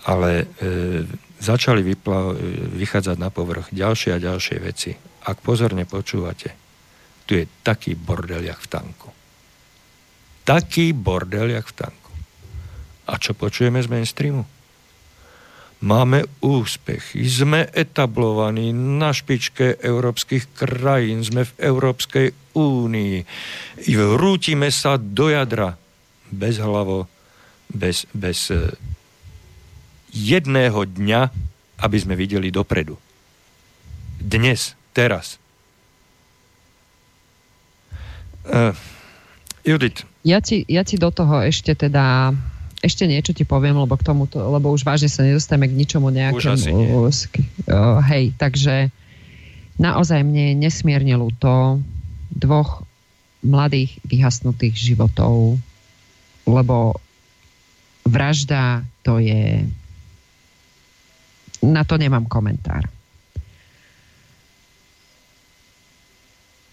[0.06, 1.06] ale e,
[1.38, 2.34] začali vypla-
[2.74, 4.98] vychádzať na povrch ďalšie a ďalšie veci.
[5.26, 6.56] Ak pozorne počúvate,
[7.30, 9.10] tu je taký bordel, jak v tanku.
[10.48, 12.12] Taký bordel, jak v tanku.
[13.10, 14.46] A čo počujeme z mainstreamu?
[15.80, 23.16] Máme úspechy, sme etablovaní na špičke európskych krajín, sme v Európskej únii,
[24.20, 25.80] rútime sa do jadra
[26.28, 27.08] bez hlavo,
[27.72, 28.76] bez, bez e,
[30.12, 31.22] jedného dňa,
[31.80, 33.00] aby sme videli dopredu.
[34.20, 35.42] Dnes, teraz.
[38.50, 38.74] Uh,
[39.62, 40.08] Judith.
[40.26, 42.34] Ja ti, ja ti do toho ešte teda
[42.80, 46.56] ešte niečo ti poviem, lebo k tomu, lebo už vážne sa nedostajeme k ničomu nejakému.
[47.68, 48.88] Uh, hej, takže
[49.76, 51.84] naozaj mne je nesmierne ľúto
[52.32, 52.88] dvoch
[53.44, 55.60] mladých vyhasnutých životov,
[56.48, 57.00] lebo
[58.08, 59.64] vražda to je
[61.60, 62.88] na to nemám komentár.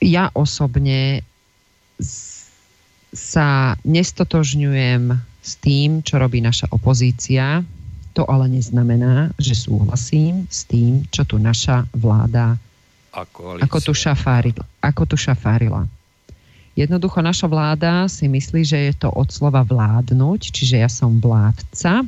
[0.01, 1.25] Ja osobne
[3.17, 7.65] sa nestotožňujem s tým, čo robí naša opozícia.
[8.13, 12.61] To ale neznamená, že súhlasím s tým, čo tu naša vláda
[13.17, 15.89] ako tu, šafárila, ako tu šafárila.
[16.77, 22.05] Jednoducho naša vláda si myslí, že je to od slova vládnuť, čiže ja som vládca,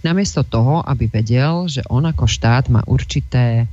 [0.00, 3.68] namiesto toho, aby vedel, že on ako štát má určité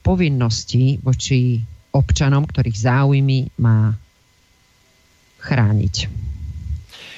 [0.00, 1.60] povinnosti voči
[1.90, 3.94] občanom, ktorých záujmy má
[5.40, 5.94] chrániť.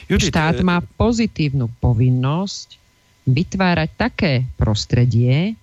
[0.09, 2.79] Judith, štát e- má pozitívnu povinnosť
[3.29, 5.55] vytvárať také prostredie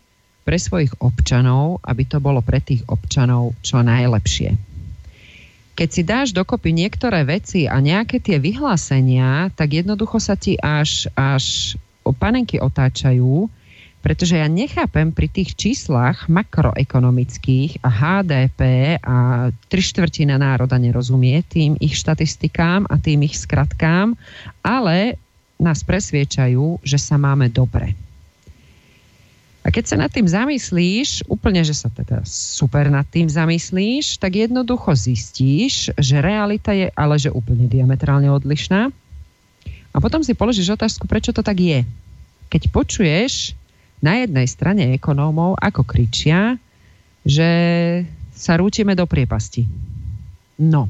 [0.48, 4.56] pre svojich občanov, aby to bolo pre tých občanov čo najlepšie.
[5.78, 11.08] Keď si dáš dokopy niektoré veci a nejaké tie vyhlásenia, tak jednoducho sa ti až,
[11.16, 11.78] až
[12.20, 13.48] panenky otáčajú,
[14.00, 18.60] pretože ja nechápem pri tých číslach makroekonomických a HDP
[19.04, 24.16] a tri štvrtina národa nerozumie tým ich štatistikám a tým ich skratkám,
[24.64, 25.20] ale
[25.60, 27.92] nás presviečajú, že sa máme dobre.
[29.60, 34.40] A keď sa nad tým zamyslíš, úplne, že sa teda super nad tým zamyslíš, tak
[34.40, 38.88] jednoducho zistíš, že realita je ale že úplne diametrálne odlišná.
[39.92, 41.84] A potom si položíš otázku, prečo to tak je
[42.50, 43.54] keď počuješ
[44.00, 46.56] na jednej strane ekonómov, ako kričia,
[47.28, 47.50] že
[48.32, 49.68] sa rútime do priepasti.
[50.60, 50.88] No.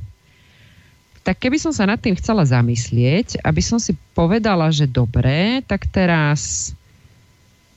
[1.25, 5.89] Tak keby som sa nad tým chcela zamyslieť, aby som si povedala, že dobre, tak
[5.89, 6.71] teraz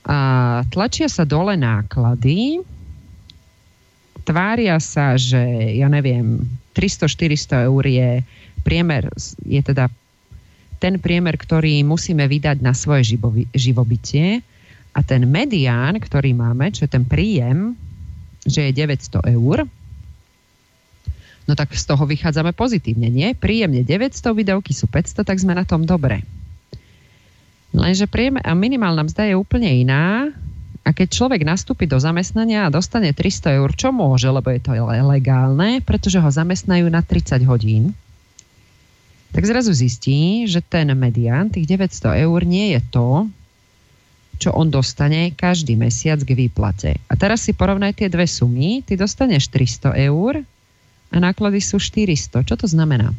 [0.05, 2.61] a, tlačia sa dole náklady,
[4.23, 5.41] tvária sa, že
[5.75, 8.09] ja neviem, 300-400 eur je
[8.63, 9.11] priemer,
[9.43, 9.91] je teda
[10.79, 13.15] ten priemer, ktorý musíme vydať na svoje
[13.55, 14.43] živobytie
[14.93, 17.73] a ten medián, ktorý máme, čo je ten príjem,
[18.45, 19.65] že je 900 eur,
[21.43, 23.33] no tak z toho vychádzame pozitívne, nie?
[23.33, 26.21] Príjemne 900, výdavky sú 500, tak sme na tom dobre.
[27.73, 30.29] Lenže priemer, a minimálna mzda je úplne iná
[30.85, 34.77] a keď človek nastúpi do zamestnania a dostane 300 eur, čo môže, lebo je to
[34.85, 37.97] legálne, pretože ho zamestnajú na 30 hodín,
[39.33, 43.25] tak zrazu zistí, že ten medián, tých 900 eur, nie je to,
[44.43, 46.99] čo on dostane každý mesiac k výplate.
[47.07, 48.83] A teraz si porovnaj tie dve sumy.
[48.83, 50.43] Ty dostaneš 300 eur
[51.07, 52.43] a náklady sú 400.
[52.43, 53.15] Čo to znamená?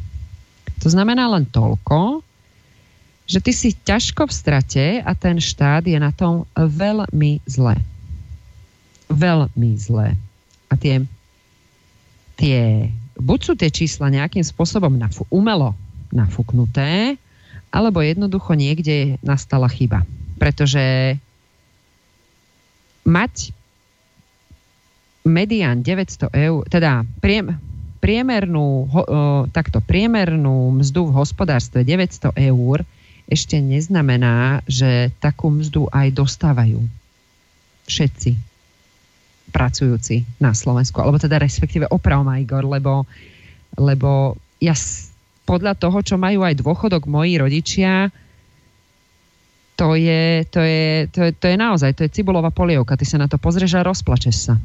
[0.85, 2.21] To znamená len toľko,
[3.25, 7.73] že ty si ťažko v strate a ten štát je na tom veľmi zle.
[9.09, 10.13] Veľmi zle.
[10.69, 11.01] A tie,
[12.37, 15.73] tie buď sú tie čísla nejakým spôsobom nafu- umelo
[16.13, 17.17] nafúknuté,
[17.73, 20.05] alebo jednoducho niekde nastala chyba.
[20.35, 21.15] Pretože
[23.05, 23.53] mať
[25.25, 27.57] medián 900 eur, teda priem,
[28.01, 29.01] priemernú, ho,
[29.49, 32.85] takto, priemernú mzdu v hospodárstve 900 eur
[33.25, 36.85] ešte neznamená, že takú mzdu aj dostávajú
[37.89, 38.37] všetci
[39.49, 41.01] pracujúci na Slovensku.
[41.01, 43.09] Alebo teda respektíve oprav Igor, lebo,
[43.77, 44.77] lebo ja
[45.45, 48.09] podľa toho, čo majú aj dôchodok moji rodičia,
[49.75, 52.95] to je, to je, to je, to je naozaj, to je cibulová polievka.
[52.95, 54.55] Ty sa na to pozrieš a rozplačeš sa.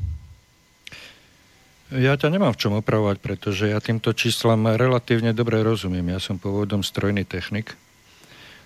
[1.90, 6.14] Ja ťa nemám v čom opravovať, pretože ja týmto číslam relatívne dobre rozumiem.
[6.14, 7.74] Ja som pôvodom strojný technik.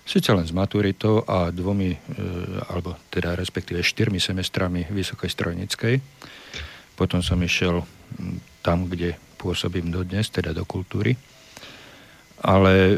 [0.05, 1.99] Sice len s maturitou a dvomi, e,
[2.69, 5.95] alebo teda respektíve štyrmi semestrami vysokej strojnickej.
[6.93, 7.81] Potom som išiel
[8.61, 11.17] tam, kde pôsobím dodnes, teda do kultúry
[12.45, 12.95] ale e,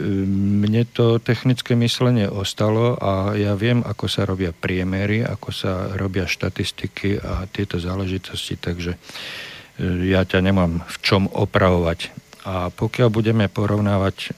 [0.59, 6.27] mne to technické myslenie ostalo a ja viem, ako sa robia priemery, ako sa robia
[6.27, 8.99] štatistiky a tieto záležitosti, takže e,
[10.11, 12.11] ja ťa nemám v čom opravovať.
[12.43, 14.35] A pokiaľ budeme porovnávať,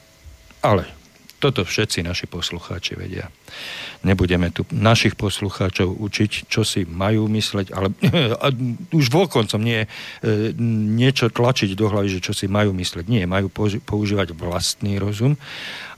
[0.61, 0.98] ale
[1.39, 3.31] toto všetci naši poslucháči vedia
[4.03, 7.91] nebudeme tu našich poslucháčov učiť, čo si majú mysleť, ale
[8.99, 9.87] už vokoncom nie e,
[10.95, 13.05] niečo tlačiť do hlavy, že čo si majú mysleť.
[13.11, 13.51] Nie, majú
[13.83, 15.35] používať vlastný rozum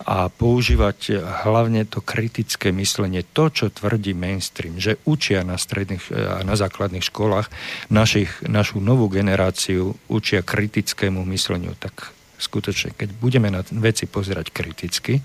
[0.01, 6.41] a používať hlavne to kritické myslenie, to, čo tvrdí mainstream, že učia na stredných a
[6.41, 7.53] na základných školách
[7.93, 11.77] našich, našu novú generáciu učia kritickému mysleniu.
[11.77, 15.21] Tak skutočne, keď budeme na veci pozerať kriticky,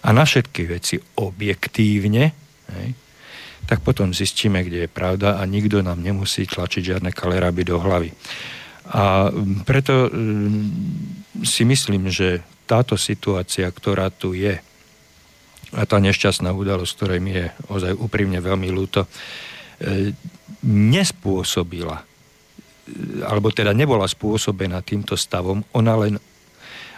[0.00, 2.24] a na všetky veci objektívne,
[2.72, 2.88] hej,
[3.68, 8.10] tak potom zistíme, kde je pravda a nikto nám nemusí tlačiť žiadne kaleraby do hlavy.
[8.90, 9.28] A
[9.68, 10.10] preto
[11.44, 14.58] si myslím, že táto situácia, ktorá tu je,
[15.70, 20.10] a tá nešťastná udalosť, ktorej mi je ozaj úprimne veľmi ľúto, e,
[20.66, 22.02] nespôsobila,
[23.22, 26.14] alebo teda nebola spôsobená týmto stavom, ona len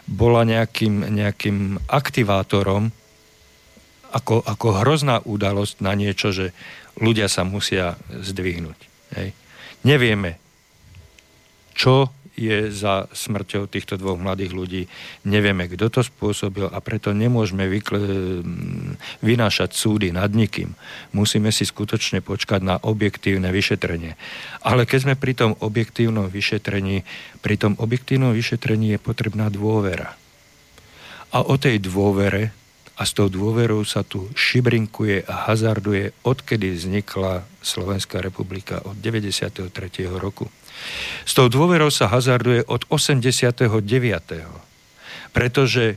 [0.07, 2.91] bola nejakým, nejakým aktivátorom
[4.13, 6.53] ako, ako hrozná udalosť na niečo, že
[7.01, 8.79] ľudia sa musia zdvihnúť.
[9.17, 9.33] Hej.
[9.89, 10.37] Nevieme,
[11.73, 14.83] čo je za smrťou týchto dvoch mladých ľudí.
[15.29, 18.41] Nevieme, kto to spôsobil a preto nemôžeme vykl-
[19.21, 20.73] vynášať súdy nad nikým.
[21.13, 24.17] Musíme si skutočne počkať na objektívne vyšetrenie.
[24.65, 27.05] Ale keď sme pri tom objektívnom vyšetrení,
[27.45, 30.17] pri tom objektívnom vyšetrení je potrebná dôvera.
[31.33, 32.53] A o tej dôvere
[32.93, 39.73] a s tou dôverou sa tu šibrinkuje a hazarduje, odkedy vznikla Slovenská republika od 93.
[40.13, 40.53] roku.
[41.23, 43.73] S tou dôverou sa hazarduje od 89.
[45.33, 45.97] Pretože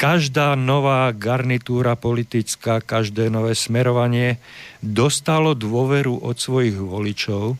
[0.00, 4.42] každá nová garnitúra politická, každé nové smerovanie
[4.82, 7.56] dostalo dôveru od svojich voličov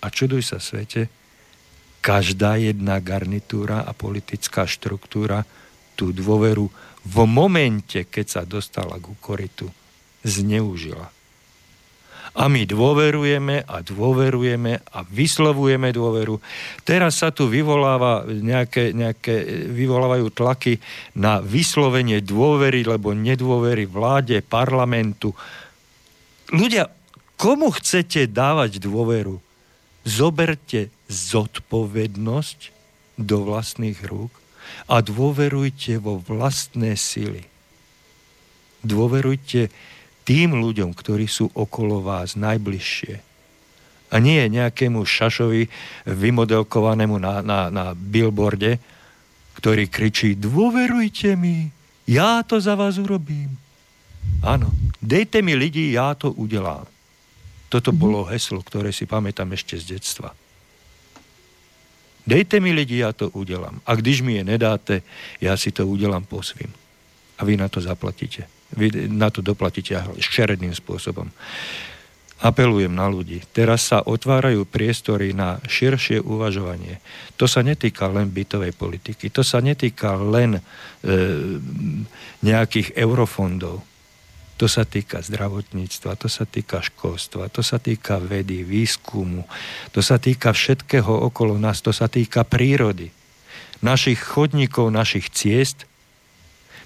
[0.00, 1.08] a čuduj sa svete,
[2.00, 5.44] každá jedna garnitúra a politická štruktúra
[5.96, 6.72] tú dôveru
[7.04, 9.68] v momente, keď sa dostala ku koritu,
[10.24, 11.19] zneužila.
[12.30, 16.38] A my dôverujeme a dôverujeme a vyslovujeme dôveru.
[16.86, 20.78] Teraz sa tu vyvoláva nejaké, nejaké, vyvolávajú tlaky
[21.18, 25.34] na vyslovenie dôvery, lebo nedôvery vláde, parlamentu.
[26.54, 26.86] Ľudia,
[27.34, 29.50] komu chcete dávať dôveru?
[30.04, 32.58] zoberte zodpovednosť
[33.20, 34.32] do vlastných rúk
[34.88, 37.44] a dôverujte vo vlastné sily.
[38.80, 39.68] Dôverujte
[40.30, 43.18] tým ľuďom, ktorí sú okolo vás najbližšie.
[44.14, 45.66] A nie nejakému šašovi
[46.06, 48.78] vymodelkovanému na, na, na billboarde,
[49.58, 51.74] ktorý kričí dôverujte mi,
[52.06, 53.58] ja to za vás urobím.
[54.46, 54.70] Áno,
[55.02, 56.86] dejte mi lidi, ja to udelám.
[57.66, 58.02] Toto mm-hmm.
[58.02, 60.30] bolo heslo, ktoré si pamätám ešte z detstva.
[62.22, 63.82] Dejte mi lidi, ja to udelám.
[63.82, 65.02] A když mi je nedáte,
[65.42, 66.70] ja si to udelám po svým.
[67.34, 68.59] A vy na to zaplatíte.
[68.74, 71.30] Vy na to doplatíte šeredným spôsobom.
[72.40, 73.44] Apelujem na ľudí.
[73.52, 76.96] Teraz sa otvárajú priestory na širšie uvažovanie.
[77.36, 79.28] To sa netýka len bytovej politiky.
[79.36, 80.60] To sa netýka len e,
[82.40, 83.84] nejakých eurofondov.
[84.56, 89.48] To sa týka zdravotníctva, to sa týka školstva, to sa týka vedy, výskumu,
[89.88, 93.08] to sa týka všetkého okolo nás, to sa týka prírody,
[93.80, 95.88] našich chodníkov, našich ciest,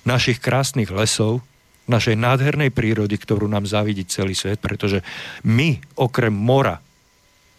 [0.07, 1.43] našich krásnych lesov,
[1.85, 5.05] našej nádhernej prírody, ktorú nám zavidí celý svet, pretože
[5.45, 6.81] my okrem mora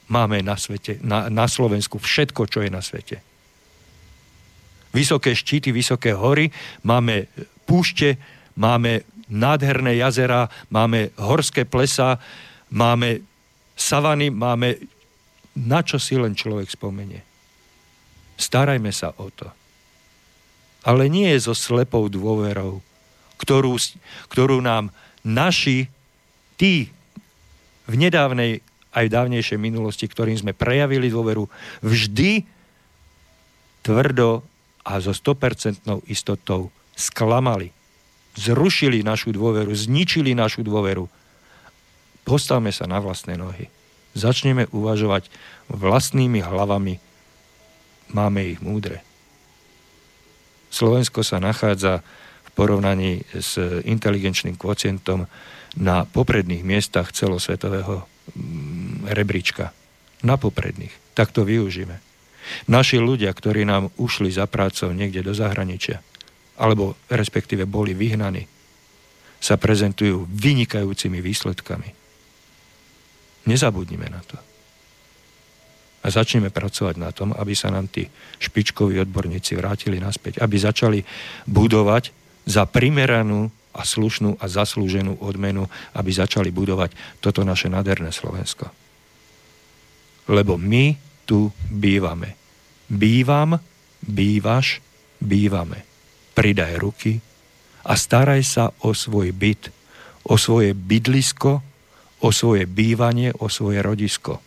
[0.09, 3.21] máme na svete, na, na Slovensku všetko, čo je na svete.
[4.93, 6.49] Vysoké štíty, vysoké hory,
[6.85, 7.27] máme
[7.67, 8.17] púšte,
[8.55, 12.21] máme nádherné jazera, máme horské plesa,
[12.71, 13.21] máme
[13.75, 14.79] savany, máme
[15.55, 17.21] na čo si len človek spomenie.
[18.35, 19.47] Starajme sa o to.
[20.85, 22.83] Ale nie so slepou dôverou,
[23.41, 23.75] ktorú,
[24.31, 24.93] ktorú nám
[25.25, 25.89] naši,
[26.55, 26.89] tí
[27.85, 28.63] v nedávnej
[28.95, 31.51] aj dávnejšej minulosti, ktorým sme prejavili dôveru,
[31.83, 32.47] vždy
[33.83, 34.39] tvrdo
[34.87, 37.75] a so 100% istotou sklamali
[38.35, 41.07] zrušili našu dôveru, zničili našu dôveru.
[42.27, 43.71] Postavme sa na vlastné nohy.
[44.15, 45.27] Začneme uvažovať
[45.71, 46.99] vlastnými hlavami.
[48.11, 49.03] Máme ich múdre.
[50.71, 52.05] Slovensko sa nachádza v
[52.55, 55.27] porovnaní s inteligenčným kvocientom
[55.75, 59.75] na popredných miestach celosvetového mm, rebríčka.
[60.23, 60.95] Na popredných.
[61.13, 61.99] Tak to využíme.
[62.71, 65.99] Naši ľudia, ktorí nám ušli za prácou niekde do zahraničia,
[66.55, 68.47] alebo respektíve boli vyhnaní,
[69.43, 71.89] sa prezentujú vynikajúcimi výsledkami.
[73.45, 74.37] Nezabudnime na to.
[76.05, 78.05] A začneme pracovať na tom, aby sa nám tí
[78.41, 80.99] špičkoví odborníci vrátili naspäť, aby začali
[81.49, 85.67] budovať za primeranú a slušnú a zaslúženú odmenu,
[85.97, 88.71] aby začali budovať toto naše nádherné Slovensko.
[90.31, 90.95] Lebo my
[91.27, 92.37] tu bývame.
[92.87, 93.57] Bývam,
[94.05, 94.79] bývaš,
[95.19, 95.95] bývame
[96.35, 97.23] pridaj ruky
[97.87, 99.71] a staraj sa o svoj byt,
[100.27, 101.63] o svoje bydlisko,
[102.19, 104.43] o svoje bývanie, o svoje rodisko.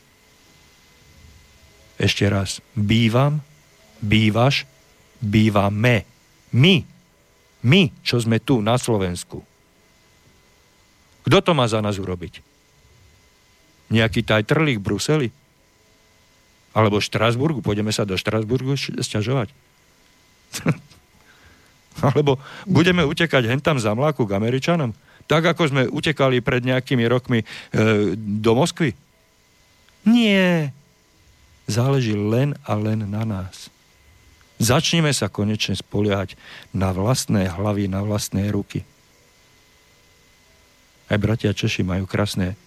[1.99, 3.41] Ešte raz, bývam,
[4.05, 4.69] bývaš,
[5.19, 6.05] bývame.
[6.55, 6.85] My,
[7.63, 9.43] my, čo sme tu na Slovensku.
[11.27, 12.41] Kto to má za nás urobiť?
[13.93, 15.29] Nejaký taj trlík v Bruseli?
[16.73, 17.61] Alebo v Štrasburgu?
[17.65, 19.51] Pôjdeme sa do Štrasburgu sťažovať?
[22.15, 24.95] Alebo budeme utekať hentam za mláku k Američanom?
[25.29, 27.47] Tak, ako sme utekali pred nejakými rokmi e,
[28.17, 28.97] do Moskvy?
[30.09, 30.73] Nie.
[31.69, 33.69] Záleží len a len na nás.
[34.59, 36.35] Začneme sa konečne spoliehať
[36.75, 38.83] na vlastné hlavy, na vlastné ruky.
[41.09, 42.59] Aj bratia Češi majú krásne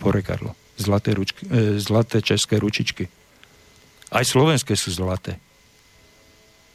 [0.00, 0.56] porekadlo.
[0.76, 3.08] Zlaté, ručky, e, zlaté české ručičky.
[4.08, 5.36] Aj slovenské sú zlaté.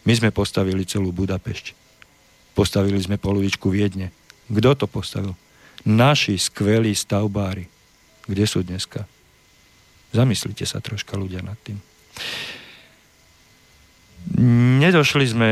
[0.06, 1.77] My sme postavili celú Budapešť.
[2.57, 4.10] Postavili sme polovičku Viedne.
[4.49, 5.38] Kto to postavil?
[5.85, 7.65] Naši skvelí stavbári.
[8.26, 9.06] Kde sú dneska?
[10.14, 11.80] Zamyslite sa troška ľudia nad tým.
[14.82, 15.49] Nedošli sme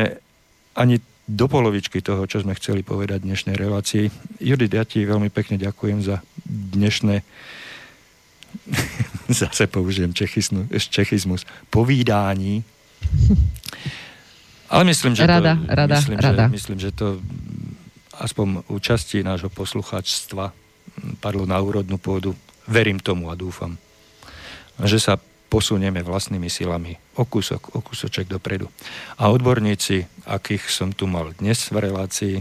[0.76, 4.10] ani do polovičky toho, čo sme chceli povedať v dnešnej relácii.
[4.42, 7.22] Judith, ja ti veľmi pekne ďakujem za dnešné
[9.30, 10.14] zase použijem
[10.90, 12.64] čechizmus, povídání.
[14.70, 16.46] Ale myslím, že rada, to, rada, myslím, rada.
[16.46, 17.08] Že, myslím, že to
[18.20, 20.54] aspoň účasti nášho poslucháčstva
[21.22, 22.36] padlo na úrodnú pôdu.
[22.70, 23.82] Verím tomu a dúfam,
[24.86, 25.18] že sa
[25.50, 28.70] posunieme vlastnými silami o kúsok, o kúsoček dopredu.
[29.18, 32.36] A odborníci, akých som tu mal dnes v relácii,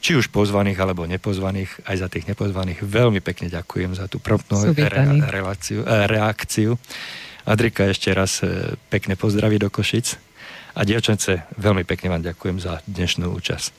[0.00, 4.72] či už pozvaných alebo nepozvaných, aj za tých nepozvaných, veľmi pekne ďakujem za tú promptnú
[4.72, 4.88] re,
[5.28, 6.80] reláciu, e, reakciu.
[7.44, 10.16] Adrika ešte raz e, pekne pozdraví do Košic.
[10.72, 13.70] A dievčence, veľmi pekne vám ďakujem za dnešnú účasť.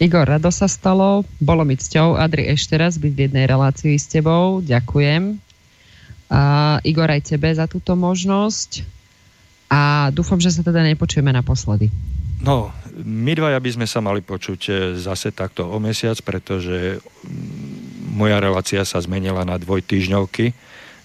[0.00, 1.28] Igor, rado sa stalo.
[1.38, 4.64] Bolo mi cťou, Adri, ešte raz byť v jednej relácii s tebou.
[4.64, 5.49] Ďakujem.
[6.30, 8.86] Uh, Igor, aj tebe za túto možnosť
[9.70, 11.90] a dúfam, že sa teda nepočujeme naposledy.
[12.40, 12.72] No,
[13.04, 18.40] my dvaja by sme sa mali počuť e, zase takto o mesiac, pretože mm, moja
[18.40, 20.44] relácia sa zmenila na dvojtýždňovky,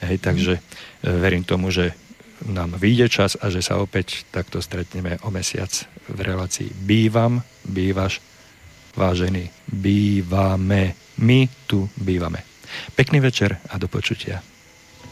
[0.07, 0.61] hej, takže e,
[1.03, 1.91] verím tomu, že
[2.47, 5.72] nám vyjde čas a že sa opäť takto stretneme o mesiac
[6.07, 8.23] v relácii Bývam, bývaš,
[8.95, 12.43] vážený, bývame, my tu bývame.
[12.95, 14.55] Pekný večer a do počutia.